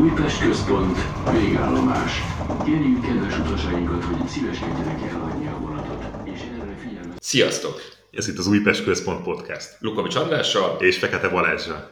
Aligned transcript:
Újpest 0.00 0.40
központ, 0.40 0.96
végállomás. 1.32 2.20
Kérjük 2.64 3.00
kedves 3.00 3.38
utasainkat, 3.38 4.04
hogy 4.04 4.26
szíveskedjenek 4.28 5.02
elhagyni 5.02 5.46
a 5.46 5.58
vonatot, 5.58 6.28
és 6.28 6.40
erre 6.40 6.76
figyelmet. 6.76 7.22
Sziasztok! 7.22 7.80
Ez 8.10 8.28
itt 8.28 8.38
az 8.38 8.46
Újpest 8.46 8.84
Központ 8.84 9.22
Podcast. 9.22 9.76
Lukovics 9.80 10.14
Andrással. 10.14 10.80
És 10.80 10.98
Fekete 10.98 11.28
Balázsra. 11.28 11.90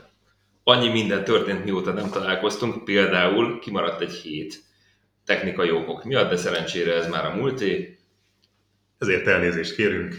Annyi 0.64 0.88
minden 0.88 1.24
történt, 1.24 1.64
mióta 1.64 1.92
nem 1.92 2.10
találkoztunk, 2.10 2.84
például 2.84 3.58
kimaradt 3.58 4.00
egy 4.00 4.12
hét 4.12 4.62
technikai 5.24 5.70
okok 5.70 6.04
miatt, 6.04 6.30
de 6.30 6.36
szerencsére 6.36 6.94
ez 6.94 7.08
már 7.08 7.24
a 7.24 7.34
múlté. 7.34 7.98
Ezért 8.98 9.26
elnézést 9.26 9.74
kérünk. 9.74 10.14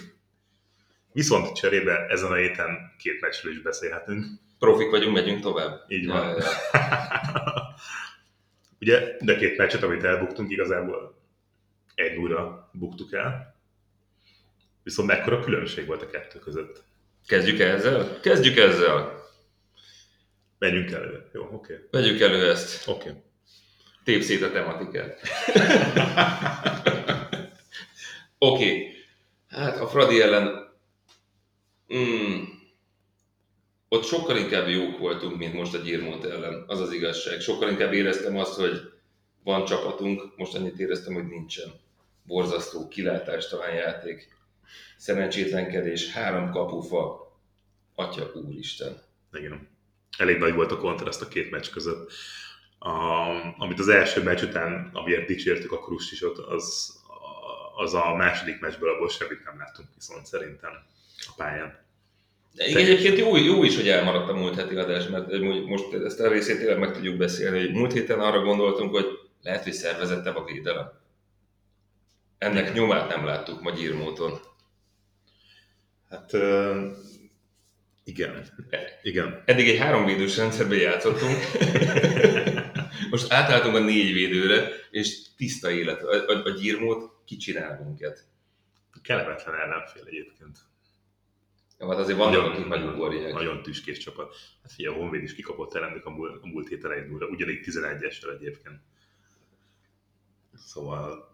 Viszont 1.12 1.56
cserébe 1.56 2.06
ezen 2.10 2.32
a 2.32 2.36
héten 2.36 2.78
két 2.98 3.22
meccsről 3.22 3.52
is 3.52 3.62
beszélhetünk. 3.62 4.26
Profik 4.60 4.90
vagyunk, 4.90 5.16
megyünk 5.16 5.42
tovább. 5.42 5.84
Így 5.88 6.08
van. 6.08 6.28
Ja, 6.28 6.36
ja. 6.74 7.76
Ugye, 8.80 9.18
de 9.20 9.36
két 9.36 9.58
meccset, 9.58 9.84
amit 9.84 10.04
elbuktunk, 10.04 10.52
igazából 10.52 11.22
egy 11.96 12.18
nulla 12.18 12.70
buktuk 12.74 13.14
el. 13.14 13.56
Viszont 14.84 15.08
mekkora 15.08 15.40
különbség 15.40 15.86
volt 15.86 16.02
a 16.02 16.10
kettő 16.10 16.40
között. 16.40 16.84
Kezdjük 17.28 17.60
ezzel? 17.60 18.20
Kezdjük 18.22 18.58
ezzel. 18.58 19.24
Menjünk 20.58 20.92
előre. 20.92 21.30
Jó, 21.34 21.42
oké. 21.42 21.74
Okay. 21.74 21.88
Vegyük 21.92 22.22
elő 22.22 22.50
ezt. 22.50 22.88
Oké. 22.88 23.10
Okay. 23.10 23.22
Tép 24.04 24.22
szét 24.22 24.42
a 24.42 24.52
tematikát. 24.52 25.20
Oké. 28.38 28.66
Okay. 28.66 28.94
Hát 29.48 29.80
a 29.80 29.88
Fradi 29.88 30.22
ellen 30.22 30.74
mm, 31.96 32.44
ott 33.90 34.04
sokkal 34.04 34.38
inkább 34.38 34.68
jók 34.68 34.98
voltunk, 34.98 35.38
mint 35.38 35.54
most 35.54 35.74
a 35.74 35.78
Gyirmót 35.78 36.26
ellen. 36.26 36.64
Az 36.68 36.80
az 36.80 36.92
igazság. 36.92 37.40
Sokkal 37.40 37.70
inkább 37.70 37.94
éreztem 37.94 38.38
azt, 38.38 38.54
hogy 38.54 38.92
van 39.44 39.66
csapatunk, 39.66 40.38
most 40.38 40.56
annyit 40.56 40.80
éreztem, 40.80 41.14
hogy 41.14 41.28
nincsen. 41.28 41.72
Borzasztó, 42.24 42.88
kilátástalan 42.88 43.74
játék, 43.74 44.28
szerencsétlenkedés, 44.98 46.12
három 46.12 46.52
kapufa, 46.52 47.34
atya 47.96 48.32
úristen. 48.34 49.02
Igen. 49.32 49.68
Elég 50.18 50.38
nagy 50.38 50.54
volt 50.54 50.72
a 50.72 50.78
kontraszt 50.78 51.22
a 51.22 51.28
két 51.28 51.52
meccs 51.52 51.70
között. 51.70 52.12
A, 52.80 52.90
amit 53.58 53.80
az 53.80 53.88
első 53.88 54.24
meccs 54.24 54.42
után, 54.42 54.90
amiért 54.94 55.28
dicsértük 55.28 55.72
a 55.72 55.80
Krustisot, 55.80 56.38
az, 56.38 56.96
az 57.76 57.94
a 57.94 58.16
második 58.16 58.60
meccsből 58.60 58.90
abból 58.90 59.10
semmit 59.10 59.44
nem 59.44 59.58
láttunk 59.58 59.88
viszont 59.96 60.26
szerintem 60.26 60.72
a 61.18 61.34
pályán. 61.36 61.85
De 62.56 62.68
igen, 62.68 62.82
egyébként 62.82 63.18
jó, 63.18 63.38
jó 63.38 63.64
is, 63.64 63.76
hogy 63.76 63.90
elmaradt 63.90 64.30
a 64.30 64.34
múlt 64.34 64.56
heti 64.56 64.76
adás, 64.76 65.08
mert 65.08 65.40
most 65.66 65.94
ezt 65.94 66.20
a 66.20 66.30
részét 66.30 66.58
tényleg 66.58 66.80
meg 66.80 66.94
tudjuk 66.94 67.18
beszélni, 67.18 67.60
hogy 67.60 67.72
múlt 67.72 67.94
héten 67.94 68.20
arra 68.20 68.42
gondoltunk, 68.42 68.92
hogy 68.92 69.06
lehet, 69.42 69.64
hogy 69.64 69.74
szervezettebb 69.74 70.36
a 70.36 70.44
védelem. 70.44 70.92
Ennek 72.38 72.74
nyomát 72.74 73.10
nem 73.10 73.26
láttuk 73.26 73.62
ma 73.62 73.72
Gyirmóton. 73.72 74.40
Hát 76.10 76.34
uh, 76.34 76.78
igen. 78.04 78.46
igen. 79.02 79.44
Eddig 79.46 79.70
egy 79.70 79.78
háromvédős 79.78 80.38
rendszerben 80.38 80.78
játszottunk. 80.78 81.38
Most 83.12 83.32
átálltunk 83.32 83.76
a 83.76 83.80
négy 83.80 84.14
védőre, 84.14 84.70
és 84.92 85.18
tiszta 85.38 85.72
élet. 85.72 86.04
A, 86.04 86.32
a, 86.32 86.44
a 86.44 86.50
gyírmót 86.50 87.12
kicsinál 87.26 87.82
minket. 87.84 88.24
Kellemetlen 89.02 89.56
ellenfél 89.56 90.04
egyébként. 90.06 90.58
Ja, 91.80 91.88
hát 91.90 91.98
azért 92.00 92.18
vannak, 92.18 92.46
akik 92.46 92.66
megugorják. 92.68 93.34
Nagyon 93.34 93.62
tüskés 93.62 93.98
csapat. 93.98 94.36
Hát 94.62 94.72
figyelj, 94.72 94.96
a 94.96 95.00
Honvéd 95.00 95.24
is 95.24 95.36
kikapott 95.36 95.76
ellenük 95.76 96.06
a 96.06 96.10
múlt, 96.10 96.44
a 96.44 96.48
múlt 96.48 96.68
héten 96.68 96.92
egy 96.92 97.08
nulla, 97.10 97.28
ugyanígy 97.28 97.66
11-essel 97.66 98.34
egyébként. 98.40 98.80
Szóval... 100.56 101.34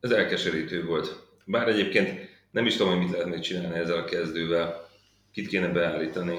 Ez 0.00 0.10
elkeserítő 0.10 0.84
volt. 0.84 1.26
Bár 1.44 1.68
egyébként 1.68 2.28
nem 2.50 2.66
is 2.66 2.76
tudom, 2.76 2.92
hogy 2.92 3.02
mit 3.02 3.10
lehet 3.10 3.26
még 3.28 3.40
csinálni 3.40 3.78
ezzel 3.78 3.98
a 3.98 4.04
kezdővel. 4.04 4.88
Kit 5.32 5.48
kéne 5.48 5.68
beállítani. 5.68 6.38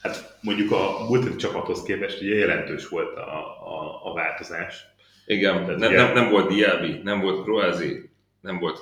Hát 0.00 0.38
mondjuk 0.42 0.72
a 0.72 1.04
múlt 1.08 1.36
csapathoz 1.36 1.82
képest 1.82 2.20
ugye 2.20 2.34
jelentős 2.34 2.88
volt 2.88 3.16
a, 3.16 3.38
a, 3.66 4.06
a 4.10 4.12
változás. 4.12 4.84
Igen, 5.26 5.62
ne, 5.62 5.74
ugye- 5.86 6.02
nem, 6.02 6.12
nem 6.12 6.30
volt 6.30 6.48
Diaby, 6.48 7.00
nem 7.02 7.20
volt 7.20 7.42
Kroázi, 7.42 8.10
nem 8.40 8.58
volt 8.58 8.80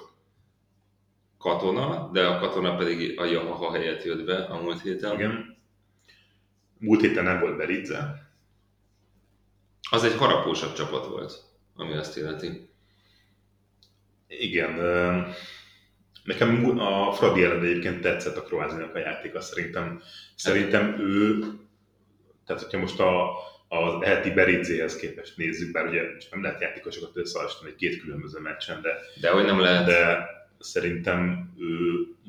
Katona, 1.38 2.10
de 2.12 2.26
a 2.26 2.38
Katona 2.38 2.76
pedig 2.76 3.20
a 3.20 3.24
Yamaha 3.24 3.72
helyett 3.72 4.04
jött 4.04 4.24
be 4.24 4.36
a 4.36 4.60
múlt 4.60 4.82
héten. 4.82 5.14
Igen. 5.14 5.56
Múlt 6.78 7.00
héten 7.00 7.24
nem 7.24 7.40
volt 7.40 7.56
Beridze. 7.56 8.30
Az 9.90 10.04
egy 10.04 10.16
harapósabb 10.16 10.72
csapat 10.72 11.06
volt, 11.06 11.42
ami 11.76 11.92
azt 11.96 12.16
illeti. 12.16 12.68
Igen. 14.26 14.74
Nekem 16.24 16.78
a 16.78 17.12
Fradi 17.12 17.44
ellen 17.44 17.64
egyébként 17.64 18.00
tetszett 18.00 18.36
a 18.36 18.42
Kroázinak 18.42 18.94
a 18.94 18.98
játéka. 18.98 19.40
Szerintem, 19.40 20.00
szerintem 20.34 21.00
ő, 21.00 21.38
tehát 22.46 22.62
hogyha 22.62 22.78
most 22.78 23.00
a, 23.00 23.30
a 23.68 24.04
heti 24.04 24.30
Beridzéhez 24.30 24.96
képest 24.96 25.36
nézzük, 25.36 25.72
bár 25.72 25.86
ugye 25.86 26.16
csak 26.16 26.30
nem 26.30 26.42
lehet 26.42 26.60
játékosokat 26.60 27.16
összehasonlítani 27.16 27.70
egy 27.70 27.76
két 27.76 28.00
különböző 28.00 28.40
meccsen, 28.40 28.82
de, 28.82 28.90
De 29.20 29.30
hogy 29.30 29.44
nem 29.44 29.60
lehet, 29.60 29.86
de 29.86 30.26
szerintem 30.58 31.52
ő 31.58 31.74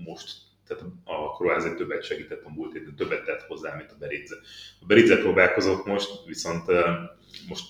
most 0.05 0.45
tehát 0.67 0.83
a 1.03 1.35
Kroázia 1.37 1.73
többet 1.75 2.03
segített 2.03 2.43
a 2.45 2.49
múlt 2.49 2.73
héten, 2.73 2.95
többet 2.95 3.25
tett 3.25 3.41
hozzá, 3.41 3.75
mint 3.75 3.91
a 3.91 3.95
Beridze. 3.99 4.35
A 4.81 4.85
Beridze 4.85 5.17
próbálkozott 5.17 5.85
most, 5.85 6.09
viszont 6.25 6.65
most 7.47 7.65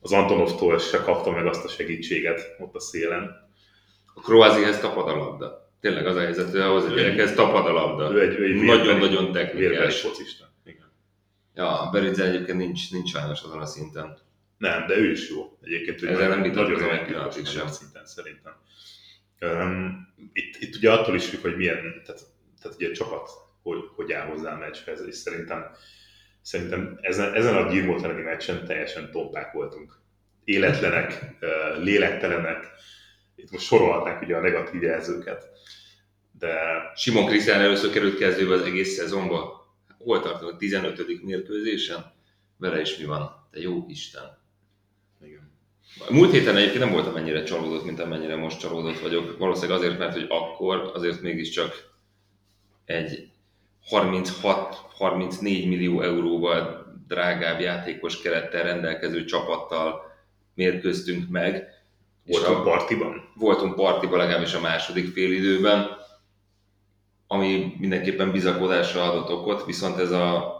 az 0.00 0.12
Antonovtól 0.12 0.78
se 0.78 0.98
kapta 0.98 1.30
meg 1.30 1.46
azt 1.46 1.64
a 1.64 1.68
segítséget 1.68 2.56
ott 2.58 2.74
a 2.74 2.80
szélen. 2.80 3.46
a 4.14 4.20
Kroázihez 4.20 4.80
tapad 4.80 5.08
a 5.08 5.16
labda. 5.16 5.70
Tényleg 5.80 6.06
az 6.06 6.16
a 6.16 6.20
helyzet, 6.20 6.50
hogy 6.50 6.60
ahhoz 6.60 6.84
a 6.84 6.88
gyerekhez 6.94 7.34
tapad 7.34 7.66
a 7.66 7.72
labda. 7.72 8.12
Ő 8.12 8.20
egy, 8.20 8.54
Nagyon-nagyon 8.62 9.32
technikás. 9.32 10.00
focista. 10.00 10.52
Igen. 10.64 10.90
Ja, 11.54 11.80
a 11.80 11.90
Beridze 11.90 12.24
egyébként 12.24 12.58
nincs, 12.58 12.90
nincs 12.92 13.10
sajnos 13.10 13.42
azon 13.42 13.60
a 13.60 13.66
szinten. 13.66 14.18
Nem, 14.58 14.86
de 14.86 14.96
ő 14.96 15.10
is 15.10 15.28
jó. 15.30 15.58
Egyébként 15.62 16.02
ő 16.02 16.08
Ezzel 16.08 16.28
nem 16.28 16.38
nagyon- 16.40 16.70
nagyon 16.70 16.88
nagyon 17.44 17.68
szinten 17.68 18.06
szerintem. 18.06 18.52
Um, 19.40 20.08
itt, 20.32 20.56
itt, 20.56 20.76
ugye 20.76 20.92
attól 20.92 21.14
is 21.14 21.28
függ, 21.28 21.40
hogy 21.40 21.56
milyen, 21.56 22.02
tehát, 22.04 22.20
tehát 22.60 22.76
ugye 22.76 22.88
a 22.88 22.92
csapat 22.92 23.30
hogy, 23.68 23.90
hogy 23.94 24.12
áll 24.12 24.26
hozzá 24.26 24.54
a 24.54 24.58
meccshez, 24.58 25.06
és 25.06 25.14
szerintem, 25.14 25.70
szerintem 26.42 26.98
ezen, 27.00 27.34
ezen 27.34 27.56
a 27.56 27.70
Gyirmót 27.70 28.02
elleni 28.02 28.22
meccsen 28.22 28.64
teljesen 28.64 29.10
tompák 29.10 29.52
voltunk. 29.52 29.98
Életlenek, 30.44 31.36
lélektelenek, 31.78 32.70
itt 33.34 33.50
most 33.50 33.64
sorolhatnánk 33.64 34.22
ugye 34.22 34.36
a 34.36 34.40
negatív 34.40 34.82
jelzőket, 34.82 35.48
de 36.38 36.56
Simon 36.96 37.26
Krisztán 37.26 37.60
először 37.60 37.90
került 37.90 38.18
kezdőbe 38.18 38.54
az 38.54 38.62
egész 38.62 38.94
szezonba. 38.94 39.66
Hol 39.98 40.20
tartunk? 40.20 40.52
A 40.52 40.56
15. 40.56 41.22
mérkőzésen? 41.22 42.12
Vele 42.56 42.80
is 42.80 42.96
mi 42.96 43.04
van? 43.04 43.48
Te 43.50 43.60
jó 43.60 43.84
Isten. 43.88 44.38
igen. 45.22 45.47
Múlt 46.10 46.30
héten 46.30 46.56
egyébként 46.56 46.84
nem 46.84 46.92
voltam 46.92 47.16
ennyire 47.16 47.42
csalódott, 47.42 47.84
mint 47.84 48.00
amennyire 48.00 48.36
most 48.36 48.60
csalódott 48.60 49.00
vagyok. 49.00 49.38
Valószínűleg 49.38 49.78
azért, 49.78 49.98
mert 49.98 50.12
hogy 50.12 50.26
akkor 50.28 50.90
azért 50.94 51.20
mégiscsak 51.20 51.90
egy 52.84 53.28
36-34 53.90 55.40
millió 55.40 56.00
euróval 56.00 56.86
drágább 57.08 57.60
játékos 57.60 58.20
kerettel 58.20 58.62
rendelkező 58.62 59.24
csapattal 59.24 60.02
mérkőztünk 60.54 61.28
meg. 61.28 61.66
Voltunk 62.26 62.62
partiban? 62.62 63.32
voltunk 63.34 63.74
partiban 63.74 64.18
legalábbis 64.18 64.54
a 64.54 64.60
második 64.60 65.12
félidőben, 65.12 65.86
ami 67.26 67.74
mindenképpen 67.78 68.32
bizakodásra 68.32 69.02
adott 69.02 69.30
okot, 69.30 69.64
viszont 69.64 69.98
ez 69.98 70.10
a, 70.10 70.56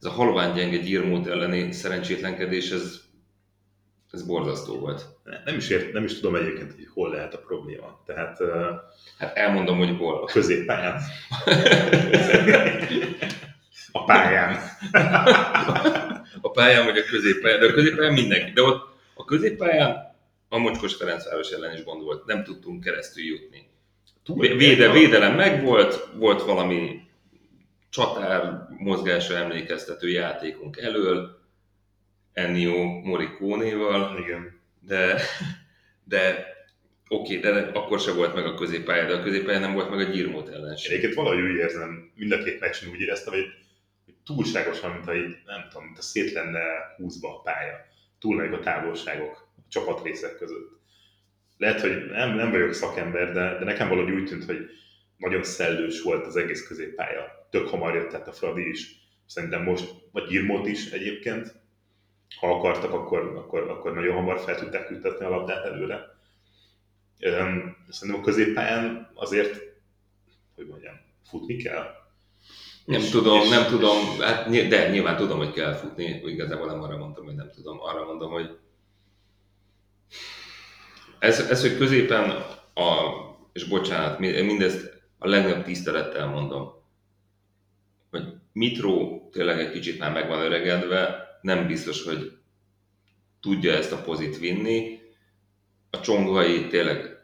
ez 0.00 0.06
a 0.06 0.10
halvány 0.10 0.52
gyenge 0.52 0.76
gyírmót 0.76 1.26
elleni 1.26 1.72
szerencsétlenkedés, 1.72 2.70
ez, 2.70 3.00
ez 4.14 4.22
borzasztó 4.26 4.78
volt. 4.78 5.04
Nem 5.44 5.56
is, 5.56 5.68
ért, 5.68 5.92
nem 5.92 6.04
is 6.04 6.14
tudom 6.14 6.34
egyébként, 6.34 6.74
hogy 6.74 6.88
hol 6.94 7.10
lehet 7.10 7.34
a 7.34 7.38
probléma. 7.38 8.02
Tehát 8.06 8.38
Hát 9.18 9.36
elmondom, 9.36 9.78
hogy 9.78 9.88
a 9.88 9.92
hol. 9.94 10.24
középpályán. 10.24 11.00
A 13.92 14.04
pályán. 14.04 14.58
A 16.40 16.50
pályán 16.50 16.84
vagy 16.84 16.98
a 16.98 17.04
középpályán, 17.04 17.60
de 17.60 17.66
a 17.66 17.72
középpályán 17.72 18.12
mindenki. 18.12 18.50
De 18.52 18.62
ott 18.62 18.94
a 19.14 19.24
középpályán 19.24 20.16
a 20.48 20.58
Mocskos 20.58 20.94
Ferencváros 20.94 21.50
ellen 21.50 21.72
is 21.74 21.84
gond 21.84 22.02
volt. 22.02 22.24
Nem 22.26 22.44
tudtunk 22.44 22.84
keresztül 22.84 23.24
jutni. 23.24 23.68
Véde, 24.56 24.90
védelem 24.92 25.34
megvolt, 25.34 26.08
volt 26.16 26.42
valami 26.42 27.00
csatár 27.90 28.66
mozgásra 28.78 29.36
emlékeztető 29.36 30.08
játékunk 30.08 30.76
elől, 30.76 31.38
Ennio 32.34 33.00
Morricone-val, 33.00 34.18
Igen. 34.18 34.60
de, 34.80 35.20
de 36.04 36.52
Oké, 37.08 37.36
de 37.38 37.50
nem- 37.50 37.70
akkor 37.72 38.00
se 38.00 38.12
volt 38.12 38.34
meg 38.34 38.44
a 38.46 38.54
középpálya, 38.54 39.06
de 39.06 39.14
a 39.14 39.22
középpálya 39.22 39.58
nem 39.58 39.72
volt 39.72 39.90
meg 39.90 39.98
a 39.98 40.10
Gyirmót 40.10 40.48
ellen 40.48 40.70
Én 40.70 40.76
sem. 40.76 40.90
egyébként 40.92 41.14
valahogy 41.14 41.42
úgy 41.42 41.56
érzem, 41.56 42.10
mind 42.14 42.32
a 42.32 42.42
két 42.42 42.60
meccsen 42.60 42.90
úgy 42.90 43.00
éreztem, 43.00 43.32
hogy, 43.32 43.46
hogy 44.04 44.14
túlságosan, 44.24 44.90
mint 44.92 45.04
ha 45.04 45.14
így, 45.14 45.36
nem 45.46 45.64
tudom, 45.68 45.84
mint 45.84 45.98
a 45.98 46.02
szét 46.02 46.32
lenne 46.32 46.60
húzva 46.96 47.28
a 47.38 47.40
pálya. 47.40 47.76
Túl 48.20 48.36
nagyok 48.36 48.52
a 48.52 48.60
távolságok 48.62 49.48
a 49.56 49.60
csapatrészek 49.68 50.36
között. 50.36 50.70
Lehet, 51.56 51.80
hogy 51.80 52.06
nem, 52.10 52.34
nem 52.34 52.50
vagyok 52.50 52.72
szakember, 52.72 53.32
de, 53.32 53.58
de 53.58 53.64
nekem 53.64 53.88
valahogy 53.88 54.12
úgy 54.12 54.24
tűnt, 54.24 54.44
hogy 54.44 54.68
nagyon 55.16 55.42
szellős 55.42 56.02
volt 56.02 56.26
az 56.26 56.36
egész 56.36 56.66
középpálya. 56.66 57.48
Tök 57.50 57.68
hamar 57.68 57.94
jött 57.94 58.14
át 58.14 58.28
a 58.28 58.32
Fradi 58.32 58.68
is. 58.68 58.90
Szerintem 59.26 59.62
most, 59.62 59.90
vagy 60.12 60.26
Girmot 60.26 60.66
is 60.66 60.90
egyébként. 60.90 61.54
Ha 62.40 62.54
akartak, 62.54 62.92
akkor, 62.92 63.36
akkor, 63.36 63.70
akkor 63.70 63.94
nagyon 63.94 64.14
hamar 64.14 64.38
fel 64.40 64.56
tudták 64.58 64.90
ütetni 64.90 65.24
a 65.24 65.28
labdát 65.28 65.64
előre. 65.64 66.00
Szerintem 67.88 68.20
a 68.22 68.24
középpályán 68.24 69.10
azért, 69.14 69.62
hogy 70.54 70.66
mondjam, 70.66 70.94
futni 71.24 71.56
kell. 71.56 71.86
Nem 72.84 73.00
És- 73.00 73.10
tudom, 73.10 73.40
és- 73.40 73.48
nem 73.48 73.66
tudom, 73.66 73.96
hát, 74.20 74.68
de 74.68 74.90
nyilván 74.90 75.16
tudom, 75.16 75.38
hogy 75.38 75.52
kell 75.52 75.72
futni, 75.72 76.04
igazából 76.24 76.66
nem 76.66 76.82
arra 76.82 76.96
mondtam, 76.96 77.24
hogy 77.24 77.34
nem 77.34 77.50
tudom, 77.54 77.80
arra 77.80 78.04
mondom, 78.04 78.30
hogy 78.30 78.58
ez, 81.18 81.40
ez 81.50 81.60
hogy 81.60 81.76
középen, 81.76 82.30
a, 82.74 83.10
és 83.52 83.64
bocsánat, 83.64 84.18
mi- 84.18 84.40
mindezt 84.40 85.02
a 85.18 85.28
legnagyobb 85.28 85.64
tisztelettel 85.64 86.26
mondom, 86.26 86.72
hogy 88.10 88.24
Mitro 88.52 89.20
tényleg 89.32 89.58
egy 89.60 89.70
kicsit 89.72 89.98
már 89.98 90.12
meg 90.12 90.28
van 90.28 90.40
öregedve, 90.40 91.23
nem 91.44 91.66
biztos, 91.66 92.04
hogy 92.04 92.32
tudja 93.40 93.72
ezt 93.72 93.92
a 93.92 94.02
pozit 94.02 94.38
vinni. 94.38 94.98
A 95.90 96.00
csongvai 96.00 96.66
tényleg 96.66 97.16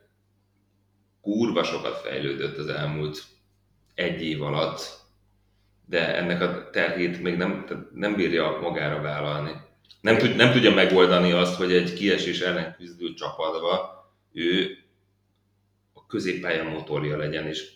kurva 1.20 1.64
sokat 1.64 1.96
fejlődött 1.96 2.56
az 2.56 2.66
elmúlt 2.66 3.24
egy 3.94 4.22
év 4.22 4.42
alatt, 4.42 4.80
de 5.86 6.16
ennek 6.16 6.40
a 6.40 6.70
terhét 6.70 7.22
még 7.22 7.36
nem, 7.36 7.66
nem 7.94 8.14
bírja 8.14 8.58
magára 8.60 9.00
vállalni. 9.00 9.52
Nem, 10.00 10.16
tud, 10.18 10.36
nem 10.36 10.52
tudja 10.52 10.74
megoldani 10.74 11.32
azt, 11.32 11.54
hogy 11.54 11.72
egy 11.72 11.94
kiesés 11.94 12.40
ellen 12.40 12.74
küzdő 12.74 13.14
csapatba 13.14 14.04
ő 14.32 14.78
a 15.92 16.06
középpálya 16.06 16.64
motorja 16.64 17.16
legyen, 17.16 17.46
és 17.46 17.70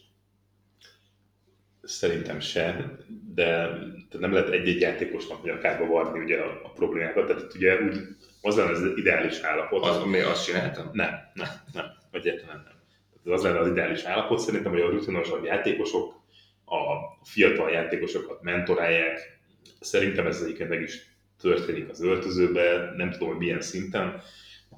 Szerintem 1.84 2.40
se, 2.40 2.96
de 3.34 3.78
nem 4.18 4.32
lehet 4.32 4.48
egy-egy 4.48 4.80
játékosnak 4.80 5.42
ugye 5.42 5.58
kárba 5.58 5.86
varni 5.86 6.18
ugye 6.18 6.38
a, 6.38 6.60
a 6.64 6.68
problémákat. 6.68 7.26
Tehát 7.26 7.54
ugye 7.54 7.82
úgy, 7.82 7.98
az 8.42 8.56
lenne 8.56 8.70
az 8.70 8.82
ideális 8.96 9.40
állapot. 9.40 9.84
az, 9.84 10.04
még 10.04 10.22
azt 10.22 10.44
csináltam. 10.44 10.90
Nem, 10.92 11.30
nem, 11.34 11.48
nem, 11.72 11.84
egyáltalán 12.10 12.56
nem. 12.64 12.74
Tehát 13.22 13.38
az 13.38 13.44
lenne 13.44 13.58
az 13.58 13.68
ideális 13.68 14.02
állapot, 14.02 14.38
szerintem, 14.38 14.72
hogy 14.72 14.80
a 14.80 14.90
rutinosabb 14.90 15.44
játékosok, 15.44 16.22
a 16.64 16.82
fiatal 17.22 17.70
játékosokat 17.70 18.42
mentorálják. 18.42 19.38
Szerintem 19.80 20.26
ez 20.26 20.40
egyébként 20.40 20.68
meg 20.68 20.82
is 20.82 21.14
történik 21.40 21.88
az 21.88 22.02
öltözőben, 22.02 22.94
nem 22.96 23.10
tudom, 23.10 23.28
hogy 23.28 23.38
milyen 23.38 23.60
szinten, 23.60 24.22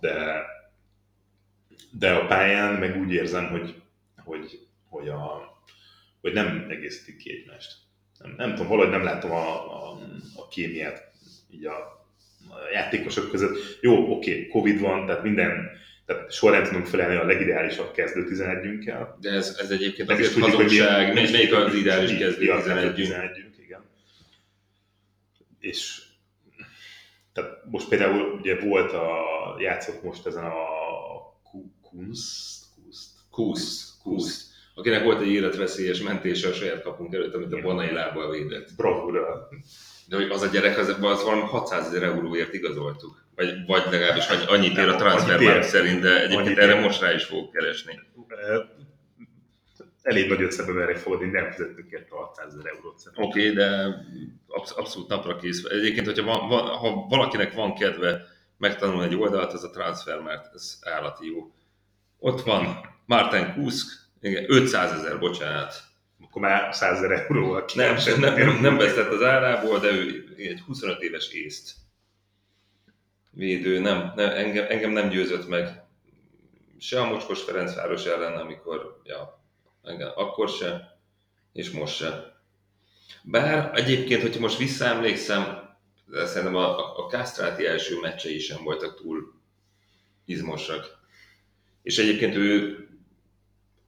de, 0.00 0.44
de 1.91 2.12
a 2.12 2.26
pályán 2.26 2.75
meg 2.75 3.00
úgy 3.00 3.12
érzem, 3.12 3.47
hogy, 3.47 3.75
hogy, 4.25 4.67
hogy, 4.88 5.09
a, 5.09 5.56
hogy 6.26 6.34
nem 6.34 6.67
egészítik 6.69 7.17
ki 7.17 7.31
egymást. 7.31 7.73
Nem, 8.19 8.34
nem 8.37 8.50
tudom, 8.50 8.69
valahogy 8.69 8.90
nem 8.90 9.02
látom 9.02 9.31
a, 9.31 9.75
a, 9.75 9.99
a 10.37 10.49
kémiát 10.49 11.11
így 11.50 11.67
a, 11.67 11.76
a 12.49 12.55
játékosok 12.73 13.31
között. 13.31 13.78
Jó, 13.81 14.12
oké, 14.12 14.31
okay, 14.31 14.49
Covid 14.49 14.81
van, 14.81 15.06
tehát 15.06 15.23
minden, 15.23 15.70
tehát 16.06 16.32
során 16.32 16.62
tudunk 16.62 16.87
felelni 16.87 17.17
a 17.17 17.25
legideálisabb 17.25 17.93
kezdő 17.93 18.26
11-ünkkel. 18.31 19.08
De 19.20 19.31
ez, 19.31 19.56
ez 19.58 19.70
egyébként 19.70 20.08
Nem 20.08 20.20
is 20.20 20.26
azért 20.26 20.40
tudjuk, 20.40 20.56
hogy 20.56 20.64
hazugság, 20.64 21.14
nem 21.14 21.25
is 21.25 21.31
melyik 21.31 21.55
az 21.55 21.70
hogy 21.70 21.78
ideális 21.78 22.19
kezdő 22.19 22.40
mi 22.40 22.49
a 22.49 22.62
kezdő 22.62 22.93
11 22.93 23.37
11-ünk, 23.37 23.62
igen. 23.64 23.84
És 25.61 26.02
tehát 27.32 27.50
most 27.64 27.88
például 27.88 28.38
ugye 28.40 28.61
volt 28.61 28.93
a, 28.93 29.25
játszott 29.58 30.02
most 30.02 30.26
ezen 30.26 30.44
a 30.44 30.55
Ku- 31.50 31.73
Kunst, 31.82 32.64
Kunst, 32.75 33.08
Kusz, 33.31 33.96
Kusz, 34.02 34.55
akinek 34.78 35.05
volt 35.05 35.20
egy 35.20 35.28
életveszélyes 35.28 36.02
mentése 36.02 36.49
a 36.49 36.52
saját 36.52 36.82
kapunk 36.82 37.14
előtt, 37.14 37.34
amit 37.34 37.52
a 37.52 37.61
Bonai 37.61 37.93
lábbal 37.93 38.31
védett. 38.31 38.69
bravúra. 38.76 39.49
De 40.08 40.17
hogy 40.17 40.31
az 40.31 40.43
a 40.43 40.46
gyerek, 40.46 40.78
az, 40.78 40.88
az 41.00 41.23
valami 41.23 41.43
600 41.43 41.87
ezer 41.87 42.02
euróért 42.02 42.55
igazoltuk. 42.55 43.25
Vagy, 43.34 43.67
vagy 43.67 43.82
legalábbis 43.90 44.26
annyi, 44.26 44.44
annyit 44.46 44.78
ér 44.78 44.88
a 44.88 45.40
ér. 45.40 45.62
szerint, 45.62 46.00
de 46.00 46.23
egyébként 46.23 46.58
erre 46.58 46.81
most 46.81 47.00
rá 47.00 47.12
is 47.12 47.25
fogok 47.25 47.52
keresni. 47.52 48.00
Elég 50.02 50.28
nagy 50.28 50.43
összebe 50.43 50.73
merek 50.73 50.96
fogadni, 50.96 51.31
nem 51.31 51.50
fizettünk 51.50 51.90
érte 51.90 52.14
600 52.14 52.55
ezer 52.55 52.67
eurót. 52.67 53.02
Oké, 53.14 53.40
okay, 53.40 53.55
de 53.55 53.94
absz- 54.46 54.76
abszolút 54.78 55.08
napra 55.08 55.37
kész. 55.37 55.64
Egyébként, 55.64 56.06
hogyha 56.06 56.25
van, 56.25 56.49
van, 56.49 56.67
ha 56.67 57.06
valakinek 57.08 57.52
van 57.52 57.75
kedve 57.75 58.26
megtanulni 58.58 59.05
egy 59.05 59.17
oldalt, 59.17 59.52
az 59.52 59.64
a 59.64 59.70
Transfermarkt, 59.70 60.55
ez 60.55 60.78
állati 60.82 61.26
jó. 61.26 61.50
Ott 62.19 62.43
van 62.43 62.81
Martin 63.06 63.52
Kusk, 63.52 64.06
igen, 64.26 64.44
500 64.49 64.93
ezer, 64.93 65.19
bocsánat. 65.19 65.82
Akkor 66.20 66.43
már 66.43 66.75
100 66.75 66.96
ezer 66.96 67.11
euróval 67.11 67.64
Nem, 67.75 67.96
nem, 68.19 68.34
nem, 68.34 68.61
nem 68.61 68.76
vesztett 68.76 69.12
az 69.12 69.23
árából, 69.23 69.78
de 69.78 69.90
ő 69.90 70.34
egy 70.37 70.61
25 70.61 71.02
éves 71.02 71.32
észt 71.32 71.75
védő, 73.31 73.78
nem, 73.78 74.12
nem 74.14 74.31
engem, 74.31 74.67
engem 74.69 74.90
nem 74.90 75.08
győzött 75.08 75.49
meg 75.49 75.84
se 76.78 77.00
a 77.00 77.06
Mocskos 77.06 77.43
Ferencváros 77.43 78.05
ellen, 78.05 78.32
amikor, 78.32 79.00
ja, 79.05 79.43
engem, 79.82 80.11
akkor 80.14 80.49
se, 80.49 80.99
és 81.52 81.70
most 81.70 81.96
se. 81.96 82.40
Bár 83.23 83.70
egyébként, 83.75 84.23
hogyha 84.23 84.40
most 84.40 84.58
visszaemlékszem, 84.58 85.75
de 86.06 86.26
szerintem 86.26 86.56
a, 86.56 86.78
a, 86.78 86.99
a 86.99 87.06
Kastráti 87.06 87.67
első 87.67 88.00
meccsei 88.00 88.38
sem 88.38 88.64
voltak 88.64 88.96
túl 88.96 89.34
izmosak. 90.25 90.99
És 91.82 91.99
egyébként 91.99 92.34
ő 92.34 92.86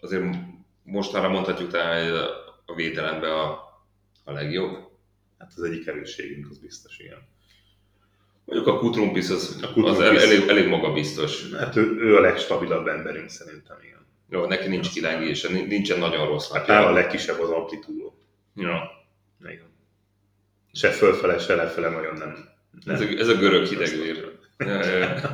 azért 0.01 0.25
mostanra 0.83 1.29
mondhatjuk 1.29 1.71
talán, 1.71 2.03
hogy 2.09 2.17
a- 2.19 2.47
a 2.67 2.75
védelemben 2.75 3.31
a, 3.31 3.51
a 4.25 4.33
legjobb. 4.33 4.89
Hát 5.39 5.53
az 5.57 5.63
egyik 5.63 5.87
erősségünk, 5.87 6.47
az 6.51 6.59
biztos, 6.59 6.99
igen. 6.99 7.19
Mondjuk 8.45 8.69
a 8.69 8.79
Kutrumpis 8.79 9.29
az, 9.31 9.59
A 9.63 9.67
az 9.67 9.73
Kutrumpis. 9.73 10.05
el, 10.05 10.19
elég, 10.19 10.49
elég 10.49 10.69
magabiztos. 10.69 11.51
Hát 11.53 11.77
ő, 11.77 11.97
ő 12.01 12.17
a 12.17 12.21
legstabilabb 12.21 12.87
emberünk 12.87 13.29
szerintem, 13.29 13.77
igen. 13.83 14.07
Jó, 14.31 14.47
neki 14.47 14.69
nincs 14.69 14.91
kilengése, 14.93 15.49
nin- 15.49 15.67
nincsen 15.69 15.99
nagyon 15.99 16.27
rossz 16.27 16.53
Hát 16.53 16.67
nála 16.67 16.81
a 16.87 16.89
napja. 16.89 17.01
legkisebb 17.03 17.41
az 17.41 17.51
amplitúdó. 17.51 18.19
Ja. 18.55 18.91
Igen. 19.43 19.67
Se 20.73 20.91
fölfele, 20.91 21.39
se 21.39 21.55
lefele 21.55 21.89
nagyon 21.89 22.15
nem. 22.17 22.49
nem. 22.85 22.95
Ez, 22.95 23.01
a, 23.01 23.05
ez 23.05 23.29
a 23.29 23.35
görög 23.37 23.67
hidegvér. 23.67 24.39
Ja, 24.59 24.85
ja. 24.87 25.15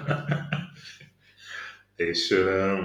És 1.97 2.31
ö, 2.31 2.77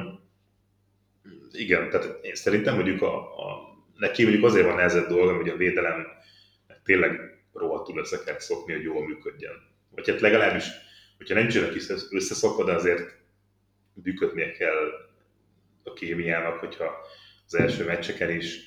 igen, 1.52 1.90
tehát 1.90 2.26
én 2.26 2.36
szerintem 2.36 2.76
mondjuk 2.76 3.02
a, 3.02 3.18
a, 3.18 3.78
neki 3.96 4.24
mondjuk 4.24 4.44
azért 4.44 4.66
van 4.66 4.76
nehezebb 4.76 5.08
dolga, 5.08 5.36
hogy 5.36 5.50
a 5.50 5.56
védelem 5.56 6.08
tényleg 6.84 7.40
rohadtul 7.54 7.98
össze 7.98 8.24
kell 8.26 8.40
szokni, 8.40 8.74
hogy 8.74 8.84
jól 8.84 9.08
működjön. 9.08 9.54
Vagy 9.96 10.10
hát 10.10 10.20
legalábbis, 10.20 10.66
hogyha 11.18 11.34
nem 11.34 11.44
nincsenek 11.44 11.76
összeszokva, 12.12 12.64
de 12.64 12.74
azért 12.74 13.18
működnie 14.04 14.52
kell 14.52 15.08
a 15.84 15.94
kémiának, 15.94 16.60
hogyha 16.60 16.96
az 17.46 17.56
első 17.56 17.86
meccseken 17.86 18.30
is. 18.30 18.60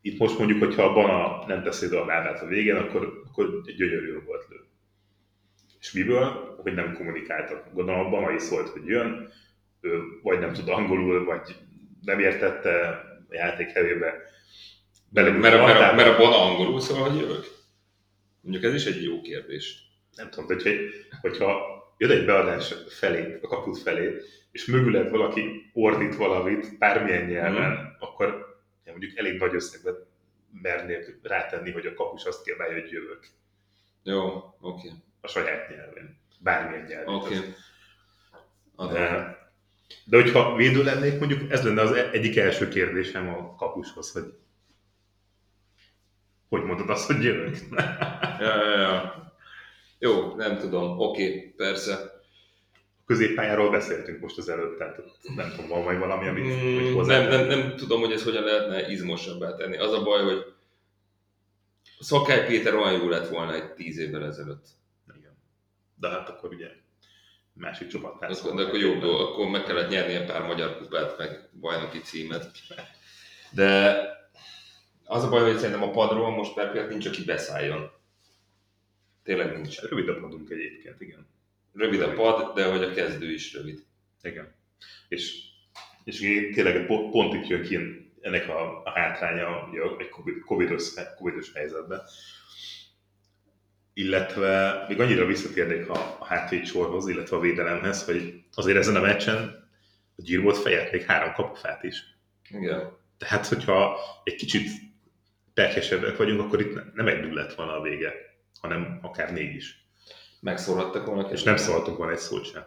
Itt 0.00 0.18
most 0.18 0.38
mondjuk, 0.38 0.58
hogyha 0.58 0.82
a 0.82 0.92
Bana 0.92 1.46
nem 1.46 1.62
teszi 1.62 1.86
ide 1.86 1.98
a 1.98 2.06
lábát 2.06 2.42
a 2.42 2.46
végén, 2.46 2.76
akkor, 2.76 3.22
akkor 3.26 3.60
egy 3.66 3.74
gyönyörű 3.74 4.22
volt 4.24 4.46
lő. 4.48 4.56
És 5.80 5.92
miből? 5.92 6.56
Hogy 6.62 6.74
nem 6.74 6.94
kommunikáltak. 6.94 7.72
Gondolom 7.72 8.06
a 8.06 8.10
Bana 8.10 8.32
is 8.32 8.42
szólt, 8.42 8.68
hogy 8.68 8.86
jön, 8.86 9.32
ő 9.80 10.00
vagy 10.22 10.38
nem 10.38 10.52
tud 10.52 10.68
angolul, 10.68 11.24
vagy 11.24 11.56
nem 12.04 12.18
értette 12.20 12.88
a 13.30 13.34
játék 13.34 13.68
hevébe. 13.70 14.14
Mert, 15.10 15.38
mert, 15.38 15.54
a- 15.60 15.64
mert, 15.66 15.80
a- 15.80 15.94
mert 15.94 16.08
a 16.08 16.16
Bona 16.16 16.42
angolul 16.44 16.80
szól, 16.80 16.98
hogy 17.08 17.20
jövök? 17.20 17.44
Mondjuk 18.40 18.64
ez 18.64 18.74
is 18.74 18.84
egy 18.84 19.02
jó 19.02 19.20
kérdés. 19.20 19.90
nem 20.16 20.30
tudom, 20.30 20.46
de 20.58 20.70
hogyha, 21.20 21.66
jön 21.98 22.10
egy 22.10 22.24
beadás 22.24 22.74
felé, 22.88 23.38
a 23.42 23.46
kaput 23.48 23.78
felé, 23.78 24.16
és 24.50 24.64
mögüled 24.64 25.10
valaki 25.10 25.70
ordít 25.72 26.16
valamit, 26.16 26.78
bármilyen 26.78 27.24
nyelven, 27.24 27.70
Mhm. 27.72 27.86
akkor 27.98 28.56
mondjuk 28.84 29.16
elég 29.18 29.38
nagy 29.38 29.54
összegben 29.54 29.94
mernék 30.62 31.18
rátenni, 31.22 31.70
hogy 31.70 31.86
a 31.86 31.94
kapus 31.94 32.24
azt 32.24 32.42
kiabálja, 32.44 32.80
hogy 32.80 32.90
jövök 32.90 33.26
Jó, 34.02 34.54
oké. 34.60 34.90
a 35.20 35.28
saját 35.28 35.68
nyelven. 35.68 36.18
Bármilyen 36.38 36.84
nyelven. 36.86 37.14
Oké. 37.14 37.36
Adom. 38.76 38.92
De, 38.92 39.38
de 40.04 40.22
hogyha 40.22 40.54
védő 40.56 40.82
lennék, 40.82 41.18
mondjuk 41.18 41.50
ez 41.50 41.64
lenne 41.64 41.80
az 41.80 41.92
egyik 41.92 42.36
első 42.36 42.68
kérdésem 42.68 43.28
a 43.28 43.54
kapushoz, 43.54 44.12
hogy 44.12 44.34
hogy 46.48 46.62
mondod 46.62 46.90
azt, 46.90 47.06
hogy 47.06 47.22
jövök? 47.24 47.56
Ja, 48.40 48.68
ja, 48.68 48.78
ja. 48.80 49.32
Jó, 49.98 50.34
nem 50.36 50.58
tudom. 50.58 50.98
Oké, 50.98 51.54
persze. 51.56 52.20
középpályáról 53.06 53.70
beszéltünk 53.70 54.20
most 54.20 54.38
az 54.38 54.48
előtt, 54.48 54.78
tehát 54.78 55.02
nem 55.36 55.50
tudom, 55.50 55.68
van 55.68 55.82
majd 55.82 55.98
valami, 55.98 56.28
amit, 56.28 56.44
Mm, 56.44 56.48
amit 56.50 56.84
nem, 56.84 56.94
hozzá. 56.94 57.28
nem, 57.28 57.46
nem 57.46 57.76
tudom, 57.76 58.00
hogy 58.00 58.12
ez 58.12 58.24
hogyan 58.24 58.42
lehetne 58.44 58.90
izmosabbá 58.90 59.54
tenni. 59.54 59.76
Az 59.76 59.92
a 59.92 60.02
baj, 60.02 60.22
hogy 60.22 60.44
Szakály 62.00 62.46
Péter 62.46 62.74
olyan 62.74 62.92
jó 63.00 63.08
lett 63.08 63.28
volna 63.28 63.54
egy 63.54 63.72
tíz 63.72 63.98
évvel 63.98 64.24
ezelőtt. 64.24 64.66
Igen. 65.18 65.36
De 65.94 66.08
hát 66.08 66.28
akkor 66.28 66.52
ugye 66.52 66.68
másik 67.52 67.88
csapat. 67.88 68.22
Azt 68.22 68.54
de 68.54 68.62
akkor 68.62 68.78
jobb 68.78 69.00
dolog, 69.00 69.20
akkor 69.20 69.48
meg 69.48 69.62
kellett 69.62 69.90
nyerni 69.90 70.14
egy 70.14 70.26
pár 70.26 70.42
magyar 70.42 70.78
kupát, 70.78 71.18
meg 71.18 71.48
bajnoki 71.60 71.98
címet. 71.98 72.50
De 73.50 74.00
az 75.04 75.24
a 75.24 75.28
baj, 75.28 75.42
hogy 75.42 75.58
szerintem 75.58 75.82
a 75.82 75.90
padról 75.90 76.30
most 76.30 76.54
per 76.54 76.70
pillanat 76.70 76.90
nincs, 76.90 77.06
aki 77.06 77.24
beszálljon. 77.24 77.90
Tényleg 79.22 79.54
nincs. 79.56 79.80
Rövid 79.80 80.08
a 80.08 80.20
padunk 80.20 80.50
egyébként, 80.50 81.00
igen. 81.00 81.26
Rövid 81.72 82.00
a 82.00 82.12
pad, 82.12 82.54
de 82.54 82.70
hogy 82.70 82.82
a 82.82 82.92
kezdő 82.92 83.32
is 83.32 83.54
rövid. 83.54 83.84
Igen. 84.22 84.54
És, 85.08 85.42
és 86.04 86.18
tényleg 86.54 86.86
pont, 86.86 87.10
pont 87.10 87.34
itt 87.34 87.46
jön 87.46 87.62
ki 87.62 87.78
ennek 88.20 88.48
a, 88.48 88.82
a 88.84 88.90
hátránya 88.90 89.68
ugye, 89.70 89.80
egy 89.98 90.08
Covid- 90.08 90.40
covidos, 90.40 90.92
covidos 91.16 91.52
helyzetben. 91.52 92.02
Illetve 93.94 94.84
még 94.88 95.00
annyira 95.00 95.26
visszatérnék 95.26 95.88
a, 95.88 96.16
a 96.18 96.24
hátvéd 96.24 96.64
sorhoz, 96.66 97.08
illetve 97.08 97.36
a 97.36 97.40
védelemhez, 97.40 98.04
hogy 98.04 98.44
azért 98.54 98.76
ezen 98.76 98.96
a 98.96 99.00
meccsen 99.00 99.68
a 100.16 100.52
fejet 100.54 100.92
még 100.92 101.02
három 101.02 101.32
kapufát 101.32 101.82
is. 101.82 102.02
Igen. 102.50 102.96
Tehát, 103.18 103.46
hogyha 103.46 103.98
egy 104.24 104.34
kicsit 104.34 104.70
perkesebbek 105.54 106.16
vagyunk, 106.16 106.40
akkor 106.40 106.60
itt 106.60 106.74
ne- 106.74 106.84
nem 106.94 107.06
egy 107.06 107.32
lett 107.32 107.54
volna 107.54 107.78
a 107.78 107.82
vége, 107.82 108.12
hanem 108.60 108.98
akár 109.02 109.32
négy 109.32 109.54
is. 109.54 109.86
Megszólhattak 110.40 111.06
volna. 111.06 111.30
És 111.30 111.42
nem 111.42 111.56
szóltunk 111.56 111.96
volna 111.96 112.12
egy 112.12 112.18
szót 112.18 112.44
sem. 112.44 112.62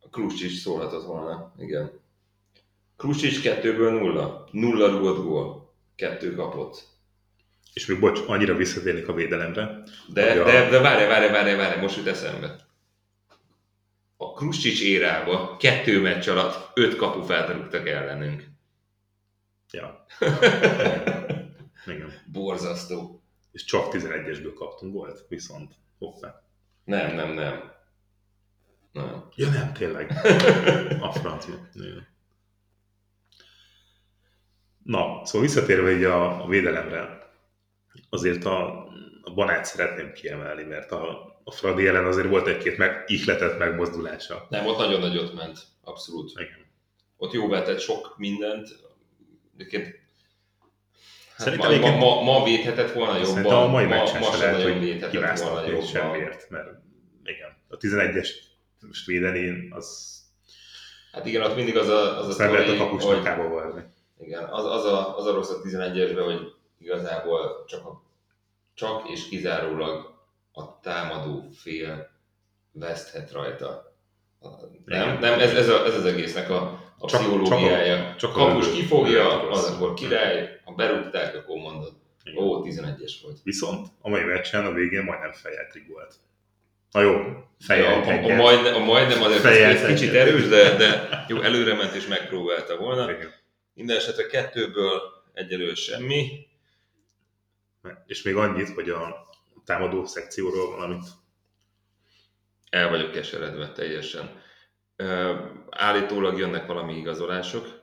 A 0.00 0.08
Kruscsics 0.08 0.60
szólhatott 0.60 1.04
volna, 1.06 1.54
igen. 1.58 2.00
Kruscsics 2.96 3.42
kettőből 3.42 3.98
nulla. 3.98 4.48
Nulla 4.50 4.88
rúgott 4.88 5.24
gól. 5.24 5.74
Kettő 5.96 6.34
kapott. 6.34 6.82
És 7.74 7.86
még 7.86 8.00
bocs, 8.00 8.20
annyira 8.26 8.54
visszatérnék 8.56 9.08
a 9.08 9.12
védelemre, 9.14 9.82
De, 10.08 10.40
a- 10.40 10.44
de, 10.44 10.68
de 10.68 10.80
várj, 10.80 11.06
várj, 11.06 11.28
várj, 11.32 11.54
várj, 11.54 11.80
most 11.80 11.96
jut 11.96 12.06
eszembe. 12.06 12.56
A 14.16 14.32
Kruscsics 14.32 14.82
érába 14.82 15.56
kettő 15.56 16.00
meccs 16.00 16.28
alatt 16.28 16.70
öt 16.78 16.96
kapufát 16.96 17.52
rúgtak 17.52 17.88
ellenünk. 17.88 18.44
Ja. 19.70 20.06
Igen. 21.86 22.12
Borzasztó. 22.32 23.22
És 23.52 23.64
csak 23.64 23.92
11-esből 23.94 24.52
kaptunk 24.54 24.92
volt, 24.92 25.24
viszont 25.28 25.72
hoppá. 25.98 26.42
Nem, 26.84 27.14
nem, 27.14 27.30
nem. 27.32 27.72
Nem. 28.92 29.28
Ja 29.36 29.48
nem, 29.48 29.72
tényleg. 29.72 30.10
A 31.00 31.12
francia. 31.12 31.68
Na, 34.82 35.24
szóval 35.24 35.40
visszatérve 35.46 35.92
így 35.92 36.04
a, 36.04 36.44
a 36.44 36.48
védelemre, 36.48 37.23
azért 38.10 38.44
a, 38.44 38.86
a 39.22 39.30
banát 39.34 39.64
szeretném 39.64 40.12
kiemelni, 40.12 40.62
mert 40.62 40.90
a, 40.92 41.34
a 41.44 41.50
Fradi 41.50 41.86
ellen 41.86 42.04
azért 42.04 42.28
volt 42.28 42.46
egy-két 42.46 42.76
meg, 42.78 43.04
ihletett 43.06 43.58
megmozdulása. 43.58 44.46
Nem, 44.48 44.66
ott 44.66 44.78
nagyon 44.78 45.00
nagyot 45.00 45.34
ment. 45.34 45.58
Abszolút. 45.84 46.30
Igen. 46.34 46.66
Ott 47.16 47.32
jó 47.32 47.48
vetett 47.48 47.80
sok 47.80 48.14
mindent. 48.16 48.68
Egyébként 49.54 49.84
hát 49.84 51.46
Szerintem 51.46 51.70
ma, 51.70 51.76
ma, 51.76 51.82
egyébként- 51.82 52.04
ma, 52.04 52.22
ma 52.22 52.44
védhetett 52.44 52.92
volna 52.92 53.16
jobban. 53.16 53.44
A 53.44 53.66
mai 53.66 53.84
ma, 53.84 53.94
meccsen 53.94 54.20
ma 54.20 54.30
sem 54.30 54.40
lehet, 54.40 54.62
hogy 54.62 55.08
kiváztatni 55.10 55.70
jobban. 55.70 55.86
semmiért, 55.86 56.50
mert 56.50 56.68
igen, 57.24 57.56
a 57.68 57.76
11-es 57.76 58.28
most 58.80 59.06
védeni, 59.06 59.68
az 59.70 60.12
Hát 61.14 61.26
igen, 61.26 61.42
ott 61.42 61.56
mindig 61.56 61.76
az 61.76 61.88
a, 61.88 62.18
az 62.18 62.38
a 62.40 62.42
nem 62.42 62.52
lehet 62.52 62.68
a 62.68 62.76
kapusnak 62.76 63.26
hogy, 63.26 63.82
igen, 64.18 64.44
az, 64.44 64.64
az, 64.64 64.84
a, 64.84 65.18
az 65.18 65.26
a 65.26 65.32
rossz 65.32 65.50
a 65.50 65.60
11-esben, 65.62 66.22
hogy 66.24 66.53
igazából 66.78 67.64
csak, 67.68 67.86
a, 67.86 68.02
csak 68.74 69.08
és 69.08 69.28
kizárólag 69.28 70.14
a 70.52 70.80
támadó 70.80 71.48
fél 71.54 72.10
veszthet 72.72 73.32
rajta. 73.32 73.92
Nem, 74.84 75.18
nem 75.18 75.40
ez, 75.40 75.54
ez, 75.54 75.68
a, 75.68 75.84
ez 75.84 75.94
az 75.94 76.04
egésznek 76.04 76.50
a, 76.50 76.60
a 76.98 77.06
Csak- 77.06 77.20
pszichológiája. 77.20 78.14
csak 78.18 78.30
a- 78.36 78.46
Kapus 78.46 78.64
csak 78.64 78.72
a- 78.74 78.76
kifogja, 78.76 79.50
az 79.50 79.70
akkor 79.70 79.94
király, 79.94 80.60
ha 80.64 80.72
berúgták, 80.72 81.34
akkor 81.36 81.56
mondod, 81.56 81.92
Igen. 82.24 82.42
ó, 82.44 82.62
11-es 82.64 83.12
volt. 83.22 83.38
Viszont 83.42 83.86
a 84.00 84.08
mai 84.08 84.22
meccsen 84.24 84.66
a 84.66 84.72
végén 84.72 85.02
majdnem 85.04 85.32
fejeltrik 85.32 85.88
volt. 85.88 86.14
Na 86.90 87.00
jó, 87.00 87.20
fejelt 87.60 88.06
a, 88.06 88.10
a, 88.10 88.32
a, 88.32 88.34
majdnem, 88.36 88.74
a 88.74 88.78
majdnem 88.84 89.22
azért 89.22 89.40
Fejelt 89.40 89.74
ez 89.76 89.82
egy 89.84 89.94
kicsit 89.98 90.14
erős, 90.14 90.48
de, 90.48 90.76
de 90.76 91.24
jó, 91.28 91.40
előre 91.40 91.74
ment 91.74 91.94
és 91.94 92.06
megpróbálta 92.06 92.76
volna. 92.76 93.10
Igen. 93.10 93.32
Minden 93.74 93.96
esetre 93.96 94.26
kettőből 94.26 95.00
egyelőre 95.32 95.74
semmi. 95.74 96.46
És 98.06 98.22
még 98.22 98.36
annyit, 98.36 98.68
hogy 98.68 98.88
a 98.90 99.28
támadó 99.64 100.04
szekcióról 100.04 100.70
valamit 100.70 101.04
El 102.70 102.88
vagyok 102.88 103.10
keseredve 103.12 103.72
teljesen. 103.72 104.42
Ö, 104.96 105.34
Állítólag 105.70 106.38
jönnek 106.38 106.66
valami 106.66 106.96
igazolások, 106.96 107.82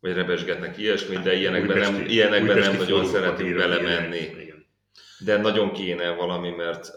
vagy 0.00 0.12
rebesgetnek 0.12 0.78
ilyesmit, 0.78 1.22
de 1.22 1.32
ilyenekben 1.34 1.78
nem, 1.78 1.92
Újpesti- 1.94 2.12
ilyenekben 2.14 2.58
nem 2.58 2.76
nagyon 2.76 3.04
szeretünk 3.06 3.56
belemenni. 3.56 4.16
Igen. 4.18 4.66
De 5.18 5.36
nagyon 5.36 5.72
kéne 5.72 6.10
valami, 6.10 6.50
mert 6.50 6.90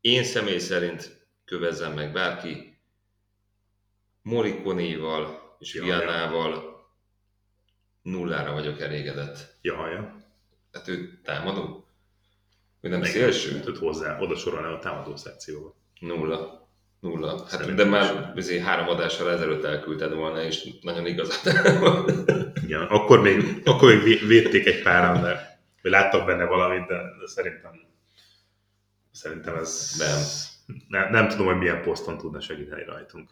én 0.00 0.24
személy 0.24 0.58
szerint 0.58 1.26
kövezzem 1.44 1.92
meg 1.92 2.12
bárki, 2.12 2.70
Morikonéval 4.22 5.56
és 5.58 5.72
Vianával 5.72 6.80
nullára 8.02 8.52
vagyok 8.52 8.80
elégedett. 8.80 9.56
Ja, 9.60 9.88
ja. 9.88 10.16
Hát 10.72 10.88
ő 10.88 11.20
támadó? 11.24 11.86
Ő 12.80 12.88
nem 12.88 13.00
Meg- 13.00 13.10
szélső? 13.10 13.60
Tud 13.60 13.76
hozzá, 13.76 14.20
oda 14.20 14.36
sorolnám 14.36 14.72
a 14.72 14.78
támadó 14.78 15.16
szekcióba. 15.16 15.74
Nulla. 16.00 16.60
Nulla. 17.00 17.46
Hát, 17.50 17.74
de 17.74 17.84
már 17.84 18.32
azért 18.36 18.64
három 18.64 18.88
adással 18.88 19.30
ezelőtt 19.30 19.64
elküldted 19.64 20.14
volna, 20.14 20.42
és 20.42 20.68
nagyon 20.80 21.06
igazad 21.06 21.78
volt. 21.80 22.30
Igen, 22.62 22.80
akkor 22.82 23.20
még, 23.20 23.62
akkor 23.64 23.88
még 23.94 24.02
vé- 24.02 24.20
védték 24.20 24.66
egy 24.66 24.82
páran, 24.82 25.22
de 25.22 25.60
vagy 25.82 25.90
láttak 25.90 26.26
benne 26.26 26.44
valamit, 26.44 26.86
de, 26.86 26.94
de 26.96 27.26
szerintem 27.26 27.80
szerintem 29.10 29.56
ez 29.56 29.94
Nem. 29.98 30.18
Nem, 30.88 31.10
nem 31.10 31.28
tudom, 31.28 31.46
hogy 31.46 31.56
milyen 31.56 31.82
poszton 31.82 32.18
tudna 32.18 32.40
segíteni 32.40 32.84
rajtunk. 32.84 33.30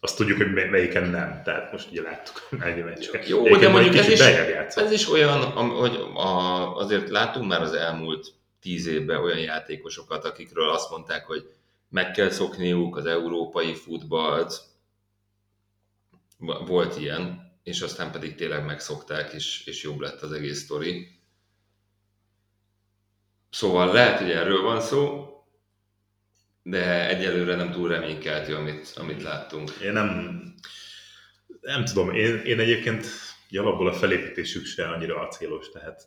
Azt 0.00 0.16
tudjuk, 0.16 0.36
hogy 0.36 0.52
mely- 0.52 0.70
melyiken 0.70 1.08
nem. 1.08 1.42
Tehát 1.44 1.72
most 1.72 1.90
ugye 1.90 2.02
láttuk 2.02 2.48
ennyi 2.60 2.80
meccseket. 2.80 3.28
Jó, 3.28 3.38
Egyébként 3.38 3.60
de 3.60 3.68
mondjuk 3.68 3.96
ez 3.96 4.08
is-. 4.08 4.20
Ez 4.76 4.90
is 4.90 5.10
olyan, 5.10 5.40
hogy 5.52 5.96
a, 6.14 6.76
azért 6.76 7.08
látunk 7.08 7.48
már 7.48 7.62
az 7.62 7.72
elmúlt 7.72 8.32
tíz 8.60 8.86
évben 8.86 9.22
olyan 9.22 9.38
játékosokat, 9.38 10.24
akikről 10.24 10.70
azt 10.70 10.90
mondták, 10.90 11.26
hogy 11.26 11.50
meg 11.88 12.10
kell 12.10 12.30
szokniuk 12.30 12.96
az 12.96 13.06
európai 13.06 13.74
futballt. 13.74 14.60
Volt 16.66 17.00
ilyen, 17.00 17.52
és 17.62 17.80
aztán 17.80 18.10
pedig 18.10 18.34
tényleg 18.34 18.64
megszokták, 18.64 19.32
és, 19.32 19.66
és 19.66 19.82
jobb 19.82 20.00
lett 20.00 20.20
az 20.20 20.32
egész 20.32 20.60
sztori. 20.60 21.08
Szóval 23.50 23.92
lehet, 23.92 24.18
hogy 24.18 24.30
erről 24.30 24.62
van 24.62 24.80
szó, 24.80 25.26
de 26.70 27.08
egyelőre 27.08 27.54
nem 27.54 27.70
túl 27.70 27.88
reménykeltő, 27.88 28.54
amit, 28.54 28.92
amit 28.96 29.22
láttunk. 29.22 29.70
Én 29.70 29.92
nem, 29.92 30.42
nem 31.60 31.84
tudom, 31.84 32.10
én, 32.14 32.36
én 32.36 32.60
egyébként 32.60 33.06
alapból 33.50 33.88
a 33.88 33.92
felépítésük 33.92 34.64
se 34.64 34.88
annyira 34.88 35.20
acélos, 35.20 35.70
tehát 35.70 36.02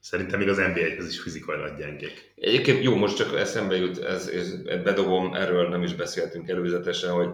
szerintem 0.00 0.38
még 0.38 0.48
az 0.48 0.56
NBA-hez 0.56 1.08
is 1.08 1.20
fizikailag 1.20 1.78
gyengék. 1.78 2.32
Egyébként 2.36 2.82
jó, 2.82 2.96
most 2.96 3.16
csak 3.16 3.38
eszembe 3.38 3.76
jut, 3.76 3.98
ez, 3.98 4.26
ez, 4.26 4.62
bedobom, 4.82 5.34
erről 5.34 5.68
nem 5.68 5.82
is 5.82 5.94
beszéltünk 5.94 6.48
előzetesen, 6.48 7.10
hogy 7.10 7.28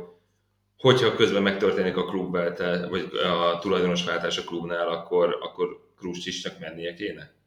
hogyha 0.77 1.15
közben 1.15 1.43
megtörténik 1.43 1.97
a 1.97 2.05
klubváltás, 2.05 2.89
vagy 2.89 3.11
a 3.25 3.59
tulajdonosváltás 3.59 4.39
a 4.39 4.45
klubnál, 4.45 4.89
akkor, 4.89 5.39
akkor 5.41 5.87
Kruscsicsnak 5.97 6.59
mennie 6.59 6.95
kéne? 6.95 7.38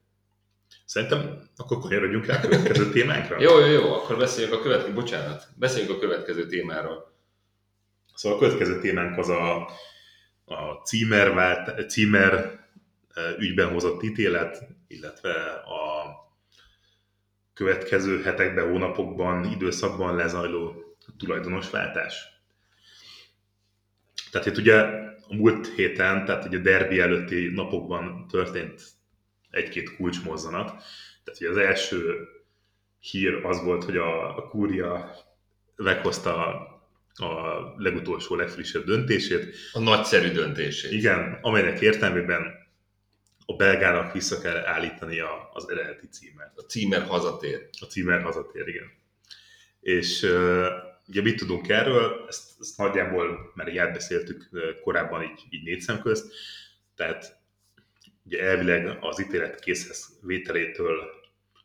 Szerintem 0.85 1.49
akkor 1.57 1.79
kanyarodjunk 1.79 2.25
rá 2.25 2.37
a 2.37 2.41
következő 2.41 2.89
témánkra. 2.95 3.41
Jó, 3.41 3.59
jó, 3.59 3.65
jó, 3.65 3.93
akkor 3.93 4.17
beszéljünk 4.17 4.55
a 4.55 4.61
következő, 4.61 4.93
bocsánat, 4.93 5.47
beszéljünk 5.55 5.95
a 5.95 5.99
következő 5.99 6.45
témáról. 6.45 7.13
Szóval 8.15 8.37
a 8.37 8.41
következő 8.41 8.79
témánk 8.79 9.17
az 9.17 9.29
a, 9.29 9.69
a 10.45 10.73
címer, 10.85 11.33
vált, 11.33 11.89
címer 11.89 12.59
eh, 13.13 13.37
ügyben 13.37 13.67
hozott 13.67 14.03
ítélet, 14.03 14.67
illetve 14.87 15.31
a 15.51 15.91
következő 17.53 18.21
hetekben, 18.21 18.69
hónapokban, 18.69 19.45
időszakban 19.45 20.15
lezajló 20.15 20.73
tulajdonosváltás. 21.17 22.31
Tehát 24.31 24.47
itt 24.47 24.57
ugye 24.57 24.75
a 25.27 25.35
múlt 25.35 25.67
héten, 25.75 26.25
tehát 26.25 26.45
ugye 26.45 26.57
a 26.57 26.61
derbi 26.61 26.99
előtti 26.99 27.51
napokban 27.53 28.27
történt 28.27 29.00
egy-két 29.51 29.95
kulcsmozzanat. 29.95 30.67
Tehát 31.23 31.39
ugye 31.39 31.49
az 31.49 31.57
első 31.57 32.27
hír 32.99 33.33
az 33.45 33.63
volt, 33.63 33.83
hogy 33.83 33.97
a, 33.97 34.37
a 34.37 34.47
kúria 34.47 35.15
meghozta 35.75 36.35
a, 36.35 37.25
a 37.25 37.61
legutolsó, 37.77 38.35
legfrissebb 38.35 38.83
döntését. 38.83 39.55
A 39.73 39.79
nagyszerű 39.79 40.31
döntését. 40.31 40.91
Igen, 40.91 41.37
amelynek 41.41 41.81
értelmében 41.81 42.59
a 43.45 43.55
belgának 43.55 44.13
vissza 44.13 44.41
kell 44.41 44.57
állítani 44.65 45.19
a, 45.19 45.49
az 45.53 45.69
eredeti 45.69 46.07
címet. 46.07 46.51
A 46.55 46.61
címer 46.61 47.01
hazatér. 47.01 47.69
A 47.79 47.85
címer 47.85 48.21
hazatér, 48.21 48.67
igen. 48.67 48.91
És 49.79 50.21
uh, 50.21 50.67
ugye 51.07 51.21
mit 51.21 51.37
tudunk 51.37 51.69
erről? 51.69 52.25
Ezt, 52.27 52.49
ezt 52.59 52.77
nagyjából 52.77 53.51
már 53.55 53.67
így 53.67 53.77
átbeszéltük 53.77 54.49
korábban 54.83 55.23
így, 55.23 55.45
így 55.49 55.63
négy 55.63 55.79
szem 55.79 56.01
közt. 56.01 56.33
Tehát 56.95 57.40
ugye 58.23 58.43
elvileg 58.43 58.97
az 59.01 59.19
ítélet 59.19 59.59
készhez 59.59 60.19
vételétől 60.21 61.19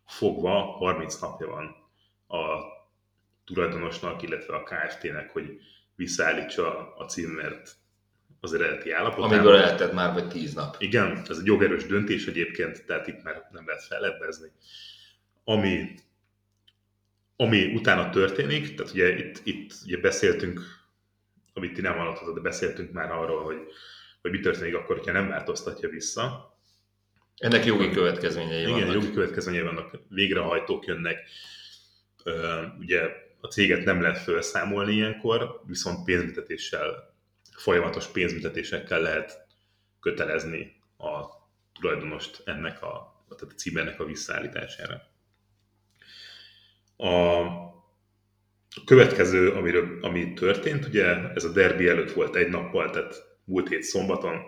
fogva 0.07 0.63
30 0.63 1.19
napja 1.19 1.47
van 1.47 1.65
a 2.41 2.45
tulajdonosnak, 3.45 4.23
illetve 4.23 4.55
a 4.55 4.63
KFT-nek, 4.63 5.31
hogy 5.31 5.61
visszaállítsa 5.95 6.95
a 6.97 7.05
címert 7.05 7.77
az 8.41 8.55
eredeti 8.55 8.91
állapotában. 8.91 9.39
Amiből 9.39 9.57
eltett 9.57 9.93
már 9.93 10.13
vagy 10.13 10.29
10 10.29 10.55
nap. 10.55 10.77
Igen, 10.79 11.23
ez 11.29 11.39
egy 11.39 11.47
jogerős 11.47 11.87
döntés 11.87 12.27
egyébként, 12.27 12.85
tehát 12.87 13.07
itt 13.07 13.23
már 13.23 13.49
nem 13.53 13.67
lehet 13.67 13.85
fellebbezni. 13.85 14.53
Ami, 15.45 15.95
ami 17.37 17.75
utána 17.75 18.11
történik, 18.11 18.75
tehát 18.75 18.93
ugye 18.93 19.19
itt, 19.19 19.41
itt 19.45 19.75
ugye 19.85 19.99
beszéltünk, 19.99 20.61
amit 21.53 21.73
ti 21.73 21.81
nem 21.81 21.97
hallottatok, 21.97 22.35
de 22.35 22.41
beszéltünk 22.41 22.93
már 22.93 23.11
arról, 23.11 23.45
hogy, 23.45 23.67
hogy 24.27 24.35
mi 24.37 24.45
történik 24.45 24.75
akkor, 24.75 24.97
hogyha 24.97 25.13
nem 25.13 25.29
változtatja 25.29 25.89
vissza. 25.89 26.55
Ennek 27.37 27.65
jogi 27.65 27.91
következményei 27.91 28.61
Igen, 28.61 28.73
vannak. 28.73 28.93
jogi 28.93 29.13
következményei 29.13 29.63
vannak, 29.63 29.91
végrehajtók 30.09 30.87
jönnek, 30.87 31.29
ugye 32.79 33.01
a 33.41 33.47
céget 33.47 33.85
nem 33.85 34.01
lehet 34.01 34.19
felszámolni 34.19 34.93
ilyenkor, 34.93 35.61
viszont 35.67 36.05
pénzbüntetéssel, 36.05 37.15
folyamatos 37.57 38.07
pénzbüntetésekkel 38.07 39.01
lehet 39.01 39.47
kötelezni 40.01 40.83
a 40.99 41.25
tulajdonost 41.81 42.43
ennek 42.45 42.83
a, 42.83 43.25
tehát 43.29 43.55
a 43.55 43.57
címernek 43.57 44.01
a 44.01 44.05
visszaállítására. 44.05 45.03
A 46.97 47.47
következő, 48.85 49.53
amiről, 49.53 49.99
ami 50.01 50.33
történt, 50.33 50.87
ugye 50.87 51.05
ez 51.35 51.45
a 51.45 51.53
derbi 51.53 51.89
előtt 51.89 52.13
volt 52.13 52.37
egy 52.37 52.49
nappal, 52.49 52.91
tehát 52.91 53.26
múlt 53.47 53.69
hét 53.69 53.83
szombaton, 53.83 54.41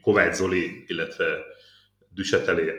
Kovács 0.00 0.34
Zoli, 0.34 0.84
illetve 0.86 1.38
Düsetelé 2.08 2.72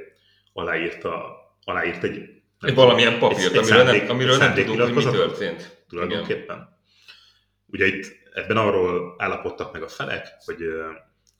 aláírta, 0.53 1.35
aláírt 1.63 2.03
egy 2.03 2.29
Egy 2.61 2.75
valamilyen 2.75 3.19
papírt, 3.19 3.39
egy 3.39 3.57
amiről, 3.57 3.63
szándék- 3.63 4.01
nem, 4.01 4.15
amiről 4.15 4.37
nem 4.37 4.53
tudunk, 4.53 4.81
hogy 4.81 4.93
mi 4.93 5.03
történt. 5.03 5.83
tulajdonképpen. 5.87 6.55
Igen. 6.55 6.73
Ugye 7.65 7.85
itt 7.85 8.05
ebben 8.33 8.57
arról 8.57 9.15
állapodtak 9.17 9.73
meg 9.73 9.83
a 9.83 9.87
felek, 9.87 10.27
hogy 10.45 10.63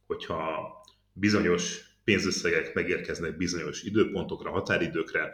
hogyha 0.08 0.72
bizonyos 1.13 1.80
pénzösszegek 2.04 2.74
megérkeznek 2.74 3.38
bizonyos 3.38 3.82
időpontokra, 3.82 4.51
határidőkre, 4.51 5.32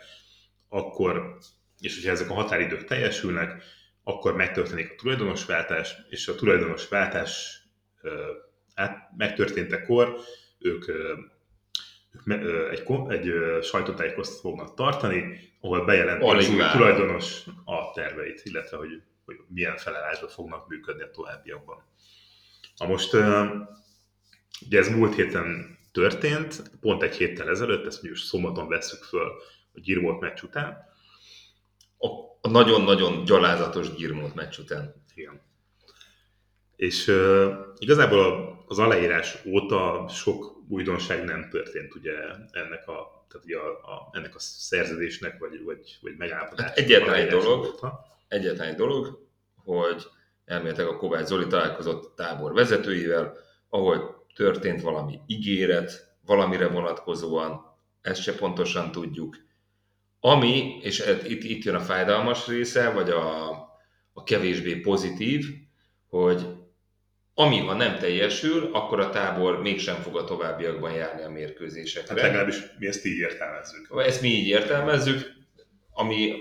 akkor, 0.70 1.38
és 1.80 1.96
hogyha 1.96 2.12
ezek 2.12 2.30
a 2.30 2.34
határidők 2.34 2.84
teljesülnek, 2.84 3.64
akkor 4.04 4.36
megtörténik 4.36 4.92
a 4.92 4.96
tulajdonosváltás, 4.96 5.96
és 6.10 6.28
a 6.28 6.36
tulajdonosváltás 6.36 7.61
át, 8.74 9.10
megtörténtekor 9.18 10.18
ők, 10.60 10.88
ők 12.12 12.40
egy, 12.70 12.90
egy 13.10 13.34
sajtótájékoztatót 13.64 14.42
fognak 14.42 14.74
tartani, 14.74 15.40
ahol 15.62 15.86
bejelentik 15.86 16.50
új 16.50 16.62
tulajdonos 16.72 17.44
a 17.66 17.92
terveit, 17.94 18.42
illetve 18.44 18.78
hogy, 18.78 19.02
hogy 19.26 19.36
milyen 19.48 19.78
felállásban 19.78 20.30
fognak 20.30 20.68
működni 20.68 21.04
a 21.04 21.12
továbbiakban. 21.12 21.84
Na 22.78 22.88
most 22.88 23.14
ugye 24.66 24.80
ez 24.80 24.90
múlt 24.90 25.16
héten 25.16 25.78
történt, 25.92 26.64
pont 26.80 27.04
egy 27.04 27.16
héttel 27.16 27.50
ezelőtt, 27.50 27.86
ezt 27.86 28.02
mondjuk 28.02 28.24
szombaton 28.24 28.68
veszük 28.68 29.04
föl 29.04 29.32
a 29.74 29.80
Girvolt 29.80 30.20
meccs 30.20 30.42
után. 30.42 30.90
A, 31.98 32.08
a 32.42 32.50
nagyon-nagyon 32.50 33.24
gyalázatos 33.24 33.94
Girmont 33.96 34.36
meccs 34.36 34.58
után. 34.58 35.06
Igen. 35.16 35.42
És 36.82 37.08
uh, 37.08 37.52
igazából 37.78 38.20
a, 38.20 38.64
az 38.68 38.80
aláírás 38.80 39.38
óta 39.46 40.08
sok 40.10 40.64
újdonság 40.68 41.24
nem 41.24 41.50
történt 41.50 41.96
ugye 41.96 42.14
ennek 42.52 42.88
a, 42.88 43.26
tehát 43.30 43.46
ugye 43.46 43.58
a, 43.58 43.70
a, 43.70 44.10
ennek 44.12 44.36
a 44.36 44.40
szerződésnek, 44.40 45.40
vagy, 45.40 45.64
vagy, 45.64 45.98
vagy 46.02 46.16
megállapodásnak. 46.18 46.68
Hát 46.68 46.78
egyetlen 46.78 47.14
egy 47.14 47.28
dolog. 47.28 47.66
óta. 47.66 48.06
Egyetlen 48.28 48.68
egy 48.68 48.76
dolog, 48.76 49.28
hogy 49.56 50.04
elméletileg 50.46 50.88
a 50.90 50.98
Kovács 50.98 51.26
Zoli 51.26 51.48
találkozott 51.48 52.16
tábor 52.16 52.54
vezetőivel, 52.54 53.38
ahol 53.70 54.26
történt 54.36 54.82
valami 54.82 55.20
ígéret, 55.28 56.16
valamire 56.26 56.68
vonatkozóan, 56.68 57.76
ezt 58.02 58.22
se 58.22 58.36
pontosan 58.36 58.92
tudjuk. 58.92 59.38
Ami, 60.20 60.80
és 60.82 61.00
ez- 61.00 61.26
itt, 61.26 61.44
itt 61.44 61.64
jön 61.64 61.76
a 61.76 61.80
fájdalmas 61.80 62.48
része, 62.48 62.90
vagy 62.90 63.10
a, 63.10 63.50
a 64.14 64.24
kevésbé 64.24 64.76
pozitív, 64.76 65.46
hogy 66.10 66.60
ami 67.34 67.60
ha 67.60 67.74
nem 67.74 67.98
teljesül, 67.98 68.70
akkor 68.74 69.00
a 69.00 69.10
tábor 69.10 69.62
mégsem 69.62 69.96
fog 69.96 70.18
a 70.18 70.24
továbbiakban 70.24 70.92
járni 70.92 71.22
a 71.22 71.30
mérkőzésekre. 71.30 72.14
Hát 72.14 72.24
legalábbis 72.24 72.58
mi 72.80 72.88
ezt 72.88 73.06
így 73.06 73.18
értelmezzük. 73.18 73.88
Ezt 74.06 74.22
mi 74.22 74.28
így 74.28 74.48
értelmezzük, 74.48 75.32
ami 75.94 76.34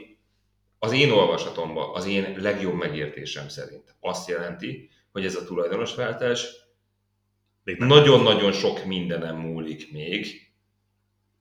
az 0.78 0.92
én 0.92 1.10
olvasatomban, 1.10 1.94
az 1.94 2.06
én 2.06 2.34
legjobb 2.38 2.74
megértésem 2.74 3.48
szerint 3.48 3.94
azt 4.00 4.28
jelenti, 4.28 4.90
hogy 5.12 5.24
ez 5.24 5.34
a 5.34 5.44
tulajdonosváltás 5.44 6.48
nagyon-nagyon 7.78 8.52
sok 8.52 8.84
mindenem 8.84 9.36
múlik 9.36 9.92
még. 9.92 10.26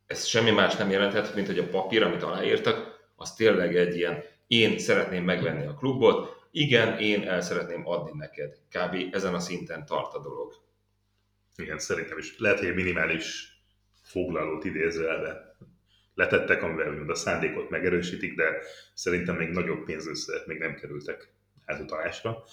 Ez 0.05 0.25
semmi 0.25 0.51
más 0.51 0.75
nem 0.75 0.89
jelenthet, 0.89 1.35
mint 1.35 1.47
hogy 1.47 1.59
a 1.59 1.67
papír, 1.67 2.03
amit 2.03 2.23
aláírtak, 2.23 3.09
az 3.15 3.33
tényleg 3.33 3.75
egy 3.75 3.95
ilyen, 3.95 4.23
én 4.47 4.79
szeretném 4.79 5.23
megvenni 5.23 5.65
a 5.65 5.73
klubot, 5.73 6.38
igen, 6.51 6.97
én 6.97 7.27
el 7.27 7.41
szeretném 7.41 7.87
adni 7.87 8.11
neked. 8.17 8.57
Kb. 8.69 9.15
ezen 9.15 9.33
a 9.33 9.39
szinten 9.39 9.85
tart 9.85 10.13
a 10.13 10.21
dolog. 10.21 10.53
Igen, 11.55 11.79
szerintem 11.79 12.17
is. 12.17 12.37
Lehet, 12.37 12.59
hogy 12.59 12.67
egy 12.67 12.75
minimális 12.75 13.57
foglalót 14.03 14.65
idézőjelbe 14.65 15.55
letettek, 16.13 16.63
amivel 16.63 16.89
úgymond 16.89 17.09
a 17.09 17.15
szándékot 17.15 17.69
megerősítik, 17.69 18.35
de 18.35 18.57
szerintem 18.93 19.35
még 19.35 19.49
nagyobb 19.49 19.83
pénzösszegek 19.85 20.45
még 20.45 20.57
nem 20.57 20.75
kerültek 20.75 21.33
átutalásra. 21.65 22.43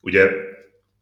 Ugye 0.00 0.30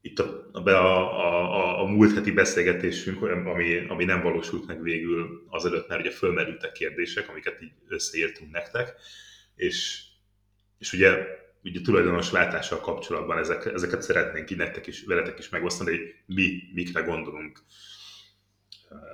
itt 0.01 0.19
a, 0.19 0.49
a, 0.53 0.69
a, 0.69 1.55
a, 1.55 1.81
a 1.81 1.85
múlt 1.85 2.15
heti 2.15 2.31
beszélgetésünk, 2.31 3.23
ami, 3.23 3.87
ami 3.89 4.05
nem 4.05 4.23
valósult 4.23 4.67
meg 4.67 4.83
végül 4.83 5.47
azelőtt, 5.49 5.89
mert 5.89 6.01
ugye 6.01 6.11
fölmerültek 6.11 6.73
kérdések, 6.73 7.29
amiket 7.29 7.63
így 7.63 7.73
összeírtunk 7.89 8.51
nektek, 8.51 8.95
és, 9.55 10.03
és 10.79 10.93
ugye, 10.93 11.27
ugye 11.65 11.81
tulajdonos 11.81 12.31
váltással 12.31 12.81
kapcsolatban 12.81 13.39
ezek, 13.39 13.65
ezeket 13.65 14.03
szeretnénk 14.03 14.51
így 14.51 14.57
nektek 14.57 14.87
is, 14.87 15.05
veletek 15.05 15.39
is 15.39 15.49
megosztani, 15.49 15.91
hogy 15.91 16.15
mi 16.27 16.63
mikre 16.73 17.01
gondolunk, 17.01 17.63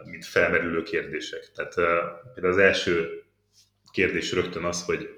mint 0.05 0.27
felmerülő 0.27 0.83
kérdések. 0.83 1.51
Tehát 1.55 1.75
például 2.35 2.53
az 2.53 2.59
első 2.59 3.23
kérdés 3.93 4.33
rögtön 4.33 4.65
az, 4.65 4.85
hogy, 4.85 5.09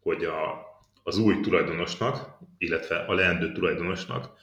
hogy 0.00 0.24
a, 0.24 0.64
az 1.02 1.18
új 1.18 1.40
tulajdonosnak, 1.40 2.38
illetve 2.58 2.96
a 2.96 3.14
leendő 3.14 3.52
tulajdonosnak 3.52 4.38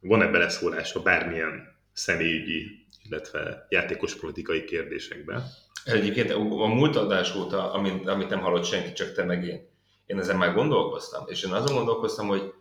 van-e 0.00 0.26
beleszólása 0.26 1.02
bármilyen 1.02 1.76
személyügyi, 1.92 2.86
illetve 3.08 3.66
játékos 3.68 4.16
politikai 4.16 4.64
kérdésekben. 4.64 5.42
Egyébként 5.84 6.30
a 6.30 6.66
múlt 6.66 6.96
adás 6.96 7.34
óta, 7.34 7.72
amit, 7.72 8.06
amit 8.06 8.28
nem 8.28 8.40
hallott 8.40 8.64
senki, 8.64 8.92
csak 8.92 9.12
te 9.12 9.24
meg 9.24 9.44
én, 9.44 9.71
én 10.12 10.18
ezen 10.18 10.36
már 10.36 10.54
gondolkoztam, 10.54 11.24
és 11.26 11.42
én 11.42 11.52
azon 11.52 11.76
gondolkoztam, 11.76 12.26
hogy 12.26 12.54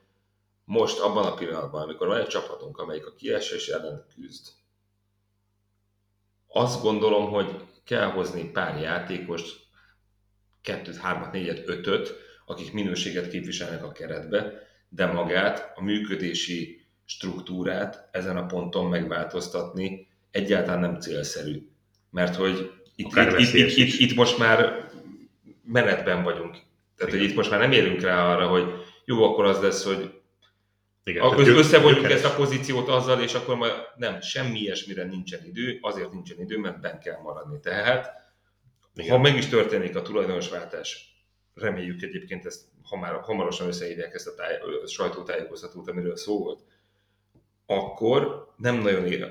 most 0.63 0.99
abban 0.99 1.25
a 1.25 1.33
pillanatban, 1.33 1.81
amikor 1.81 2.07
van 2.07 2.19
egy 2.19 2.27
csapatunk, 2.27 2.77
amelyik 2.77 3.05
a 3.05 3.13
kiesés 3.13 3.67
ellen 3.67 4.05
küzd, 4.15 4.47
azt 6.47 6.81
gondolom, 6.81 7.29
hogy 7.29 7.55
kell 7.83 8.11
hozni 8.11 8.51
pár 8.51 8.81
játékost, 8.81 9.59
kettőt, 10.61 10.97
hármat, 10.97 11.31
négyet, 11.31 11.67
ötöt, 11.67 12.15
akik 12.45 12.73
minőséget 12.73 13.29
képviselnek 13.29 13.83
a 13.83 13.91
keretbe, 13.91 14.67
de 14.89 15.05
magát, 15.05 15.71
a 15.75 15.83
működési 15.83 16.85
struktúrát 17.05 18.09
ezen 18.11 18.37
a 18.37 18.45
ponton 18.45 18.85
megváltoztatni 18.85 20.07
egyáltalán 20.31 20.79
nem 20.79 20.99
célszerű. 20.99 21.69
Mert 22.09 22.35
hogy 22.35 22.71
itt, 22.95 23.15
itt, 23.15 23.37
itt, 23.37 23.53
itt, 23.53 23.75
itt, 23.77 23.99
itt 23.99 24.15
most 24.15 24.37
már 24.37 24.89
menetben 25.63 26.23
vagyunk. 26.23 26.57
Tehát, 27.01 27.15
hogy 27.15 27.29
itt 27.29 27.35
most 27.35 27.49
már 27.49 27.59
nem 27.59 27.71
érünk 27.71 28.01
rá 28.01 28.33
arra, 28.33 28.47
hogy 28.47 28.73
jó, 29.05 29.23
akkor 29.23 29.45
az 29.45 29.61
lesz, 29.61 29.83
hogy 29.83 30.11
Igen, 31.03 31.23
akkor 31.23 31.43
tehát 31.43 31.57
összevonjuk 31.57 32.11
ezt 32.11 32.25
a 32.25 32.35
pozíciót 32.35 32.87
azzal, 32.87 33.21
és 33.21 33.33
akkor 33.33 33.55
majd 33.55 33.73
nem, 33.95 34.21
semmi 34.21 34.59
ilyesmire 34.59 35.03
nincsen 35.03 35.45
idő, 35.45 35.77
azért 35.81 36.11
nincsen 36.11 36.39
idő, 36.39 36.57
mert 36.57 36.79
benn 36.79 36.99
kell 36.99 37.21
maradni. 37.21 37.59
Tehát, 37.59 38.07
Igen. 38.95 39.11
ha 39.11 39.17
meg 39.17 39.35
is 39.35 39.47
történik 39.47 39.95
a 39.95 40.01
tulajdonosváltás 40.01 41.15
reméljük 41.53 42.01
egyébként 42.01 42.45
ezt 42.45 42.61
hamar, 42.83 43.21
hamarosan 43.21 43.67
összehívják 43.67 44.13
ezt 44.13 44.27
a, 44.27 44.33
táj, 44.33 44.59
a 44.83 44.87
sajtótájékoztatót, 44.87 45.89
amiről 45.89 46.17
szó 46.17 46.39
volt, 46.39 46.59
akkor 47.65 48.53
nem 48.57 48.75
nagyon 48.75 49.05
ér, 49.05 49.23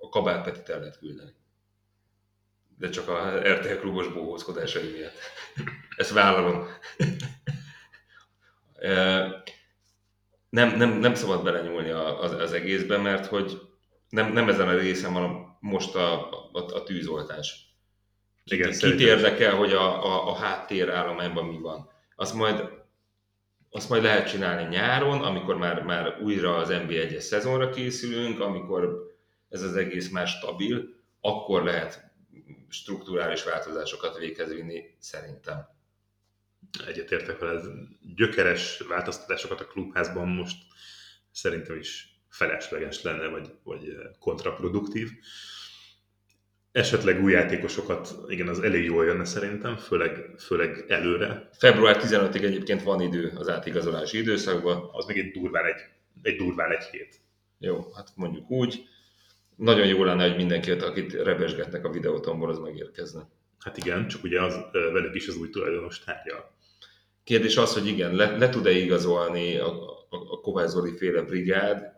a 0.00 0.08
Kabát 0.08 0.44
Petit 0.44 0.68
el 0.68 0.78
lehet 0.78 0.98
küldeni. 0.98 1.32
De 2.82 2.88
csak 2.88 3.08
a 3.08 3.38
RTL 3.38 3.74
klubos 3.80 4.08
bóhózkodásai 4.08 4.90
miatt. 4.90 5.14
Ezt 5.96 6.12
vállalom. 6.12 6.66
nem, 10.48 10.76
nem, 10.76 10.90
nem 10.90 11.14
szabad 11.14 11.42
belenyúlni 11.44 11.90
az, 11.90 12.32
az 12.32 12.52
egészbe, 12.52 12.96
mert 12.96 13.26
hogy 13.26 13.60
nem, 14.08 14.32
nem 14.32 14.48
ezen 14.48 14.68
a 14.68 14.74
részen 14.74 15.12
van 15.12 15.56
most 15.60 15.94
a, 15.94 16.30
a, 16.52 16.74
a 16.74 16.82
tűzoltás. 16.82 17.76
Igen, 18.44 18.70
Kit, 18.70 18.80
kit 18.80 19.00
érdekel, 19.00 19.54
hogy 19.54 19.72
a, 19.72 20.04
a, 20.04 20.28
a 20.28 20.34
háttér 20.34 20.90
állományban 20.90 21.44
mi 21.44 21.58
van. 21.58 21.90
Azt 22.16 22.34
majd, 22.34 22.68
azt 23.70 23.88
majd 23.88 24.02
lehet 24.02 24.28
csinálni 24.28 24.68
nyáron, 24.68 25.22
amikor 25.22 25.56
már, 25.56 25.82
már 25.82 26.18
újra 26.22 26.56
az 26.56 26.68
NB1-es 26.72 27.20
szezonra 27.20 27.70
készülünk, 27.70 28.40
amikor 28.40 29.10
ez 29.48 29.62
az 29.62 29.76
egész 29.76 30.10
már 30.10 30.26
stabil, 30.26 30.88
akkor 31.20 31.62
lehet 31.64 32.11
strukturális 32.72 33.44
változásokat 33.44 34.18
véghez 34.18 34.52
vinni, 34.52 34.82
szerintem. 34.98 35.66
Egyetértek 36.86 37.38
vele, 37.38 37.60
gyökeres 38.14 38.82
változtatásokat 38.88 39.60
a 39.60 39.66
klubházban 39.66 40.28
most 40.28 40.56
szerintem 41.30 41.78
is 41.78 42.20
felesleges 42.28 43.02
lenne, 43.02 43.28
vagy, 43.28 43.50
vagy 43.62 43.96
kontraproduktív. 44.18 45.10
Esetleg 46.72 47.22
új 47.22 47.32
játékosokat, 47.32 48.14
igen, 48.28 48.48
az 48.48 48.60
elég 48.60 48.84
jól 48.84 49.04
jönne 49.04 49.24
szerintem, 49.24 49.76
főleg, 49.76 50.34
főleg 50.38 50.84
előre. 50.88 51.48
Február 51.52 51.96
15-ig 52.00 52.42
egyébként 52.42 52.82
van 52.82 53.00
idő 53.00 53.32
az 53.36 53.48
átigazolási 53.48 54.18
időszakban. 54.18 54.88
Az 54.92 55.06
még 55.06 55.18
egy 55.18 55.30
durván 55.30 55.64
egy, 55.64 55.80
egy 56.22 56.36
durván 56.36 56.70
egy 56.70 56.84
hét. 56.84 57.20
Jó, 57.58 57.92
hát 57.94 58.08
mondjuk 58.14 58.50
úgy. 58.50 58.84
Nagyon 59.62 59.86
jó 59.86 60.04
lenne, 60.04 60.26
hogy 60.26 60.36
mindenki, 60.36 60.70
akit 60.70 61.12
rebesgetnek 61.12 61.84
a 61.84 61.90
videótomból, 61.90 62.50
az 62.50 62.58
megérkezne. 62.58 63.28
Hát 63.58 63.76
igen, 63.76 64.08
csak 64.08 64.22
ugye 64.22 64.42
az, 64.42 64.56
velük 64.72 65.14
is 65.14 65.28
az 65.28 65.36
új 65.36 65.50
tulajdonos 65.50 65.98
tárgyal. 65.98 66.54
Kérdés 67.24 67.56
az, 67.56 67.72
hogy 67.72 67.86
igen, 67.86 68.14
le, 68.14 68.36
le 68.36 68.48
tud-e 68.48 68.70
igazolni 68.70 69.56
a, 69.56 69.90
a, 69.90 70.16
a 70.30 70.40
Kovács 70.40 70.68
Zoli 70.68 70.96
féle 70.96 71.22
brigád 71.22 71.92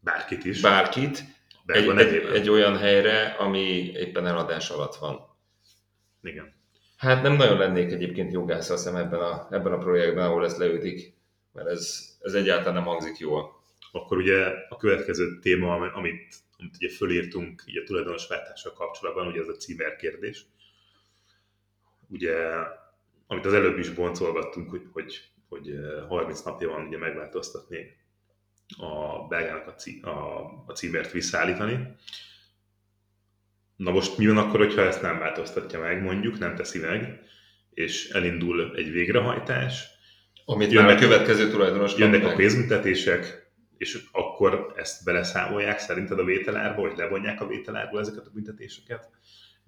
bárkit 0.00 0.44
is. 0.44 0.60
Bárkit, 0.60 1.24
egy, 1.66 1.88
egy, 1.88 2.14
egy 2.32 2.48
olyan 2.48 2.76
helyre, 2.76 3.36
ami 3.38 3.92
éppen 3.94 4.26
eladás 4.26 4.70
alatt 4.70 4.94
van. 4.94 5.20
Igen. 6.22 6.54
Hát 6.96 7.22
nem 7.22 7.32
nagyon 7.32 7.58
lennék 7.58 7.92
egyébként 7.92 8.32
jogász, 8.32 8.70
azt 8.70 8.84
hiszem 8.84 9.00
ebben 9.00 9.20
a, 9.20 9.48
ebben 9.50 9.72
a 9.72 9.78
projektben, 9.78 10.24
ahol 10.24 10.44
ezt 10.44 10.58
leütik, 10.58 11.14
mert 11.52 11.68
ez, 11.68 12.16
ez 12.20 12.32
egyáltalán 12.32 12.74
nem 12.74 12.84
hangzik 12.84 13.18
jól. 13.18 13.61
Akkor 13.92 14.16
ugye 14.16 14.46
a 14.68 14.76
következő 14.76 15.38
téma, 15.38 15.74
amit, 15.74 16.34
amit 16.58 16.74
ugye 16.76 16.88
fölírtunk 16.88 17.62
így 17.66 17.76
a 17.76 17.82
tulajdonosváltással 17.82 18.72
kapcsolatban, 18.72 19.26
ugye 19.26 19.40
ez 19.40 19.48
a 19.48 19.56
címer 19.56 19.96
kérdés. 19.96 20.44
Ugye, 22.08 22.34
amit 23.26 23.46
az 23.46 23.52
előbb 23.52 23.78
is 23.78 23.90
boncolgattunk, 23.90 24.70
hogy, 24.70 24.88
hogy, 24.92 25.30
hogy 25.48 25.74
30 26.08 26.38
eh, 26.38 26.44
napja 26.44 26.68
van 26.68 26.86
ugye 26.86 26.98
megváltoztatni 26.98 27.96
a 28.76 29.26
belgának 29.28 29.66
a, 29.66 29.74
cí, 29.74 30.00
a, 30.02 30.10
a 30.66 30.72
címért 30.74 31.12
visszaállítani. 31.12 31.96
Na 33.76 33.90
most 33.90 34.18
mi 34.18 34.26
van 34.26 34.38
akkor, 34.38 34.58
hogyha 34.58 34.82
ezt 34.82 35.02
nem 35.02 35.18
változtatja 35.18 35.80
meg, 35.80 36.02
mondjuk, 36.02 36.38
nem 36.38 36.54
teszi 36.54 36.78
meg, 36.78 37.20
és 37.74 38.08
elindul 38.10 38.76
egy 38.76 38.90
végrehajtás, 38.90 39.84
amit 40.44 40.72
jönnek, 40.72 40.88
már 40.88 40.96
a 40.96 41.00
következő 41.00 41.50
tulajdonos 41.50 41.96
Jönnek 41.96 42.24
a 42.24 42.34
pénzbüntetések, 42.34 43.41
és 43.82 44.08
akkor 44.12 44.72
ezt 44.76 45.04
beleszámolják 45.04 45.78
szerinted 45.78 46.18
a 46.18 46.24
vételárba, 46.24 46.80
vagy 46.82 46.96
levonják 46.96 47.40
a 47.40 47.46
vételárból 47.46 48.00
ezeket 48.00 48.26
a 48.26 48.30
büntetéseket? 48.34 49.10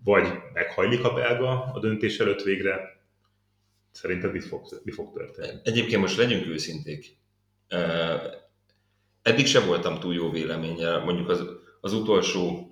Vagy 0.04 0.26
meghajlik 0.52 1.04
a 1.04 1.12
belga 1.12 1.64
a 1.64 1.78
döntés 1.78 2.18
előtt 2.18 2.42
végre? 2.42 3.02
Szerinted 3.90 4.32
mit 4.32 4.44
fog, 4.44 4.66
mi 4.84 4.90
fog 4.90 5.16
történni? 5.16 5.60
Egyébként 5.64 6.00
most 6.00 6.16
legyünk 6.16 6.46
őszinték 6.46 7.16
eddig 9.24 9.46
sem 9.46 9.66
voltam 9.66 10.00
túl 10.00 10.14
jó 10.14 10.30
véleménye, 10.30 10.98
mondjuk 10.98 11.28
az, 11.28 11.44
az 11.80 11.92
utolsó 11.92 12.68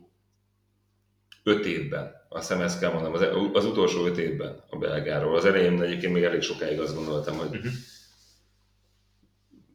öt 1.42 1.66
évben, 1.66 2.12
azt 2.28 2.48
hiszem 2.48 2.62
ezt 2.62 2.80
kell 2.80 2.92
mondanom, 2.92 3.14
az, 3.14 3.52
az 3.52 3.64
utolsó 3.64 4.06
öt 4.06 4.18
évben 4.18 4.64
a 4.70 4.76
belgáról. 4.76 5.36
Az 5.36 5.44
elején 5.44 5.82
egyébként 5.82 6.12
még 6.12 6.22
elég 6.22 6.40
sokáig 6.42 6.80
azt 6.80 6.94
gondoltam, 6.94 7.36
hogy 7.36 7.56
uh-huh. 7.56 7.72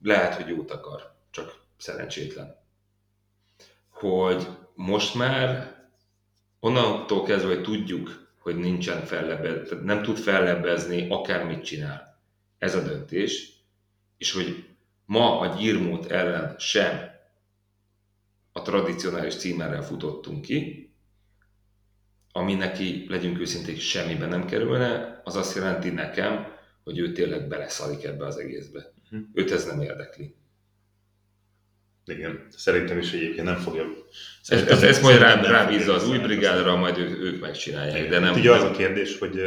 lehet, 0.01 0.33
hogy 0.33 0.47
jót 0.47 0.71
akar, 0.71 1.16
szerencsétlen. 1.77 2.55
Hogy 3.89 4.47
most 4.75 5.15
már 5.15 5.75
onnantól 6.59 7.23
kezdve, 7.23 7.53
hogy 7.53 7.63
tudjuk, 7.63 8.27
hogy 8.39 8.55
nincsen 8.55 9.05
fellebez, 9.05 9.69
tehát 9.69 9.83
nem 9.83 10.03
tud 10.03 10.17
fellebbezni, 10.17 11.09
akármit 11.09 11.63
csinál. 11.63 12.21
Ez 12.57 12.75
a 12.75 12.83
döntés, 12.83 13.51
és 14.17 14.31
hogy 14.31 14.67
Ma 15.07 15.39
a 15.39 15.55
gyírmót 15.55 16.11
ellen 16.11 16.55
sem 16.59 17.11
a 18.51 18.61
tradicionális 18.61 19.35
címerrel 19.35 19.83
futottunk 19.83 20.41
ki, 20.41 20.91
ami 22.31 22.53
neki, 22.53 23.05
legyünk 23.09 23.39
őszinték, 23.39 23.79
semmiben 23.79 24.29
nem 24.29 24.45
kerülne, 24.45 25.21
az 25.23 25.35
azt 25.35 25.55
jelenti 25.55 25.89
nekem, 25.89 26.47
hogy 26.83 26.97
ő 26.97 27.11
tényleg 27.11 27.47
beleszalik 27.47 28.03
ebbe 28.03 28.25
az 28.25 28.37
egészbe. 28.37 28.93
Uh-huh. 29.03 29.27
Őt 29.33 29.51
ez 29.51 29.65
nem 29.65 29.81
érdekli. 29.81 30.35
Igen, 32.07 32.47
szerintem 32.49 32.97
is 32.97 33.11
egyébként 33.11 33.45
nem 33.45 33.55
fogja... 33.55 33.85
Ez, 34.45 34.61
ez, 34.61 34.83
ez 34.83 35.01
majd 35.01 35.17
rá, 35.17 35.41
rábízza 35.41 35.93
az 35.93 36.09
új 36.09 36.17
brigádra, 36.17 36.75
majd 36.75 36.97
ők, 36.97 37.19
ők 37.19 37.41
megcsinálják, 37.41 37.97
Igen. 37.97 38.09
de 38.09 38.19
nem... 38.19 38.33
Ugye 38.33 38.51
az 38.51 38.63
a 38.63 38.71
kérdés, 38.71 39.19
hogy, 39.19 39.41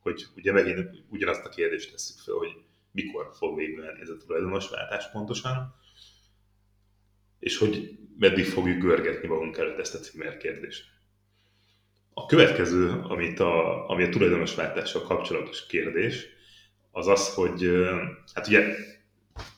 hogy 0.00 0.26
ugye 0.36 0.52
megint 0.52 0.90
ugyanazt 1.08 1.44
a 1.44 1.48
kérdést 1.48 1.90
tesszük 1.90 2.18
fel, 2.18 2.34
hogy 2.34 2.50
mikor 2.90 3.30
fog 3.34 3.56
végülni 3.56 4.00
ez 4.00 4.08
a 4.08 4.16
tulajdonosváltás 4.16 5.10
pontosan, 5.10 5.74
és 7.38 7.58
hogy 7.58 7.98
meddig 8.18 8.44
fogjuk 8.46 8.82
görgetni 8.82 9.28
magunk 9.28 9.58
előtt 9.58 9.78
ezt 9.78 9.94
a 9.94 9.98
címer 9.98 10.36
kérdést. 10.36 10.84
A 12.14 12.26
következő, 12.26 12.90
amit 12.90 13.40
a, 13.40 13.88
ami 13.88 14.04
a 14.04 14.08
tulajdonosváltással 14.08 15.02
kapcsolatos 15.02 15.66
kérdés, 15.66 16.26
az 16.90 17.06
az, 17.06 17.34
hogy 17.34 17.70
hát 18.34 18.46
ugye 18.46 18.74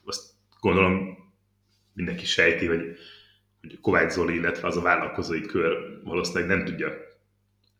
azt 0.04 0.30
gondolom 0.60 1.19
mindenki 1.92 2.24
sejti, 2.24 2.66
hogy, 2.66 2.96
hogy 3.60 3.80
Kovács 3.80 4.12
Zoli, 4.12 4.34
illetve 4.34 4.66
az 4.66 4.76
a 4.76 4.80
vállalkozói 4.80 5.40
kör 5.40 6.00
valószínűleg 6.04 6.48
nem 6.48 6.64
tudja 6.64 6.92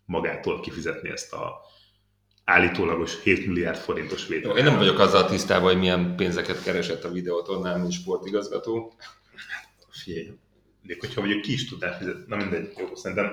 magától 0.05 0.61
kifizetni 0.61 1.09
ezt 1.09 1.33
a 1.33 1.61
állítólagos 2.45 3.23
7 3.23 3.47
milliárd 3.47 3.79
forintos 3.79 4.27
vétel. 4.27 4.57
Én 4.57 4.65
nem 4.65 4.77
vagyok 4.77 4.99
azzal 4.99 5.29
tisztában, 5.29 5.71
hogy 5.71 5.79
milyen 5.79 6.17
pénzeket 6.17 6.63
keresett 6.63 7.05
a 7.05 7.11
videótonnál, 7.11 7.79
mint 7.79 7.93
sportigazgató. 7.93 8.95
Figyelj, 10.05 10.33
még 10.83 11.01
hogyha 11.01 11.21
mondjuk 11.21 11.43
ki 11.43 11.53
is 11.53 11.69
tudnál 11.69 11.99
fizetni, 11.99 12.25
na 12.27 12.37
mindegy, 12.37 12.73
jó, 12.79 12.95
szerintem 12.95 13.33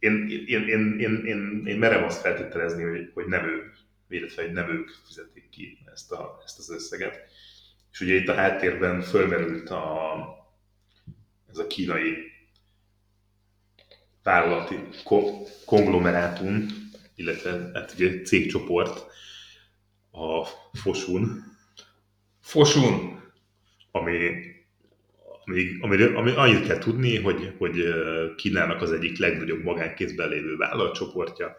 én, 0.00 0.28
én, 0.46 0.68
én, 0.68 0.96
én, 0.98 1.22
én, 1.24 1.62
én 1.66 1.78
merem 1.78 2.04
azt 2.04 2.20
feltételezni, 2.20 2.82
hogy, 2.82 3.10
hogy 3.14 3.26
nem 3.26 3.44
ő, 3.44 3.72
illetve 4.08 4.42
hogy 4.42 4.52
nem 4.52 4.70
ők 4.70 4.90
fizetik 5.06 5.48
ki 5.48 5.78
ezt, 5.92 6.12
a, 6.12 6.40
ezt 6.44 6.58
az 6.58 6.70
összeget. 6.70 7.29
És 7.92 8.00
ugye 8.00 8.14
itt 8.14 8.28
a 8.28 8.34
háttérben 8.34 9.00
fölmerült 9.00 9.70
a, 9.70 10.14
ez 11.50 11.58
a 11.58 11.66
kínai 11.66 12.16
vállalati 14.22 14.78
konglomerátum, 15.64 16.66
illetve 17.14 17.70
hát 17.74 17.92
ugye 17.94 18.22
cégcsoport, 18.22 19.06
a 20.10 20.44
Fosun. 20.72 21.44
Fosun! 22.40 23.18
Ami, 23.90 24.16
ami, 25.44 25.78
ami, 25.80 26.02
ami 26.02 26.30
annyit 26.30 26.66
kell 26.66 26.78
tudni, 26.78 27.18
hogy, 27.18 27.54
hogy 27.58 27.84
Kínának 28.36 28.82
az 28.82 28.92
egyik 28.92 29.18
legnagyobb 29.18 29.62
magánkézben 29.62 30.28
lévő 30.28 30.56
vállalatcsoportja, 30.56 31.56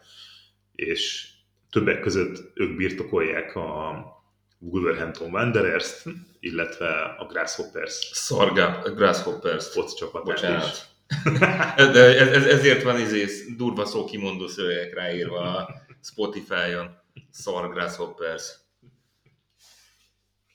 és 0.76 1.30
többek 1.70 2.00
között 2.00 2.52
ők 2.54 2.76
birtokolják 2.76 3.56
a 3.56 4.21
Wolverhampton 4.62 5.32
Wanderers-t, 5.32 6.04
illetve 6.39 7.15
a 7.17 7.26
Grasshoppers. 7.26 8.10
Szargá, 8.13 8.82
Grasshoppers. 8.82 9.67
Foci 9.67 9.95
csapatát 9.95 10.26
Bocsánat. 10.26 10.65
is. 10.65 10.89
De 11.76 12.19
ez, 12.19 12.28
ez, 12.28 12.45
ezért 12.45 12.84
van 12.84 13.00
izé 13.00 13.26
durva 13.58 13.86
szó 13.86 14.06
kimondó 14.06 14.47
szövegek 14.47 14.93
ráírva 14.93 15.39
a 15.39 15.74
Spotify-on. 16.04 17.00
Szar 17.32 17.74
Grasshoppers. 17.74 18.60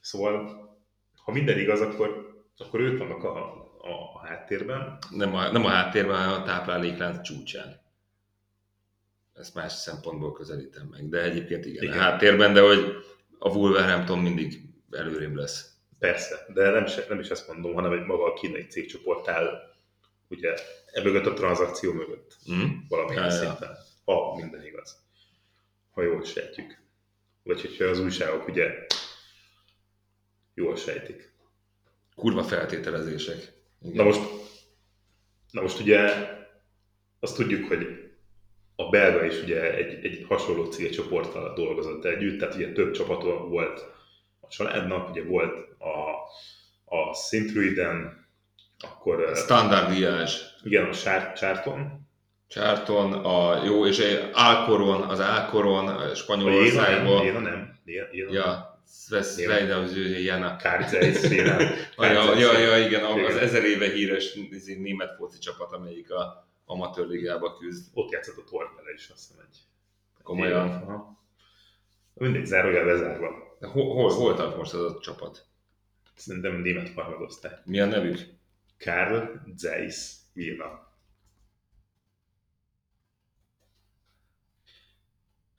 Szóval, 0.00 0.60
ha 1.24 1.32
minden 1.32 1.58
igaz, 1.58 1.80
akkor, 1.80 2.34
akkor 2.56 2.80
ők 2.80 2.98
vannak 2.98 3.24
a, 3.24 3.36
a, 3.80 4.14
a 4.14 4.26
háttérben. 4.26 4.98
Nem 5.10 5.34
a, 5.34 5.50
nem 5.50 5.64
a 5.64 5.68
háttérben, 5.68 6.16
hanem 6.16 6.42
a 6.42 6.44
tápláléklánc 6.44 7.20
csúcsán. 7.22 7.80
ezt 9.34 9.54
más 9.54 9.72
szempontból 9.72 10.32
közelítem 10.32 10.86
meg. 10.90 11.08
De 11.08 11.22
egyébként 11.22 11.66
Igen. 11.66 11.82
igen. 11.82 11.98
a 11.98 12.00
háttérben, 12.00 12.52
de 12.52 12.60
hogy 12.60 13.04
a 13.38 13.49
Wolverhampton 13.49 14.18
mindig 14.18 14.61
előrébb 14.90 15.35
lesz. 15.35 15.70
Persze, 15.99 16.46
de 16.55 16.70
nem, 16.70 16.85
is, 16.85 16.94
nem 17.09 17.18
is 17.18 17.29
ezt 17.29 17.49
mondom, 17.49 17.75
hanem 17.75 17.92
egy 17.92 18.05
maga 18.05 18.25
a 18.25 18.33
kínai 18.33 18.66
cégcsoport 18.66 19.29
áll, 19.29 19.75
ugye, 20.29 20.55
e 20.92 21.03
mögött 21.03 21.27
a 21.27 21.33
tranzakció 21.35 21.92
mögött 21.92 22.37
Mm? 22.51 22.70
valamilyen 22.88 23.25
Ja, 23.25 23.31
ja. 23.31 23.37
szinten, 23.37 23.77
ha 24.05 24.35
minden 24.37 24.64
igaz. 24.64 25.05
Ha 25.90 26.03
jól 26.03 26.25
sejtjük. 26.25 26.79
Vagy 27.42 27.61
hogyha 27.61 27.85
az 27.85 28.01
újságok 28.01 28.49
ugye 28.49 28.87
jól 30.55 30.77
sejtik. 30.77 31.33
Kurva 32.14 32.42
feltételezések. 32.42 33.53
Igen. 33.83 33.96
Na 33.96 34.03
most, 34.05 34.20
na 35.51 35.61
most 35.62 35.81
ugye 35.81 36.29
azt 37.20 37.37
tudjuk, 37.37 37.68
hogy 37.68 38.05
a 38.76 38.88
belga 38.88 39.24
is 39.24 39.42
ugye 39.42 39.74
egy, 39.74 40.04
egy 40.04 40.24
hasonló 40.28 40.64
cégcsoporttal 40.64 41.54
dolgozott 41.54 42.04
együtt, 42.04 42.38
tehát 42.38 42.54
ugye 42.54 42.72
több 42.72 42.90
csapata 42.90 43.48
volt 43.48 43.80
a 44.40 44.48
családnak, 44.48 45.10
ugye 45.10 45.24
volt 45.24 45.54
a, 45.78 46.10
a 46.96 47.14
Szintruiden, 47.14 48.26
akkor 48.78 49.22
eh, 49.22 49.34
Standard 49.36 49.94
Diás, 49.94 50.40
igen, 50.62 50.88
a 50.88 50.92
Sár- 50.92 51.36
Charton, 51.36 52.06
Charton, 52.48 53.12
a 53.12 53.64
jó, 53.64 53.86
és 53.86 53.98
egy 53.98 54.30
Alcoron, 54.32 55.02
az 55.02 55.18
a 55.18 55.50
Jéna 55.52 55.82
nem, 55.82 56.14
Spanyolországból. 56.14 57.24
Jéna 57.24 57.38
nem, 57.38 57.80
Jéna 57.84 58.08
nem. 58.10 58.32
Ja, 58.32 58.80
Svejda, 59.22 59.76
az 59.76 59.96
ő 59.96 60.18
Jana. 60.18 60.56
Kárceis, 60.56 61.30
Jéna. 61.30 61.56
Ja, 61.96 62.38
ja, 62.38 62.58
ja, 62.58 62.86
igen, 62.86 63.04
az 63.04 63.36
ezer 63.36 63.64
éve 63.64 63.90
híres 63.90 64.38
német 64.64 65.14
foci 65.16 65.38
csapat, 65.38 65.72
amelyik 65.72 66.12
a 66.12 66.45
amatőr 66.66 67.07
ligába 67.07 67.57
küzd. 67.57 67.90
Ott 67.92 68.11
játszott 68.11 68.37
a 68.37 68.44
Torvele 68.44 68.92
is, 68.94 69.09
azt 69.09 69.29
hiszem 69.29 69.44
egy. 69.50 69.59
Komolyan. 70.22 70.68
Aha. 70.68 71.24
Mindegy, 72.14 72.46
zárójel 72.46 72.85
bezárva. 72.85 73.57
De 73.61 73.66
Hol, 73.66 73.94
hol, 73.94 74.11
hol 74.11 74.35
tart 74.35 74.57
most 74.57 74.74
az 74.74 74.94
a 74.94 75.00
csapat? 75.00 75.46
Szerintem 76.14 76.61
német 76.61 76.92
harmadosztály. 76.94 77.59
Mi 77.64 77.81
a 77.81 77.87
nevük? 77.87 78.18
Karl 78.79 79.24
Zeiss 79.57 80.14
Jena. 80.35 80.94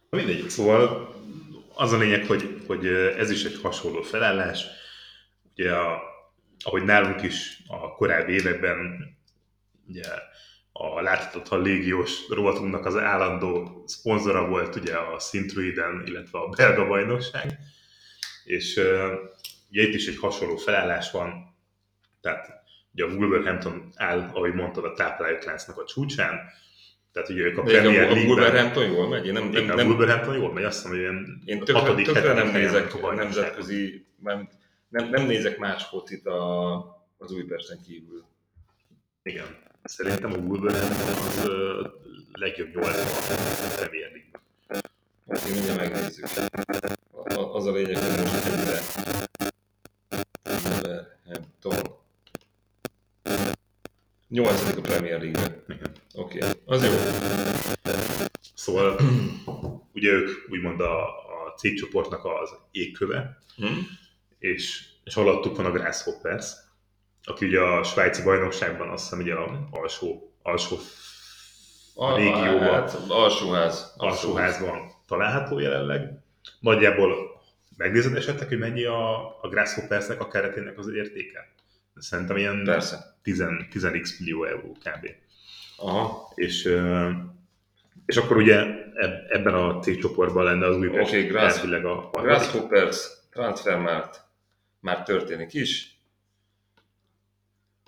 Na 0.09 0.17
mindegy, 0.17 0.49
szóval 0.49 1.15
az 1.73 1.91
a 1.91 1.97
lényeg, 1.97 2.25
hogy, 2.25 2.63
hogy 2.67 2.87
ez 2.87 3.29
is 3.29 3.43
egy 3.43 3.59
hasonló 3.61 4.01
felállás. 4.01 4.65
Ugye, 5.51 5.75
a, 5.75 6.01
ahogy 6.63 6.83
nálunk 6.83 7.21
is 7.21 7.63
a 7.67 7.95
korábbi 7.95 8.33
években 8.33 9.07
ugye, 9.87 10.05
a 10.77 11.01
láthatatlan 11.01 11.61
légiós 11.61 12.27
rovatunknak 12.29 12.85
az 12.85 12.97
állandó 12.97 13.83
szponzora 13.85 14.47
volt 14.47 14.75
ugye 14.75 14.95
a 14.95 15.19
Sintruiden, 15.19 16.03
illetve 16.05 16.39
a 16.39 16.49
belga 16.49 16.87
bajnokság, 16.87 17.59
és 18.43 18.81
ugye 19.69 19.81
itt 19.81 19.93
is 19.93 20.07
egy 20.07 20.17
hasonló 20.17 20.55
felállás 20.55 21.11
van, 21.11 21.55
tehát 22.21 22.49
ugye 22.93 23.05
a 23.05 23.07
Wolverhampton 23.07 23.91
áll, 23.95 24.29
ahogy 24.33 24.53
mondtad, 24.53 24.85
a 24.85 24.93
táplálékláncnak 24.93 25.77
a 25.77 25.85
csúcsán, 25.85 26.39
tehát 27.11 27.29
ugye 27.29 27.41
ők 27.41 27.57
a 27.57 27.61
Premier 27.61 28.03
a, 28.03 28.11
a 28.11 28.13
League-ben... 28.13 28.27
Wolverhampton 28.27 28.91
jól 28.91 29.07
megy? 29.07 29.25
Én 29.25 29.33
nem, 29.33 29.49
Igen, 29.49 29.63
nem, 29.63 29.71
a 29.71 29.75
nem, 29.75 29.87
Wolverhampton 29.87 30.35
jól 30.35 30.53
megy, 30.53 30.63
azt 30.63 30.75
hiszem, 30.75 30.91
hogy 30.91 30.99
ilyen 30.99 31.41
én 31.45 31.59
tökre, 31.59 31.79
hatodik, 31.79 32.05
tökre 32.05 32.33
nem 32.33 32.51
nézek 32.51 33.01
nemzetközi, 33.15 34.05
nem, 34.19 34.49
nem, 34.89 35.09
nem 35.09 35.25
nézek 35.25 35.57
más 35.57 35.83
focit 35.83 36.25
a, 36.25 36.75
az 37.17 37.31
Újpesten 37.31 37.81
kívül. 37.87 38.25
Igen. 39.23 39.45
Szerintem 39.87 40.33
a 40.33 40.37
Wolverhampton 40.37 41.27
az 41.27 41.45
ö, 41.45 41.87
legjobb 42.31 42.73
nyolc 42.75 42.95
a 42.97 43.75
Premier 43.75 44.09
League-ben. 44.11 44.81
Ezt 45.27 45.47
én 45.47 45.53
mindjárt 45.53 45.79
megnézzük. 45.79 46.25
A- 47.11 47.33
a- 47.33 47.53
Az 47.55 47.65
a 47.65 47.71
lényeg, 47.71 47.97
hogy 47.97 48.19
most 48.19 48.45
egyre 48.45 48.79
Wolverhampton. 50.43 51.95
Nyolcadik 54.29 54.77
a 54.77 54.81
Premier 54.81 55.21
League-ben. 55.21 55.61
Oké, 56.13 56.37
okay. 56.37 56.49
az 56.65 56.83
jó. 56.83 56.91
Szóval 58.53 58.99
ugye 59.93 60.11
ők 60.11 60.29
úgymond 60.49 60.81
a, 60.81 61.07
a 61.07 61.53
cégcsoportnak 61.57 62.25
az 62.25 62.49
égköve, 62.71 63.37
Hm? 63.55 63.65
és, 64.39 64.85
és 65.03 65.15
alattuk 65.15 65.55
van 65.55 65.65
a 65.65 65.71
Grasshoppers, 65.71 66.45
aki 67.27 67.45
ugye 67.45 67.59
a 67.59 67.83
svájci 67.83 68.23
bajnokságban 68.23 68.89
azt 68.89 69.03
hiszem 69.03 69.19
ugye 69.19 69.33
a 69.33 69.67
alsó, 69.71 70.33
alsó 70.41 70.77
A, 71.95 72.15
régióban, 72.15 72.73
Hát, 72.73 72.97
alsóház. 73.07 73.93
alsóházban 73.97 74.91
található 75.07 75.59
jelenleg. 75.59 76.11
Nagyjából 76.59 77.15
megnézed 77.77 78.15
esetleg, 78.15 78.47
hogy 78.47 78.57
mennyi 78.59 78.83
a, 78.83 79.27
a 79.41 79.47
Grasshoppersnek 79.49 80.19
a 80.21 80.27
keretének 80.27 80.77
az 80.77 80.87
értéke? 80.87 81.53
Szerintem 81.95 82.37
ilyen 82.37 82.63
Persze. 82.63 83.15
10, 83.23 83.43
10x 83.73 84.19
millió 84.19 84.43
euró 84.43 84.71
kb. 84.71 85.09
Aha. 85.77 86.31
És, 86.35 86.75
és 88.05 88.17
akkor 88.17 88.37
ugye 88.37 88.55
eb- 88.95 89.31
ebben 89.31 89.53
a 89.53 89.79
cégcsoportban 89.79 90.43
lenne 90.43 90.65
az 90.65 90.75
Újpest 90.77 91.09
Oké, 91.09 91.23
Grass- 91.27 91.63
a 91.63 91.69
harmadik. 91.69 92.21
Grasshoppers 92.21 93.07
Transfermarkt 93.31 94.21
már 94.79 95.03
történik 95.03 95.53
is. 95.53 95.96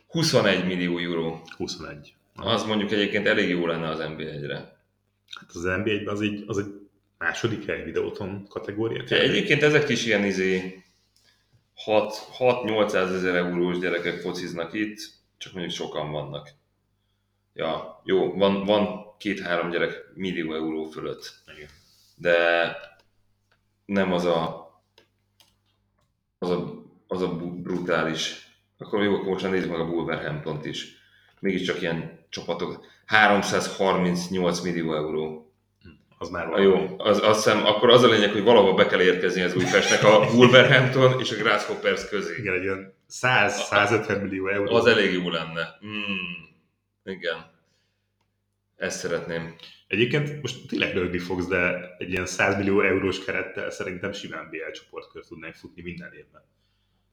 21 0.10 0.66
millió 0.66 0.98
euró. 0.98 1.42
21. 1.58 2.14
Az 2.36 2.64
mondjuk 2.64 2.92
egyébként 2.92 3.28
elég 3.28 3.50
jó 3.50 3.66
lenne 3.66 3.90
az 3.90 4.00
NB1-re. 4.02 4.56
Hát 5.40 5.50
az 5.54 5.62
NBA-ben 5.62 6.08
az 6.08 6.22
egy, 6.22 6.44
az 6.48 6.58
egy 6.58 6.90
második 7.18 7.66
hely 7.66 7.84
videóton 7.84 8.48
kategória. 8.48 9.04
Ja, 9.08 9.18
egyébként 9.18 9.64
ezek 9.64 9.90
is 9.90 10.06
ilyen 10.06 10.24
izé 10.24 10.84
6-800 11.86 12.94
ezer 12.94 13.36
eurós 13.36 13.80
gyerekek 13.80 14.20
fociznak 14.20 14.74
itt, 14.74 15.00
csak 15.38 15.54
mondjuk 15.54 15.76
sokan 15.76 16.12
vannak. 16.12 16.50
Ja, 17.54 18.02
jó, 18.04 18.34
van, 18.34 18.66
van 18.66 19.16
két-három 19.18 19.70
gyerek 19.70 20.12
millió 20.14 20.54
euró 20.54 20.86
fölött, 20.86 21.44
Igen. 21.56 21.70
de 22.16 22.76
nem 23.86 24.14
az 24.14 24.26
a 24.26 24.68
az 26.40 26.50
a, 26.50 26.84
az 27.08 27.22
a 27.22 27.36
brutális. 27.36 28.49
Akkor 28.82 29.04
jó, 29.04 29.14
akkor 29.16 29.28
most 29.28 29.50
nézzük 29.50 29.72
meg 29.72 29.80
a 29.80 29.84
Wolverhamptont 29.84 30.66
is. 30.66 30.88
Mégiscsak 31.40 31.82
ilyen 31.82 32.26
csapatok. 32.30 32.86
338 33.06 34.60
millió 34.62 34.96
euró. 34.96 35.54
Az 36.18 36.30
már 36.30 36.46
A 36.46 36.50
valami. 36.50 36.66
jó, 36.66 36.96
az, 36.98 37.22
azt 37.24 37.44
hiszem, 37.44 37.66
akkor 37.66 37.90
az 37.90 38.04
a 38.04 38.08
lényeg, 38.08 38.32
hogy 38.32 38.44
valahol 38.44 38.76
be 38.76 38.86
kell 38.86 39.02
érkezni 39.02 39.42
az 39.42 39.56
Újpestnek 39.56 40.04
a 40.04 40.18
Wolverhampton 40.34 41.20
és 41.20 41.32
a 41.32 41.36
Grasshoppers 41.36 42.10
közé. 42.10 42.36
Igen, 42.38 42.54
egy 42.54 42.68
olyan 42.68 42.94
100-150 43.10 44.22
millió 44.22 44.48
euró. 44.48 44.76
Az 44.76 44.86
elég 44.86 45.14
jó 45.14 45.30
lenne. 45.30 45.78
Mm, 45.86 47.14
igen. 47.14 47.52
Ezt 48.76 49.00
szeretném. 49.00 49.56
Egyébként 49.88 50.42
most 50.42 50.68
tényleg 50.68 50.94
rögni 50.94 51.18
fogsz, 51.18 51.48
de 51.48 51.96
egy 51.98 52.12
ilyen 52.12 52.26
100 52.26 52.58
millió 52.58 52.82
eurós 52.82 53.24
kerettel 53.26 53.70
szerintem 53.70 54.12
simán 54.12 54.50
BL 54.50 54.72
csoportkör 54.72 55.26
tudnánk 55.26 55.54
futni 55.56 55.82
minden 55.82 56.14
évben. 56.14 56.42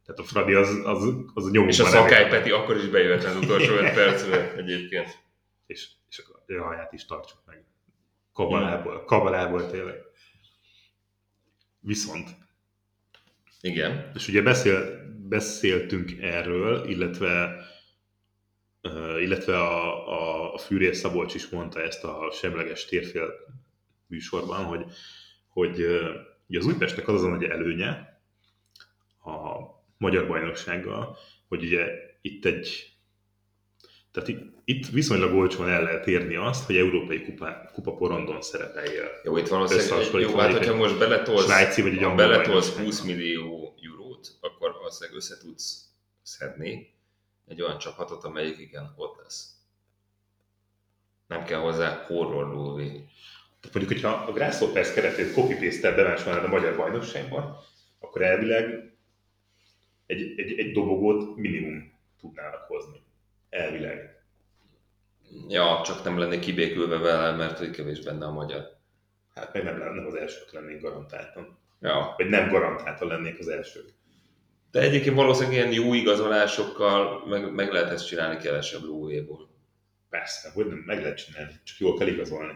Tehát 0.07 0.21
a 0.21 0.25
Fradi 0.25 0.55
az, 0.55 0.69
az, 0.85 1.03
az 1.35 1.45
a 1.45 1.51
nyomukban 1.51 1.69
És 1.69 1.81
a 1.81 1.85
Szakály. 1.85 2.29
Peti 2.29 2.51
akkor 2.51 2.77
is 2.77 2.89
bejöhetlen 2.89 3.37
az 3.37 3.45
utolsó 3.45 3.73
5 3.73 3.95
percbe 3.95 4.55
egyébként. 4.55 5.19
És, 5.67 5.89
és 6.09 6.19
akkor 6.19 6.43
ő 6.47 6.57
haját 6.57 6.93
is 6.93 7.05
tartsuk 7.05 7.39
meg. 7.47 7.65
Kabalából, 8.33 9.05
kabalából 9.05 9.71
tényleg. 9.71 9.97
Viszont, 11.81 12.29
Igen. 13.61 14.11
és 14.15 14.29
ugye 14.29 14.43
beszél, 14.43 15.07
beszéltünk 15.29 16.13
erről, 16.21 16.89
illetve 16.89 17.65
illetve 19.21 19.59
a, 19.59 20.09
a, 20.09 20.55
a 20.55 20.59
Fűrész 20.59 20.99
Szabolcs 20.99 21.35
is 21.35 21.49
mondta 21.49 21.83
ezt 21.83 22.05
a 22.05 22.31
semleges 22.33 22.85
térfél 22.85 23.31
műsorban, 24.07 24.65
hogy, 24.65 24.85
hogy 25.49 25.81
ugye 26.47 26.59
az 26.59 26.67
Újpestnek 26.67 27.09
az 27.09 27.15
az 27.15 27.23
a 27.23 27.29
nagy 27.29 27.45
előnye 27.45 28.21
a 29.25 29.76
magyar 29.99 30.27
bajnoksággal, 30.27 31.17
hogy 31.49 31.65
ugye 31.65 31.87
itt 32.21 32.45
egy 32.45 32.97
tehát 34.17 34.29
itt, 34.29 34.53
itt 34.65 34.87
viszonylag 34.87 35.35
olcsóan 35.35 35.69
el 35.69 35.83
lehet 35.83 36.07
érni 36.07 36.37
azt, 36.37 36.67
hogy 36.67 36.77
európai 36.77 37.25
kupa, 37.25 37.71
kupa 37.73 37.95
porondon 37.95 38.43
szerepeljél. 38.43 39.09
Jó, 39.25 39.37
itt 39.37 39.49
valószínűleg, 39.49 40.21
jó, 40.21 40.37
hát 40.37 40.53
hogyha 40.53 40.75
most 40.75 40.99
beletolsz, 40.99 41.45
svájci 41.45 41.83
vagy 41.83 41.93
egy 41.93 42.03
ha 42.03 42.15
beletolsz 42.15 42.75
bajnokságban. 42.75 42.85
20 42.85 43.03
millió 43.03 43.75
eurót, 43.83 44.29
akkor 44.41 44.73
valószínűleg 44.73 45.19
össze 45.19 45.39
tudsz 45.39 45.85
szedni 46.23 46.95
egy 47.47 47.63
olyan 47.63 47.79
csapatot, 47.79 48.25
amelyik 48.25 48.59
igen, 48.59 48.95
ott 48.97 49.23
lesz. 49.23 49.51
Nem 51.27 51.45
kell 51.45 51.61
hozzá 51.61 52.05
horror 52.07 52.55
lóvé. 52.55 52.87
Tehát 53.61 53.75
mondjuk, 53.75 53.93
hogyha 53.93 54.09
a 54.09 54.33
Grasshoppers 54.33 54.93
keretét 54.93 55.33
copy 55.33 55.55
paste 55.55 55.95
bemásolnád 55.95 56.45
a 56.45 56.49
magyar 56.49 56.77
bajnokságban, 56.77 57.57
akkor 58.01 58.23
elvileg 58.23 58.96
egy, 60.07 60.35
egy, 60.37 60.59
egy 60.59 60.73
dobogót 60.73 61.37
minimum 61.37 61.93
tudnának 62.21 62.65
hozni. 62.69 63.03
Elvileg. 63.49 64.25
Ja, 65.49 65.83
csak 65.85 66.05
nem 66.05 66.19
lennék 66.19 66.41
kibékülve 66.41 66.99
vele, 66.99 67.37
mert 67.37 67.59
hogy 67.59 67.71
kevés 67.71 68.01
benne 68.01 68.27
a 68.27 68.33
magyar. 68.33 68.77
Hát 69.35 69.53
meg 69.53 69.65
nem, 69.65 69.95
nem 69.95 70.07
az 70.07 70.15
elsők 70.15 70.53
lennénk 70.53 70.83
garantáltan. 70.83 71.59
Ja. 71.81 72.15
Vagy 72.17 72.29
nem 72.29 72.49
garantáltan 72.49 73.09
lennék 73.09 73.39
az 73.39 73.49
elsők. 73.49 73.95
De 74.71 74.81
egyébként 74.81 75.17
valószínűleg 75.17 75.57
ilyen 75.57 75.73
jó 75.73 75.95
igazolásokkal 75.95 77.27
meg, 77.27 77.55
meg 77.55 77.73
lehet 77.73 77.91
ezt 77.91 78.07
csinálni 78.07 78.37
kevesebb 78.37 78.83
lóvéból. 78.83 79.49
Persze, 80.11 80.51
hogy 80.55 80.67
nem, 80.67 80.79
meg 80.79 81.01
lehet 81.01 81.25
csinálni, 81.25 81.53
csak 81.65 81.79
jól 81.79 81.99
kell 81.99 82.07
igazolni. 82.07 82.55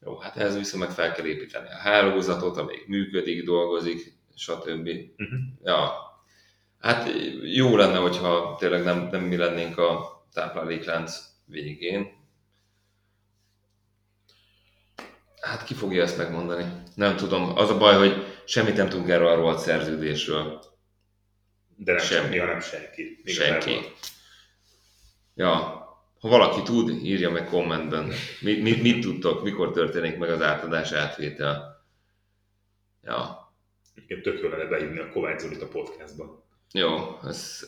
Jó, 0.00 0.16
hát 0.16 0.36
ehhez 0.36 0.56
viszont 0.58 0.84
meg 0.84 0.92
fel 0.92 1.12
kell 1.12 1.26
építeni 1.26 1.68
a 1.68 1.76
hálózatot, 1.76 2.56
amelyik 2.56 2.86
működik, 2.86 3.44
dolgozik, 3.44 4.12
stb. 4.34 4.88
Uh-huh. 5.18 5.38
Ja, 5.62 6.07
hát 6.80 7.08
jó 7.42 7.76
lenne, 7.76 7.98
hogyha 7.98 8.56
tényleg 8.58 8.84
nem, 8.84 9.08
nem 9.10 9.22
mi 9.22 9.36
lennénk 9.36 9.78
a 9.78 10.18
tápláléklánc 10.32 11.18
végén. 11.44 12.16
Hát 15.40 15.64
ki 15.64 15.74
fogja 15.74 16.02
ezt 16.02 16.16
megmondani? 16.16 16.72
Nem 16.94 17.16
tudom. 17.16 17.56
Az 17.56 17.70
a 17.70 17.78
baj, 17.78 17.96
hogy 17.96 18.42
semmit 18.46 18.76
nem 18.76 18.88
tudunk 18.88 19.08
erről 19.08 19.26
a 19.28 19.34
rohadt 19.34 19.58
szerződésről. 19.60 20.62
De 21.76 21.92
nem 21.92 22.04
Semmi. 22.04 22.36
semmi, 22.36 22.50
nem 22.50 22.60
senki. 22.60 23.22
Senki. 23.24 23.70
Igazából. 23.70 23.92
Ja, 25.34 25.52
ha 26.20 26.28
valaki 26.28 26.62
tud, 26.62 26.88
írja 27.04 27.30
meg 27.30 27.48
kommentben. 27.48 28.12
Mi, 28.40 28.60
mi, 28.60 28.80
mit 28.80 29.00
tudtok, 29.00 29.42
mikor 29.42 29.72
történik 29.72 30.18
meg 30.18 30.30
az 30.30 30.42
átadás 30.42 30.92
átvétel? 30.92 31.84
Ja, 33.02 33.46
Egyébként 33.94 34.22
tök 34.22 34.42
jó 34.42 34.48
lenne 34.48 34.64
beírni 34.64 34.98
a 34.98 35.08
Kovács 35.08 35.40
Zolit 35.40 35.62
a 35.62 35.68
podcastba. 35.68 36.47
Jó, 36.72 37.18
ez, 37.24 37.64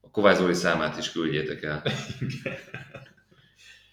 a 0.00 0.10
Kovács 0.10 0.54
számát 0.54 0.98
is 0.98 1.12
küldjétek 1.12 1.62
el. 1.62 1.82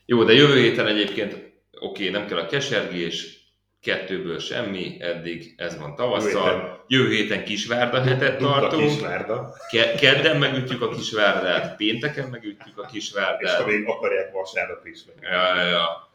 Jó, 0.05 0.23
de 0.23 0.33
jövő 0.33 0.59
héten 0.59 0.87
egyébként 0.87 1.51
oké, 1.79 2.09
nem 2.09 2.25
kell 2.27 2.37
a 2.37 2.45
kesergés, 2.45 3.39
kettőből 3.81 4.39
semmi, 4.39 4.97
eddig 5.01 5.53
ez 5.57 5.77
van 5.77 5.95
tavasszal. 5.95 6.83
Jövő 6.87 7.09
héten 7.09 7.43
Kisvárda 7.43 8.01
hetet 8.01 8.37
tartunk. 8.37 8.89
Kisvárda, 8.89 9.55
Ke- 9.71 9.99
kedden 9.99 10.37
megütjük 10.37 10.81
a 10.81 10.89
Kisvárdát, 10.89 11.75
pénteken 11.75 12.29
megütjük 12.29 12.77
a 12.77 12.81
és 12.85 12.91
Kisvárdát. 12.91 13.61
ha 13.61 13.67
még 13.67 13.87
akarják 13.87 14.31
vasárnap 14.31 14.85
is, 14.85 14.99
meg 15.05 15.15
Ja, 15.31 15.55
ja, 15.55 15.69
ja. 15.69 16.09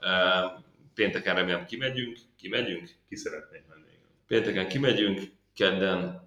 Pénteken 0.94 1.34
remélem 1.34 1.64
kimegyünk, 1.66 2.16
kimegyünk. 2.38 2.88
ki 3.08 3.16
szeretnék 3.16 3.62
menni. 3.68 3.82
Pénteken 4.26 4.68
kimegyünk, 4.68 5.20
kedden, 5.56 6.25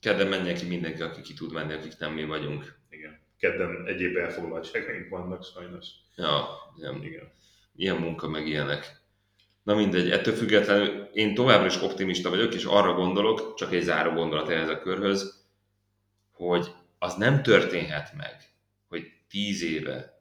kedden 0.00 0.26
menjen 0.26 0.54
ki 0.54 0.66
mindenki, 0.66 1.02
aki 1.02 1.20
ki 1.20 1.34
tud 1.34 1.52
menni, 1.52 1.72
akik 1.72 1.98
nem 1.98 2.12
mi 2.12 2.24
vagyunk. 2.24 2.78
Igen. 2.90 3.20
Kedden 3.38 3.86
egyéb 3.86 4.16
elfoglaltságaink 4.16 5.08
vannak 5.08 5.44
sajnos. 5.44 5.86
Ja, 6.16 6.46
ilyen, 6.78 7.02
Igen. 7.02 7.32
ilyen 7.74 7.96
munka, 7.96 8.28
meg 8.28 8.46
ilyenek. 8.46 8.98
Na 9.62 9.74
mindegy, 9.74 10.10
ettől 10.10 10.34
függetlenül 10.34 11.08
én 11.12 11.34
továbbra 11.34 11.66
is 11.66 11.82
optimista 11.82 12.30
vagyok, 12.30 12.54
és 12.54 12.64
arra 12.64 12.92
gondolok, 12.92 13.54
csak 13.54 13.72
egy 13.72 13.82
záró 13.82 14.12
gondolat 14.12 14.48
ehhez 14.48 14.68
a 14.68 14.80
körhöz, 14.80 15.44
hogy 16.30 16.72
az 16.98 17.14
nem 17.14 17.42
történhet 17.42 18.12
meg, 18.16 18.36
hogy 18.88 19.12
tíz 19.28 19.62
éve 19.62 20.20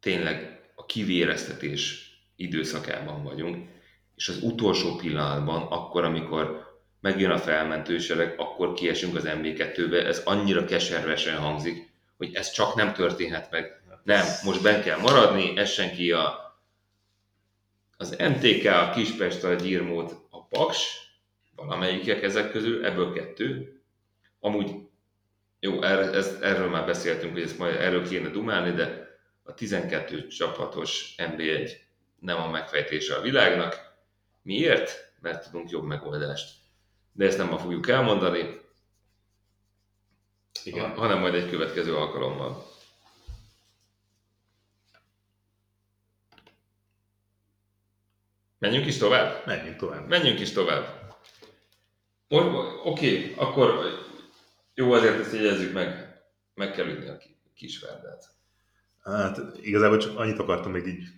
tényleg 0.00 0.60
a 0.74 0.86
kivéreztetés 0.86 2.10
időszakában 2.36 3.22
vagyunk, 3.22 3.68
és 4.16 4.28
az 4.28 4.42
utolsó 4.42 4.96
pillanatban, 4.96 5.62
akkor, 5.62 6.04
amikor 6.04 6.63
megjön 7.04 7.30
a 7.30 7.38
felmentősereg, 7.38 8.34
akkor 8.36 8.72
kiesünk 8.72 9.16
az 9.16 9.24
MB2-be, 9.26 10.06
ez 10.06 10.22
annyira 10.24 10.64
keservesen 10.64 11.36
hangzik, 11.36 11.90
hogy 12.16 12.34
ez 12.34 12.50
csak 12.50 12.74
nem 12.74 12.92
történhet 12.92 13.50
meg. 13.50 13.82
Nem, 14.02 14.26
most 14.44 14.62
ben 14.62 14.82
kell 14.82 14.98
maradni, 14.98 15.56
essen 15.56 15.94
ki 15.94 16.12
a, 16.12 16.56
az 17.96 18.16
MTK, 18.18 18.64
a 18.64 18.90
Kispest, 18.94 19.44
a 19.44 19.54
Gyirmót, 19.54 20.26
a 20.30 20.46
Paks, 20.46 20.78
valamelyikek 21.56 22.22
ezek 22.22 22.50
közül, 22.50 22.84
ebből 22.84 23.12
kettő. 23.12 23.80
Amúgy, 24.40 24.70
jó, 25.60 25.82
erre, 25.82 26.10
ez, 26.10 26.38
erről 26.42 26.68
már 26.68 26.86
beszéltünk, 26.86 27.32
hogy 27.32 27.42
ezt 27.42 27.58
majd 27.58 27.74
erről 27.74 28.08
kéne 28.08 28.28
dumálni, 28.28 28.70
de 28.70 29.18
a 29.42 29.54
12 29.54 30.26
csapatos 30.26 31.14
MB1 31.18 31.70
nem 32.18 32.40
a 32.40 32.50
megfejtése 32.50 33.14
a 33.14 33.20
világnak. 33.20 33.94
Miért? 34.42 35.12
Mert 35.20 35.44
tudunk 35.44 35.70
jobb 35.70 35.84
megoldást. 35.84 36.62
De 37.16 37.26
ezt 37.26 37.38
nem 37.38 37.48
ma 37.48 37.58
fogjuk 37.58 37.88
elmondani, 37.88 38.60
Igen. 40.64 40.90
hanem 40.96 41.18
majd 41.18 41.34
egy 41.34 41.50
következő 41.50 41.96
alkalommal. 41.96 42.66
Menjünk 48.58 48.86
is 48.86 48.96
tovább? 48.96 49.46
Menjünk 49.46 49.76
tovább. 49.76 50.08
Menjünk 50.08 50.40
is 50.40 50.52
tovább. 50.52 51.12
Oké, 52.84 53.34
akkor 53.36 53.84
jó, 54.74 54.92
azért 54.92 55.18
ezt 55.18 55.32
jegyezzük 55.32 55.72
meg. 55.72 56.18
Meg 56.54 56.72
kell 56.72 56.86
ütni 56.86 57.08
a 57.08 57.16
ki- 57.16 57.36
kisvárdát. 57.54 58.24
Hát 59.02 59.40
igazából 59.60 59.98
csak 59.98 60.18
annyit 60.18 60.38
akartam 60.38 60.72
még 60.72 60.86
így 60.86 61.08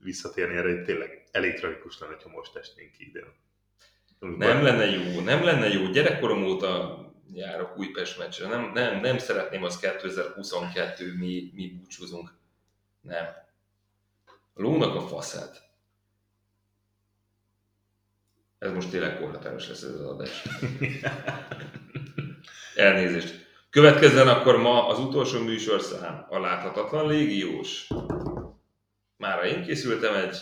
visszatérni 0.00 0.56
erre, 0.56 0.74
hogy 0.74 0.84
tényleg 0.84 1.28
elég 1.30 1.54
tragikus 1.54 1.98
lenne, 1.98 2.16
ha 2.22 2.28
most 2.28 2.56
esnénk 2.56 2.92
ki 2.92 3.08
ide. 3.08 3.20
Nem 4.18 4.62
lenne 4.62 4.84
jó, 4.84 5.20
nem 5.20 5.44
lenne 5.44 5.68
jó. 5.68 5.86
Gyerekkorom 5.86 6.44
óta 6.44 6.98
járok 7.32 7.78
Újpest 7.78 8.18
meccsre. 8.18 8.48
Nem, 8.48 8.70
nem, 8.74 9.00
nem 9.00 9.18
szeretném 9.18 9.62
az 9.62 9.78
2022, 9.78 11.14
mi, 11.16 11.50
mi 11.54 11.68
búcsúzunk. 11.68 12.34
Nem. 13.00 13.26
A 14.54 14.62
lónak 14.62 14.94
a 14.94 15.00
faszát. 15.00 15.64
Ez 18.58 18.72
most 18.72 18.90
tényleg 18.90 19.18
korhatáros 19.18 19.68
lesz 19.68 19.82
ez 19.82 19.94
az 19.94 20.06
adás. 20.06 20.42
Elnézést. 22.74 23.46
Következzen 23.70 24.28
akkor 24.28 24.56
ma 24.56 24.86
az 24.86 24.98
utolsó 24.98 25.42
műsorszám, 25.42 26.26
a 26.28 26.38
Láthatatlan 26.38 27.06
Légiós. 27.06 27.88
Mára 29.16 29.46
én 29.46 29.62
készültem 29.62 30.14
egy 30.14 30.36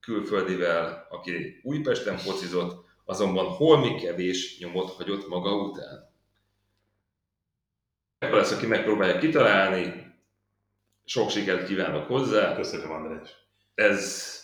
külföldivel, 0.00 1.06
aki 1.10 1.60
Újpesten 1.62 2.16
focizott, 2.16 2.89
azonban 3.10 3.46
holmi 3.46 3.94
kevés 3.94 4.58
nyomot 4.58 4.90
hagyott 4.90 5.28
maga 5.28 5.54
után. 5.54 6.14
Akkor 8.18 8.36
lesz, 8.36 8.52
aki 8.52 8.66
megpróbálja 8.66 9.18
kitalálni. 9.18 10.14
Sok 11.04 11.30
sikert 11.30 11.66
kívánok 11.66 12.06
hozzá. 12.06 12.54
Köszönöm, 12.54 12.90
András. 12.90 13.30
Ez... 13.74 14.38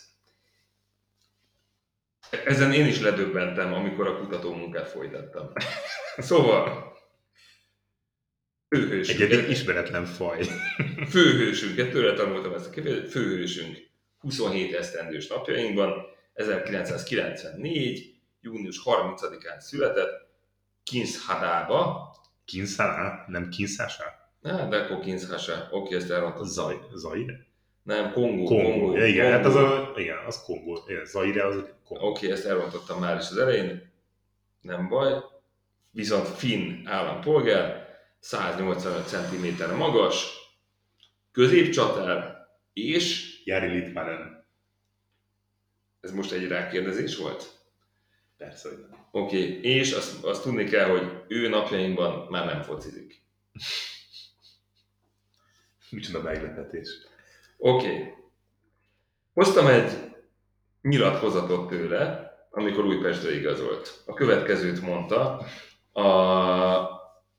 Ezen 2.45 2.73
én 2.73 2.85
is 2.85 2.99
ledöbbentem, 2.99 3.73
amikor 3.73 4.07
a 4.07 4.17
kutató 4.17 4.53
munkát 4.53 4.87
folytattam. 4.89 5.51
Szóval... 6.17 6.95
Főhősünk. 8.69 9.19
Egy 9.19 9.31
eddig 9.31 9.49
ismeretlen 9.49 10.05
faj. 10.05 10.43
Főhősünket, 11.11 11.91
tőle 11.91 12.13
tanultam 12.13 12.53
ezt 12.53 12.67
a 12.67 12.69
kifejezést, 12.69 13.11
főhősünk 13.11 13.77
27 14.17 14.73
esztendős 14.73 15.27
napjainkban, 15.27 16.05
1994. 16.33 18.16
június 18.47 18.81
30-án 18.85 19.59
született, 19.59 20.27
Kinshadába, 20.83 22.11
Kinszá? 22.45 23.23
Nem 23.27 23.49
Kinszása? 23.49 24.03
Na, 24.41 24.67
de 24.67 24.77
akkor 24.77 24.99
Kinshasa, 24.99 25.67
oké, 25.71 25.95
ezt 25.95 26.09
elrontottam. 26.09 26.47
Zaj, 26.47 26.79
Zaire? 26.93 27.45
Nem, 27.83 28.11
Kongó. 28.11 28.45
Kongó. 28.45 28.95
Ja, 28.95 29.05
igen, 29.05 29.31
hát 29.31 29.45
az 29.45 29.53
Kongó. 29.53 29.93
a, 29.93 29.99
igen, 29.99 30.17
az 30.25 30.43
Kongó. 30.43 30.83
Igen, 30.87 31.05
Zaire 31.05 31.45
az 31.45 31.63
Kongó. 31.85 32.07
Oké, 32.07 32.31
ezt 32.31 32.45
elrontottam 32.45 32.99
már 32.99 33.17
is 33.17 33.29
az 33.29 33.37
elején, 33.37 33.91
nem 34.61 34.87
baj. 34.87 35.23
Viszont 35.91 36.27
finn 36.27 36.87
állampolgár, 36.87 37.87
185 38.19 39.07
cm 39.07 39.75
magas, 39.75 40.27
középcsatár, 41.31 42.47
és 42.73 43.35
Jari 43.43 43.67
Litmanen. 43.67 44.45
ez 46.01 46.11
most 46.11 46.31
egy 46.31 46.47
rákérdezés 46.47 47.17
volt? 47.17 47.56
Persze, 48.37 48.69
hogy 48.69 48.85
nem. 48.89 49.05
Oké, 49.11 49.37
okay. 49.37 49.61
és 49.61 49.91
azt, 49.91 50.23
azt 50.23 50.41
tudni 50.41 50.63
kell, 50.63 50.89
hogy 50.89 51.23
ő 51.27 51.47
napjainkban 51.47 52.27
már 52.29 52.45
nem 52.45 52.61
focizik. 52.61 53.21
Micsoda 55.89 56.21
meglepetés. 56.21 56.89
Oké. 57.57 57.87
Okay. 57.87 58.13
Hoztam 59.33 59.67
egy 59.67 59.91
nyilatkozatot 60.81 61.69
tőle, 61.69 62.31
amikor 62.51 62.85
Újpestre 62.85 63.35
igazolt. 63.35 64.03
A 64.05 64.13
következőt 64.13 64.81
mondta 64.81 65.45
a, 65.91 66.01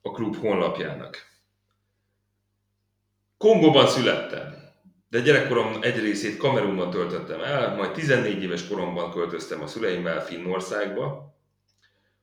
a 0.03 0.11
klub 0.13 0.37
honlapjának. 0.37 1.27
Kongóban 3.37 3.87
születtem, 3.87 4.58
de 5.09 5.21
gyerekkorom 5.21 5.79
egy 5.81 5.99
részét 6.01 6.37
Kamerunban 6.37 6.91
töltöttem 6.91 7.41
el, 7.43 7.75
majd 7.75 7.91
14 7.91 8.43
éves 8.43 8.69
koromban 8.69 9.13
költöztem 9.13 9.63
a 9.63 9.67
szüleimmel 9.67 10.25
Finnországba. 10.25 11.35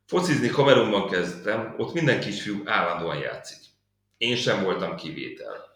Focizni 0.06 0.48
Kamerunban 0.48 1.10
kezdtem, 1.10 1.76
ott 1.78 1.94
minden 1.94 2.20
kisfiú 2.20 2.62
állandóan 2.66 3.18
játszik. 3.18 3.58
Én 4.18 4.36
sem 4.36 4.64
voltam 4.64 4.96
kivétel. 4.96 5.74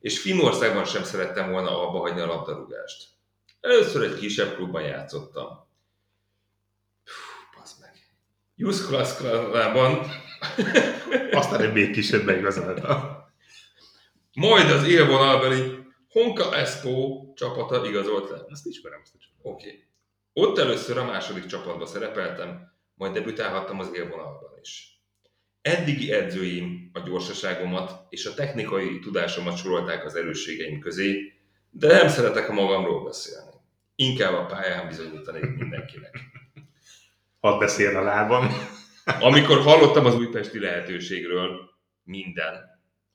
És 0.00 0.20
Finnországban 0.20 0.84
sem 0.84 1.02
szerettem 1.02 1.50
volna 1.50 1.88
abba 1.88 1.98
hagyni 1.98 2.20
a 2.20 2.26
labdarúgást. 2.26 3.08
Először 3.60 4.02
egy 4.02 4.18
kisebb 4.18 4.54
klubban 4.54 4.82
játszottam. 4.82 5.46
Puh, 7.04 7.64
meg. 7.80 8.08
Youth 8.56 8.86
Class 8.86 9.16
Clubban, 9.16 10.06
Aztán 11.32 11.60
egy 11.60 11.72
még 11.72 11.92
kisebb 11.92 12.24
beigazolta. 12.24 13.18
majd 14.34 14.70
az 14.70 14.88
élvonalbeli 14.88 15.83
Honka 16.14 16.56
Espó 16.56 17.32
csapata 17.36 17.86
igazolt 17.86 18.30
le. 18.30 18.38
Azt 18.48 18.66
ismerem, 18.66 19.00
azt 19.02 19.12
csapatot. 19.12 19.52
Oké. 19.52 19.66
Okay. 19.66 19.84
Ott 20.32 20.58
először 20.58 20.98
a 20.98 21.04
második 21.04 21.46
csapatban 21.46 21.86
szerepeltem, 21.86 22.72
majd 22.94 23.12
debütálhattam 23.12 23.78
az 23.78 23.90
élvonalban 23.94 24.58
is. 24.60 25.00
Eddigi 25.60 26.12
edzőim 26.12 26.90
a 26.92 27.00
gyorsaságomat 27.00 28.06
és 28.08 28.26
a 28.26 28.34
technikai 28.34 28.98
tudásomat 28.98 29.56
sorolták 29.56 30.04
az 30.04 30.14
erősségeim 30.14 30.80
közé, 30.80 31.32
de 31.70 31.86
nem 31.86 32.08
szeretek 32.08 32.48
a 32.48 32.52
magamról 32.52 33.04
beszélni. 33.04 33.50
Inkább 33.94 34.34
a 34.34 34.46
pályán 34.46 34.88
bizonyítanék 34.88 35.56
mindenkinek. 35.56 36.18
Hadd 37.40 37.58
beszéljen 37.58 37.96
a 37.96 38.02
lábam. 38.02 38.48
Amikor 39.20 39.58
hallottam 39.58 40.06
az 40.06 40.14
újpesti 40.14 40.58
lehetőségről, 40.58 41.70
minden. 42.04 42.73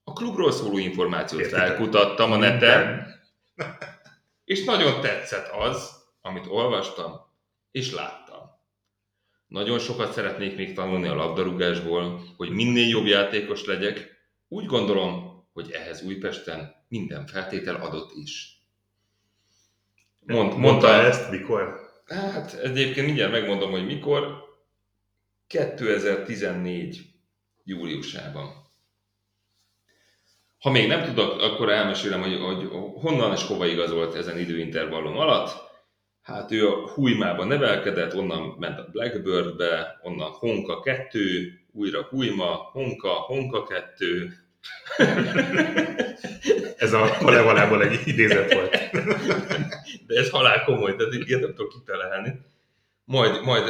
A 0.09 0.13
klubról 0.13 0.51
szóló 0.51 0.77
információt 0.77 1.41
Értitek? 1.41 1.67
felkutattam 1.67 2.31
a 2.31 2.37
neten, 2.37 3.07
és 4.45 4.63
nagyon 4.63 5.01
tetszett 5.01 5.51
az, 5.51 5.91
amit 6.21 6.45
olvastam 6.47 7.11
és 7.71 7.93
láttam. 7.93 8.37
Nagyon 9.47 9.79
sokat 9.79 10.13
szeretnék 10.13 10.55
még 10.55 10.73
tanulni 10.73 11.07
a 11.07 11.15
labdarúgásból, 11.15 12.21
hogy 12.37 12.49
minél 12.49 12.87
jobb 12.87 13.05
játékos 13.05 13.65
legyek. 13.65 14.17
Úgy 14.47 14.65
gondolom, 14.65 15.43
hogy 15.53 15.71
ehhez 15.71 16.01
Újpesten 16.01 16.85
minden 16.87 17.25
feltétel 17.25 17.75
adott 17.75 18.11
is. 18.15 18.63
Mond, 20.19 20.37
Mondta 20.39 20.57
mondta, 20.59 20.87
ezt, 20.87 21.31
mikor? 21.31 21.79
Hát 22.05 22.53
egyébként 22.53 23.05
mindjárt 23.05 23.31
megmondom, 23.31 23.71
hogy 23.71 23.85
mikor. 23.85 24.47
2014 25.47 27.01
júliusában. 27.63 28.68
Ha 30.59 30.71
még 30.71 30.87
nem 30.87 31.03
tudok, 31.03 31.41
akkor 31.41 31.69
elmesélem, 31.69 32.21
hogy, 32.21 32.37
hogy 32.39 32.69
honnan 33.01 33.31
és 33.31 33.45
hova 33.45 33.65
igazolt 33.65 34.15
ezen 34.15 34.37
időintervallum 34.37 35.17
alatt. 35.17 35.67
Hát 36.21 36.51
ő 36.51 36.67
a 36.67 36.89
Hújmában 36.89 37.47
nevelkedett, 37.47 38.15
onnan 38.15 38.55
ment 38.59 38.79
a 38.79 38.87
Blackbirdbe, 38.91 39.99
onnan 40.03 40.29
Honka 40.31 40.79
2, 40.79 41.53
újra 41.71 42.03
Hújma, 42.03 42.69
Honka, 42.71 43.09
Honka 43.09 43.63
2, 43.63 44.33
Ez 46.77 46.93
a 46.93 47.17
Kalevalából 47.19 47.83
egy 47.83 48.07
idézet 48.07 48.53
volt. 48.53 48.71
de 50.07 50.19
ez 50.19 50.29
halál 50.29 50.63
komoly, 50.63 50.95
tehát 50.95 51.13
így 51.13 51.29
nem 51.29 51.53
tudok 51.53 51.69
kitelelni. 51.69 52.41
Majd, 53.05 53.43
majd 53.43 53.69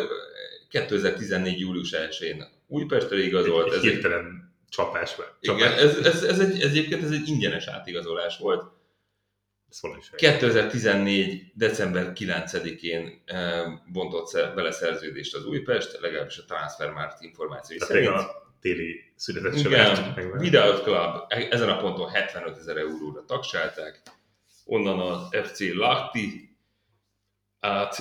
2014. 0.69 1.59
július 1.59 1.91
1-én 1.91 2.45
Újpestre 2.67 3.17
igazolt. 3.17 3.67
Egy 3.67 3.73
Ez 3.73 3.83
egy, 3.83 3.89
hirtelen 3.89 4.48
csapás. 4.69 5.15
igen, 5.39 5.71
ez, 5.71 5.97
ez, 5.97 6.23
ez, 6.23 6.39
egy, 6.39 6.61
ez 6.61 6.69
egyébként 6.69 7.03
ez 7.03 7.11
egy 7.11 7.27
ingyenes 7.27 7.67
átigazolás 7.67 8.37
volt. 8.37 8.71
Ez 9.69 9.81
valami 9.81 10.01
sejt. 10.01 10.15
2014. 10.15 11.51
december 11.53 12.11
9-én 12.15 13.21
eh, 13.25 13.65
bontott 13.91 14.31
bele 14.55 14.71
szerződést 14.71 15.35
az 15.35 15.45
Újpest, 15.45 15.99
legalábbis 15.99 16.37
a 16.37 16.45
Transfermarkt 16.45 17.21
információi 17.21 17.77
Tehát 17.77 17.93
szerint. 17.93 18.13
a 18.13 18.53
téli 18.61 19.13
vártuk 19.69 20.17
Igen. 20.17 20.37
Without 20.37 20.83
Club 20.83 21.25
e- 21.27 21.47
ezen 21.49 21.69
a 21.69 21.77
ponton 21.77 22.09
75 22.09 22.57
ezer 22.57 22.77
euróra 22.77 23.25
tagsálták, 23.25 24.01
onnan 24.65 24.99
az 24.99 25.27
FC 25.47 25.59
Lahti, 25.73 26.57
AC 27.59 27.97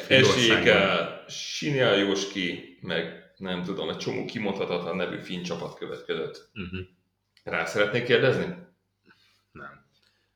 Finnországba. 0.00 0.70
Eséke, 0.70 1.24
Sinia 1.28 1.94
Jóski, 1.94 2.78
meg 2.80 3.23
nem 3.44 3.62
tudom, 3.62 3.88
egy 3.88 3.96
csomó 3.96 4.24
kimondhatatlan 4.24 4.96
nevű 4.96 5.20
finn 5.20 5.42
csapat 5.42 5.78
következett. 5.78 6.48
Mhm. 6.52 6.80
Rá 7.44 7.64
szeretnék 7.64 8.04
kérdezni? 8.04 8.56
Nem. 9.52 9.86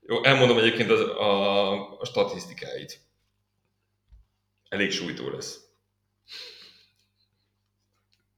Jó, 0.07 0.25
elmondom 0.25 0.59
egyébként 0.59 0.91
az, 0.91 1.01
a, 1.01 2.01
a 2.01 2.05
statisztikáit. 2.05 3.01
Elég 4.69 4.91
sújtó 4.91 5.31
lesz. 5.31 5.61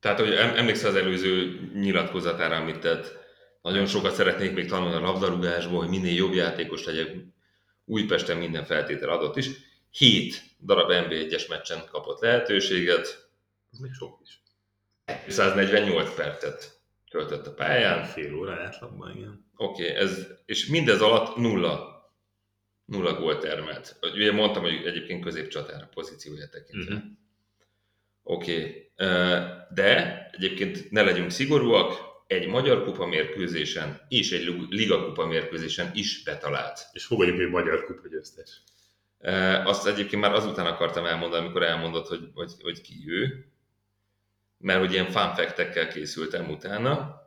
Tehát, 0.01 0.19
hogy 0.19 0.33
em- 0.33 0.57
emlékszel 0.57 0.91
az 0.91 0.97
előző 0.97 1.61
nyilatkozatára, 1.75 2.57
amit 2.57 2.79
tett, 2.79 3.19
nagyon 3.63 3.87
sokat 3.87 4.15
szeretnék 4.15 4.53
még 4.53 4.69
tanulni 4.69 4.95
a 4.95 5.01
labdarúgásból, 5.01 5.79
hogy 5.79 5.89
minél 5.89 6.15
jobb 6.15 6.33
játékos 6.33 6.85
legyek. 6.85 7.17
Újpesten 7.85 8.37
minden 8.37 8.65
feltétel 8.65 9.09
adott 9.09 9.37
is. 9.37 9.49
Hét 9.91 10.43
darab 10.65 10.91
NB1-es 10.91 11.49
meccsen 11.49 11.87
kapott 11.91 12.21
lehetőséget, 12.21 13.29
Ez 13.73 13.79
még 13.79 13.93
sok 13.93 14.21
is. 14.23 14.40
148 15.29 16.15
percet 16.15 16.81
töltött 17.11 17.47
a 17.47 17.55
pályán. 17.55 18.05
Fél 18.05 18.35
óra 18.35 18.53
átlagban, 18.53 19.17
igen. 19.17 19.49
Oké, 19.57 19.83
okay, 19.83 19.97
ez, 19.97 20.27
és 20.47 20.67
mindez 20.67 21.01
alatt 21.01 21.37
nulla, 21.37 22.03
nulla 22.85 23.15
gól 23.15 23.39
termelt. 23.39 23.97
Ugye 24.03 24.33
mondtam, 24.33 24.63
hogy 24.63 24.87
egyébként 24.87 25.25
középcsatára 25.25 25.89
pozíciója 25.95 26.49
tekintve. 26.49 26.95
Mhm. 26.95 27.05
Oké, 28.23 28.91
okay. 28.97 29.07
de 29.75 30.29
egyébként 30.33 30.91
ne 30.91 31.03
legyünk 31.03 31.31
szigorúak, 31.31 32.09
egy 32.27 32.47
magyar 32.47 32.85
kupa 32.85 33.07
mérkőzésen 33.07 34.01
és 34.09 34.33
egy 34.33 34.55
liga 34.69 35.05
kupa 35.05 35.27
mérkőzésen 35.27 35.91
is 35.95 36.23
betalált. 36.23 36.87
És 36.93 37.05
fogadjuk, 37.05 37.37
hogy 37.37 37.51
magyar 37.51 37.85
kupa 37.85 38.09
győztes. 38.09 38.63
Azt 39.65 39.87
egyébként 39.87 40.23
már 40.23 40.33
azután 40.33 40.67
akartam 40.67 41.05
elmondani, 41.07 41.43
amikor 41.43 41.63
elmondott, 41.63 42.07
hogy, 42.07 42.29
hogy, 42.35 42.53
hogy 42.63 42.81
ki 42.81 43.05
ő, 43.07 43.50
mert 44.61 44.79
hogy 44.79 44.93
ilyen 44.93 45.11
fun 45.11 45.35
fact-ekkel 45.35 45.89
készültem 45.89 46.51
utána. 46.51 47.19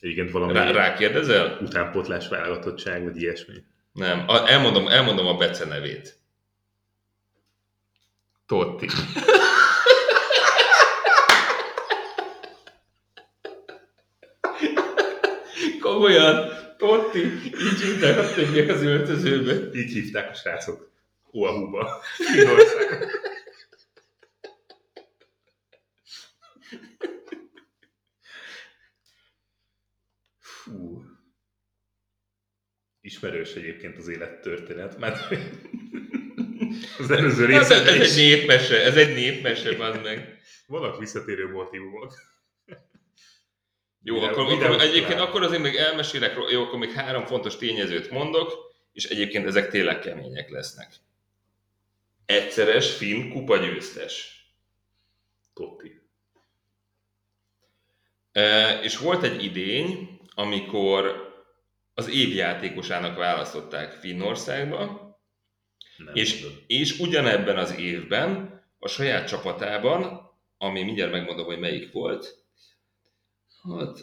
Egyébként 0.00 0.30
valami 0.30 0.52
Rá, 0.52 0.70
rákérdezel? 0.70 1.58
utánpótlás 1.60 2.28
válogatottság, 2.28 3.04
vagy 3.04 3.22
ilyesmi. 3.22 3.54
Nem, 3.92 4.24
a, 4.28 4.50
elmondom, 4.50 4.88
elmondom 4.88 5.26
a 5.26 5.36
Bece 5.36 5.64
nevét. 5.64 6.18
Totti. 8.46 8.86
Komolyan, 15.80 16.50
Totti, 16.76 17.20
így 17.44 17.80
hívták 17.82 18.18
a 18.18 18.34
többiek 18.34 18.68
az 18.68 18.82
öltözőbe. 18.82 19.78
Így 19.78 19.92
hívták 19.92 20.30
a 20.30 20.34
srácok. 20.34 20.90
Oahuba. 21.30 22.02
Finnország. 22.16 23.21
Ismerős 33.22 33.54
egyébként 33.54 33.98
az 33.98 34.08
élettörténet, 34.08 34.98
mert 34.98 35.18
az 36.98 37.10
előző 37.10 37.54
Ez, 37.54 37.70
ez, 37.70 37.78
részben 37.78 37.94
egy 37.94 38.06
is 38.06 38.14
népmese, 38.14 38.82
ez 38.82 38.96
egy 38.96 39.14
népmese, 39.14 39.84
az 39.84 39.98
meg. 40.02 40.40
vannak 40.66 40.98
visszatérő 40.98 41.50
motivumok. 41.50 42.14
Jó, 44.02 44.14
Videó- 44.14 44.30
akkor, 44.30 44.62
akkor 44.62 44.80
egyébként 44.80 45.20
akkor 45.20 45.42
azért 45.42 45.62
még 45.62 45.74
elmesélek, 45.74 46.36
jó, 46.50 46.62
akkor 46.62 46.78
még 46.78 46.90
három 46.90 47.26
fontos 47.26 47.56
tényezőt 47.56 48.10
mondok, 48.10 48.74
és 48.92 49.04
egyébként 49.04 49.46
ezek 49.46 49.70
tényleg 49.70 49.98
kemények 49.98 50.50
lesznek. 50.50 50.92
Egyszeres 52.26 52.94
finn 52.96 53.30
kupa 53.30 53.56
győztes. 53.56 54.46
Totti. 55.54 56.00
E, 58.32 58.70
és 58.82 58.98
volt 58.98 59.22
egy 59.22 59.44
idény, 59.44 60.20
amikor 60.34 61.31
az 61.94 62.08
év 62.08 62.34
játékosának 62.34 63.16
választották 63.16 63.92
Finnországba, 63.92 64.76
Nem 65.96 66.14
és, 66.14 66.46
és 66.66 66.98
ugyanebben 66.98 67.58
az 67.58 67.76
évben 67.76 68.60
a 68.78 68.88
saját 68.88 69.28
csapatában, 69.28 70.30
ami 70.58 70.82
mindjárt 70.82 71.12
megmondom, 71.12 71.46
hogy 71.46 71.58
melyik 71.58 71.92
volt, 71.92 72.44
hát, 73.62 73.98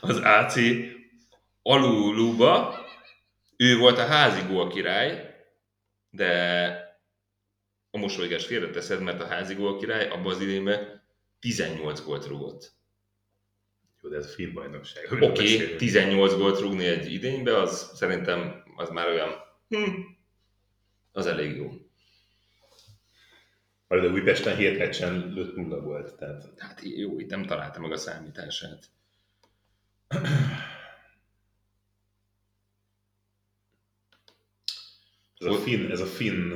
az 0.00 0.16
AC 0.16 0.56
Aluluba, 1.62 2.84
ő 3.56 3.78
volt 3.78 3.98
a 3.98 4.06
házi 4.06 4.46
gól 4.46 4.68
király, 4.68 5.34
de 6.10 6.88
a 7.90 7.98
mosolygás 7.98 8.46
félreteszed, 8.46 9.00
mert 9.00 9.20
a 9.20 9.26
házi 9.26 9.54
gól 9.54 9.78
király 9.78 10.08
abban 10.08 10.32
az 10.32 10.40
idénben 10.40 11.02
18 11.38 12.00
gólt 12.00 12.26
rúgott. 12.26 12.79
Jó, 14.02 14.08
de 14.08 14.16
ez 14.16 14.26
a 14.26 14.28
finn 14.28 14.52
bajnokság. 14.52 15.12
Oké, 15.12 15.24
okay, 15.24 15.76
18 15.76 16.34
gólt 16.34 16.60
rúgni 16.60 16.84
egy 16.84 17.12
idénybe, 17.12 17.56
az 17.58 17.90
szerintem 17.94 18.62
az 18.76 18.90
már 18.90 19.08
olyan, 19.08 19.30
hm, 19.68 20.00
az 21.12 21.26
elég 21.26 21.56
jó. 21.56 21.70
Majd 23.88 24.04
a 24.04 24.08
Újpesten 24.08 24.56
hét 24.56 24.78
meccsen 24.78 25.32
lőtt 25.34 25.56
nulla 25.56 25.80
volt, 25.80 26.14
tehát 26.14 26.52
Hát 26.56 26.80
jó, 26.82 27.18
itt 27.18 27.30
nem 27.30 27.42
találta 27.42 27.80
meg 27.80 27.92
a 27.92 27.96
számítását. 27.96 28.90
ez 35.38 35.46
a 35.46 35.54
finn, 35.54 35.90
ez 35.90 36.00
a 36.00 36.06
finn, 36.06 36.52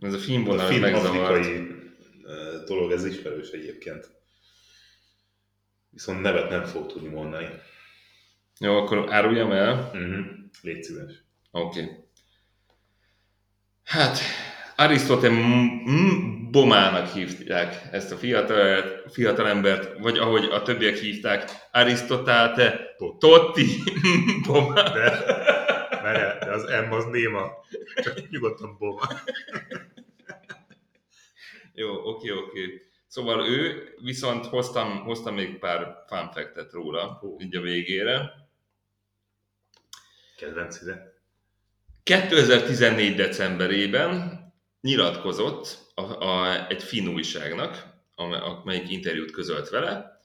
Ez 0.00 0.12
a 0.12 0.16
ez 0.16 0.24
finn 0.24 0.42
a 0.42 0.44
vonal 0.44 0.66
finn 0.66 0.82
afrikai 0.82 1.76
dolog, 2.66 2.92
ez 2.92 3.04
ismerős 3.04 3.50
egyébként. 3.50 4.10
Viszont 5.98 6.20
nevet 6.20 6.50
nem 6.50 6.64
fog 6.64 6.86
tudni 6.86 7.08
mondani. 7.08 7.48
Jó, 8.60 8.76
akkor 8.76 9.12
áruljam 9.12 9.52
el. 9.52 9.90
Uh-huh. 9.94 10.26
Légy 10.62 10.82
szíves. 10.82 11.12
Oké. 11.50 11.82
Okay. 11.82 11.94
Hát, 13.84 14.18
Arisztote 14.76 15.28
M- 15.28 15.82
M- 15.86 16.50
Bomának 16.50 17.12
hívják 17.12 17.88
ezt 17.92 18.12
a 18.12 18.16
fiatal, 18.16 18.82
fiatalembert, 19.08 19.98
vagy 19.98 20.18
ahogy 20.18 20.44
a 20.44 20.62
többiek 20.62 20.96
hívták, 20.96 21.50
Arisztotáte 21.72 22.94
Totti. 23.18 23.66
Bomá. 24.46 24.82
De, 24.82 25.10
várjál, 26.02 26.38
de 26.38 26.50
az 26.50 26.64
M 26.88 26.92
az 26.92 27.04
néma. 27.04 27.50
Csak 27.94 28.30
nyugodtan 28.30 28.76
boma. 28.78 29.08
Jó, 31.72 32.08
oké, 32.08 32.30
oké. 32.30 32.87
Szóval 33.08 33.48
ő, 33.48 33.88
viszont 34.02 34.46
hoztam, 34.46 34.98
hoztam 34.98 35.34
még 35.34 35.58
pár 35.58 36.04
fun 36.06 36.30
fact-et 36.32 36.72
róla, 36.72 37.18
Hú. 37.20 37.36
így 37.40 37.56
a 37.56 37.60
végére. 37.60 38.32
Kedvenc 40.36 40.80
ide. 40.82 41.16
2014. 42.02 43.14
decemberében 43.14 44.38
nyilatkozott 44.80 45.78
a, 45.94 46.02
a, 46.02 46.66
egy 46.68 46.82
finn 46.82 47.08
újságnak, 47.08 47.84
am- 48.14 48.32
amelyik 48.32 48.90
interjút 48.90 49.30
közölt 49.30 49.68
vele. 49.68 50.20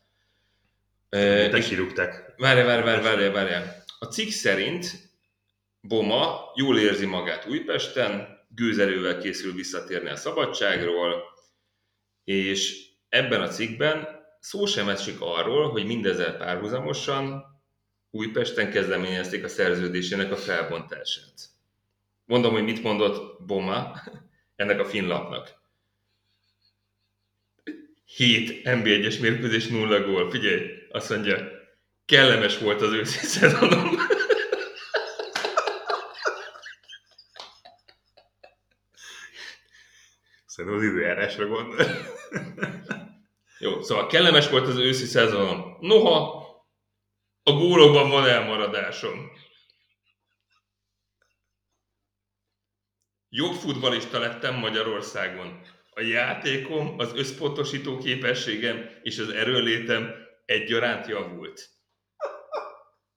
Te 1.09 1.59
kirúgták. 1.59 2.33
várjál, 2.37 2.65
várjál, 2.65 3.01
várjál, 3.01 3.31
várjál. 3.31 3.83
A 3.99 4.05
cikk 4.05 4.29
szerint 4.29 4.85
Boma 5.81 6.51
jól 6.55 6.79
érzi 6.79 7.05
magát 7.05 7.45
Újpesten, 7.45 8.41
gőzerővel 8.49 9.17
készül 9.17 9.53
visszatérni 9.53 10.09
a 10.09 10.15
szabadságról, 10.15 11.32
és 12.23 12.85
ebben 13.09 13.41
a 13.41 13.47
cikkben 13.47 14.07
szó 14.39 14.65
sem 14.65 14.89
esik 14.89 15.21
arról, 15.21 15.69
hogy 15.69 15.85
mindezzel 15.85 16.37
párhuzamosan 16.37 17.51
Újpesten 18.11 18.71
kezdeményezték 18.71 19.43
a 19.43 19.47
szerződésének 19.47 20.31
a 20.31 20.35
felbontását. 20.35 21.33
Mondom, 22.25 22.51
hogy 22.51 22.63
mit 22.63 22.83
mondott 22.83 23.43
Boma 23.45 24.01
ennek 24.55 24.79
a 24.79 24.85
finn 24.85 25.07
lapnak. 25.07 25.61
7 28.05 28.61
NB1-es 28.63 29.19
mérkőzés, 29.21 29.67
0 29.67 29.99
gól. 29.99 30.29
Figyelj, 30.29 30.61
azt 30.91 31.09
mondja, 31.09 31.51
kellemes 32.05 32.57
volt 32.57 32.81
az 32.81 32.91
őszi 32.91 33.25
szezonom. 33.25 33.89
Szerintem 40.63 40.89
az 40.89 40.93
időjárásra 40.93 41.47
gondol. 41.47 41.85
Jó, 43.59 43.81
szóval 43.81 44.07
kellemes 44.07 44.49
volt 44.49 44.67
az 44.67 44.77
őszi 44.77 45.05
szezonom. 45.05 45.77
Noha, 45.79 46.41
a 47.43 47.51
gólokban 47.51 48.09
van 48.09 48.27
elmaradásom. 48.27 49.31
Jobb 53.29 53.53
futbalista 53.53 54.19
lettem 54.19 54.55
Magyarországon. 54.55 55.61
A 55.89 56.01
játékom, 56.01 56.95
az 56.97 57.13
összpontosító 57.15 57.97
képességem 57.97 58.89
és 59.01 59.19
az 59.19 59.29
erőnlétem 59.29 60.13
egyaránt 60.45 61.07
javult. 61.07 61.69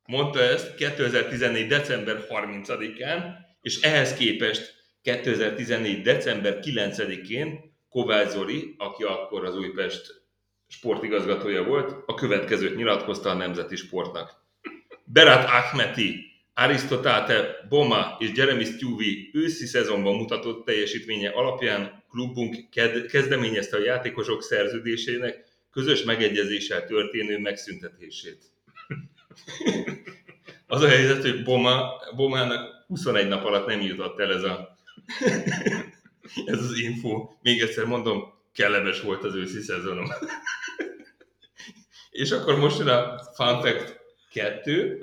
Mondta 0.05 0.41
ezt 0.41 0.75
2014. 0.75 1.67
december 1.67 2.27
30-án, 2.29 3.35
és 3.61 3.81
ehhez 3.81 4.15
képest 4.15 4.76
2014. 5.07 6.03
december 6.03 6.59
9-én 6.63 7.75
Kovács 7.89 8.29
Zoli, 8.29 8.75
aki 8.79 9.03
akkor 9.03 9.45
az 9.45 9.57
Újpest 9.57 10.23
sportigazgatója 10.69 11.65
volt, 11.65 12.03
a 12.07 12.15
következőt 12.15 12.77
nyilatkozta 12.77 13.31
a 13.31 13.35
Nemzeti 13.35 13.77
Sportnak. 13.77 14.35
Berat 15.05 15.45
Ahmeti, 15.45 16.25
Aristotáte, 16.55 17.67
Boma 17.69 18.17
és 18.19 18.31
Jeremy 18.35 18.65
Stewie 18.65 19.29
őszi 19.33 19.67
szezonban 19.67 20.17
mutatott 20.17 20.65
teljesítménye 20.65 21.31
alapján 21.31 22.05
klubunk 22.11 22.57
kezdeményezte 23.09 23.77
a 23.77 23.85
játékosok 23.85 24.43
szerződésének 24.43 25.45
közös 25.71 26.03
megegyezéssel 26.03 26.87
történő 26.87 27.39
megszüntetését. 27.39 28.45
Az 30.67 30.83
a 30.83 30.89
helyzet, 30.89 31.23
hogy 31.23 31.43
Boma, 31.43 31.91
Bomának 32.17 32.85
21 32.87 33.29
nap 33.29 33.45
alatt 33.45 33.67
nem 33.67 33.81
jutott 33.81 34.21
el 34.21 34.33
ez, 34.33 34.43
a, 34.43 34.76
ez 36.53 36.59
az 36.59 36.79
info. 36.79 37.29
Még 37.43 37.61
egyszer 37.61 37.85
mondom, 37.85 38.35
kellemes 38.53 39.01
volt 39.01 39.25
az 39.25 39.35
őszi 39.35 39.61
szezonom. 39.61 40.07
És 42.11 42.31
akkor 42.31 42.59
most 42.59 42.79
jön 42.79 42.89
a 42.89 43.19
fun 43.35 43.61
fact 43.61 44.01
2. 44.33 45.01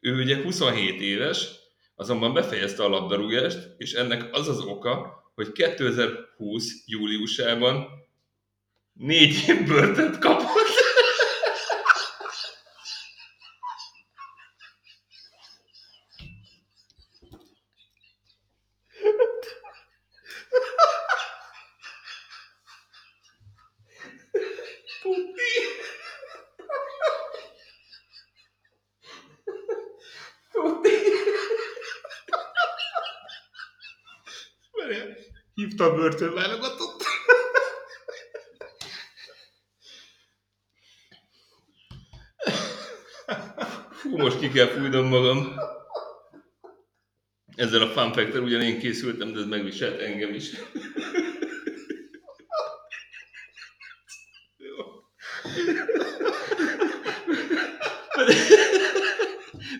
Ő 0.00 0.14
ugye 0.14 0.42
27 0.42 1.00
éves, 1.00 1.48
azonban 1.96 2.34
befejezte 2.34 2.84
a 2.84 2.88
labdarúgást, 2.88 3.74
és 3.76 3.92
ennek 3.92 4.34
az 4.34 4.48
az 4.48 4.60
oka, 4.60 5.22
hogy 5.34 5.52
2020 5.52 6.72
júliusában 6.86 7.86
négy 8.92 9.44
év 9.48 9.66
börtönt 9.66 10.18
kapott. 10.18 10.87
Ki 44.48 44.54
kell 44.54 44.66
fújnom 44.66 45.06
magam. 45.06 45.54
Ezzel 47.56 47.82
a 47.82 47.88
fun 47.88 48.12
fact 48.12 48.34
ugyan 48.34 48.60
én 48.60 48.78
készültem, 48.78 49.32
de 49.32 49.38
ez 49.40 49.46
megviselt 49.46 50.00
engem 50.00 50.34
is. 50.34 50.50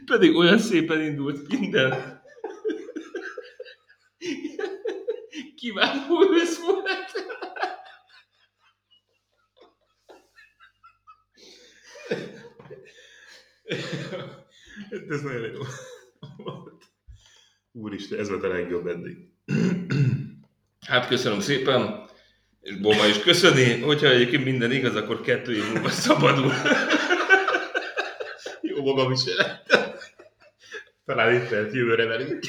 Pedig 0.07 0.37
olyan 0.37 0.59
szépen 0.59 1.01
indult 1.01 1.49
minden. 1.49 2.23
Kiváló 5.57 6.33
ősz 6.33 6.61
volt. 6.61 6.87
Ez 15.09 15.21
nagyon 15.21 15.53
jó 15.53 15.63
volt. 16.37 16.85
Ez 18.11 18.29
volt 18.29 18.45
a 18.45 18.49
legjobb 18.49 18.87
eddig. 18.87 19.17
Hát 20.87 21.09
köszönöm 21.09 21.41
szépen, 21.41 22.09
és 22.61 22.77
Boma 22.77 23.07
is 23.07 23.19
köszöni, 23.19 23.81
hogyha 23.81 24.09
egyébként 24.09 24.45
minden 24.45 24.73
igaz, 24.73 24.97
akkor 24.97 25.21
kettő 25.21 25.55
év 25.55 25.73
múlva 25.73 25.89
szabadul. 25.89 26.53
Jó 28.61 28.85
magam 28.85 29.13
is 29.13 29.21
Talán 31.05 31.35
itt 31.35 31.49
lehet 31.49 31.73
jövőre 31.73 32.07
velünk. 32.07 32.45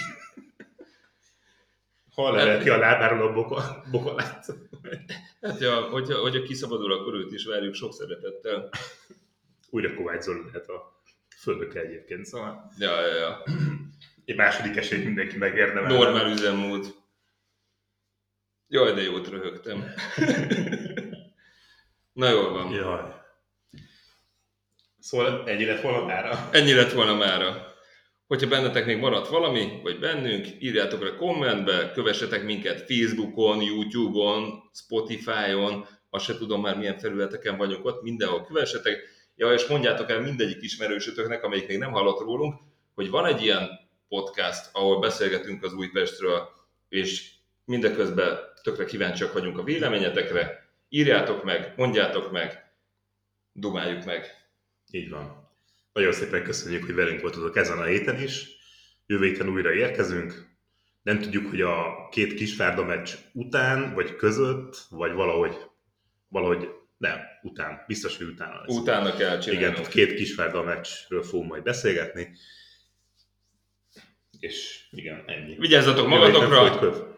Hol 2.14 2.36
lehet 2.36 2.64
ki 2.64 2.70
a 2.70 2.78
lábáról 2.78 3.28
a 3.28 3.34
boka, 3.34 3.84
bokalát? 3.92 4.46
Hát, 5.42 5.60
ja, 5.60 5.82
hogyha, 5.82 6.18
hogyha 6.18 6.42
kiszabadul, 6.42 6.94
akkor 6.94 7.14
őt 7.14 7.32
is 7.32 7.46
várjuk 7.46 7.74
sok 7.74 7.94
szeretettel. 7.94 8.70
Újra 9.70 9.94
Kovács 9.94 10.24
Zoli 10.24 10.42
lehet 10.46 10.70
a 10.70 11.02
fölöke 11.38 11.80
egyébként, 11.80 12.26
szóval 12.26 12.72
Ja, 12.78 13.06
ja, 13.06 13.16
ja. 13.16 13.44
Egy 14.30 14.36
második 14.36 14.76
esélyt 14.76 15.06
mindenki 15.06 15.38
megérdemel. 15.38 15.98
Normál 15.98 16.32
üzemmód. 16.32 16.96
Jaj, 18.68 18.94
de 18.94 19.02
jót 19.02 19.28
röhögtem. 19.28 19.94
Na 22.14 22.30
jól 22.30 22.52
van. 22.52 22.72
Jaj. 22.72 23.02
Szóval 25.00 25.50
ennyi 25.50 25.66
lett 25.66 25.82
volna 25.82 26.06
mára. 26.06 26.50
Ennyi 26.52 26.74
lett 26.74 26.92
volna 26.92 27.16
mára. 27.16 27.74
Hogyha 28.28 28.48
bennetek 28.48 28.86
még 28.86 28.98
maradt 28.98 29.28
valami, 29.28 29.80
vagy 29.84 30.00
bennünk, 30.00 30.48
írjátok 30.60 31.04
le 31.04 31.16
kommentbe, 31.16 31.92
kövessetek 31.92 32.44
minket 32.44 32.86
Facebookon, 32.88 33.62
YouTube-on, 33.62 34.70
Spotify-on, 34.74 35.86
azt 36.10 36.26
se 36.26 36.38
tudom 36.38 36.62
már 36.62 36.78
milyen 36.78 36.98
felületeken 36.98 37.58
vagyunk 37.58 37.86
ott, 37.86 38.02
mindenhol 38.02 38.46
kövessetek. 38.46 39.00
Ja, 39.36 39.54
és 39.54 39.68
mondjátok 39.68 40.10
el 40.10 40.22
mindegyik 40.22 40.62
ismerősötöknek, 40.62 41.44
amelyik 41.44 41.68
még 41.68 41.78
nem 41.78 41.92
hallott 41.92 42.20
rólunk, 42.20 42.56
hogy 42.94 43.10
van 43.10 43.26
egy 43.26 43.44
ilyen 43.44 43.88
podcast, 44.10 44.70
ahol 44.72 45.00
beszélgetünk 45.00 45.64
az 45.64 45.74
Újpestről, 45.74 46.50
és 46.90 47.32
mindeközben 47.66 48.38
tökre 48.64 48.86
kíváncsiak 48.86 49.34
vagyunk 49.34 49.58
a 49.58 49.64
véleményetekre. 49.64 50.70
Írjátok 50.90 51.44
meg, 51.44 51.74
mondjátok 51.76 52.32
meg, 52.32 52.72
dumáljuk 53.52 54.06
meg. 54.06 54.26
Így 54.92 55.10
van. 55.10 55.50
Nagyon 55.94 56.12
szépen 56.12 56.44
köszönjük, 56.44 56.86
hogy 56.86 56.96
velünk 56.96 57.22
voltatok 57.22 57.58
ezen 57.58 57.78
a 57.78 57.84
héten 57.84 58.22
is. 58.22 58.48
Jövő 59.06 59.26
héten 59.26 59.50
újra 59.50 59.74
érkezünk. 59.74 60.48
Nem 61.02 61.20
tudjuk, 61.20 61.50
hogy 61.50 61.62
a 61.62 62.08
két 62.12 62.34
kisvárda 62.34 62.84
meccs 62.84 63.14
után, 63.34 63.94
vagy 63.94 64.16
között, 64.16 64.86
vagy 64.90 65.12
valahogy, 65.12 65.58
valahogy 66.28 66.70
nem, 66.98 67.20
után. 67.42 67.84
Biztos, 67.88 68.18
hogy 68.18 68.28
utána 68.28 68.62
lesz. 68.62 68.78
Utána 68.78 69.16
kell 69.16 69.40
csinálni. 69.40 69.66
Igen, 69.66 69.84
két 69.90 70.14
kisvárda 70.14 70.64
meccsről 70.64 71.24
fogunk 71.24 71.50
majd 71.50 71.64
beszélgetni. 71.64 72.38
És 74.40 74.88
igen, 74.92 75.24
ennyi. 75.28 75.56
Vigyázzatok 75.56 76.08
magatokra! 76.08 77.18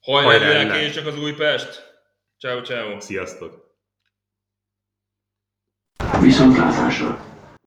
Hajrá, 0.00 0.80
és 0.80 0.94
csak 0.94 1.06
az 1.06 1.18
Újpest! 1.18 2.00
Ciao, 2.38 2.62
ciao. 2.62 3.00
Sziasztok! 3.00 3.76
Viszontlátásra! 6.20 7.27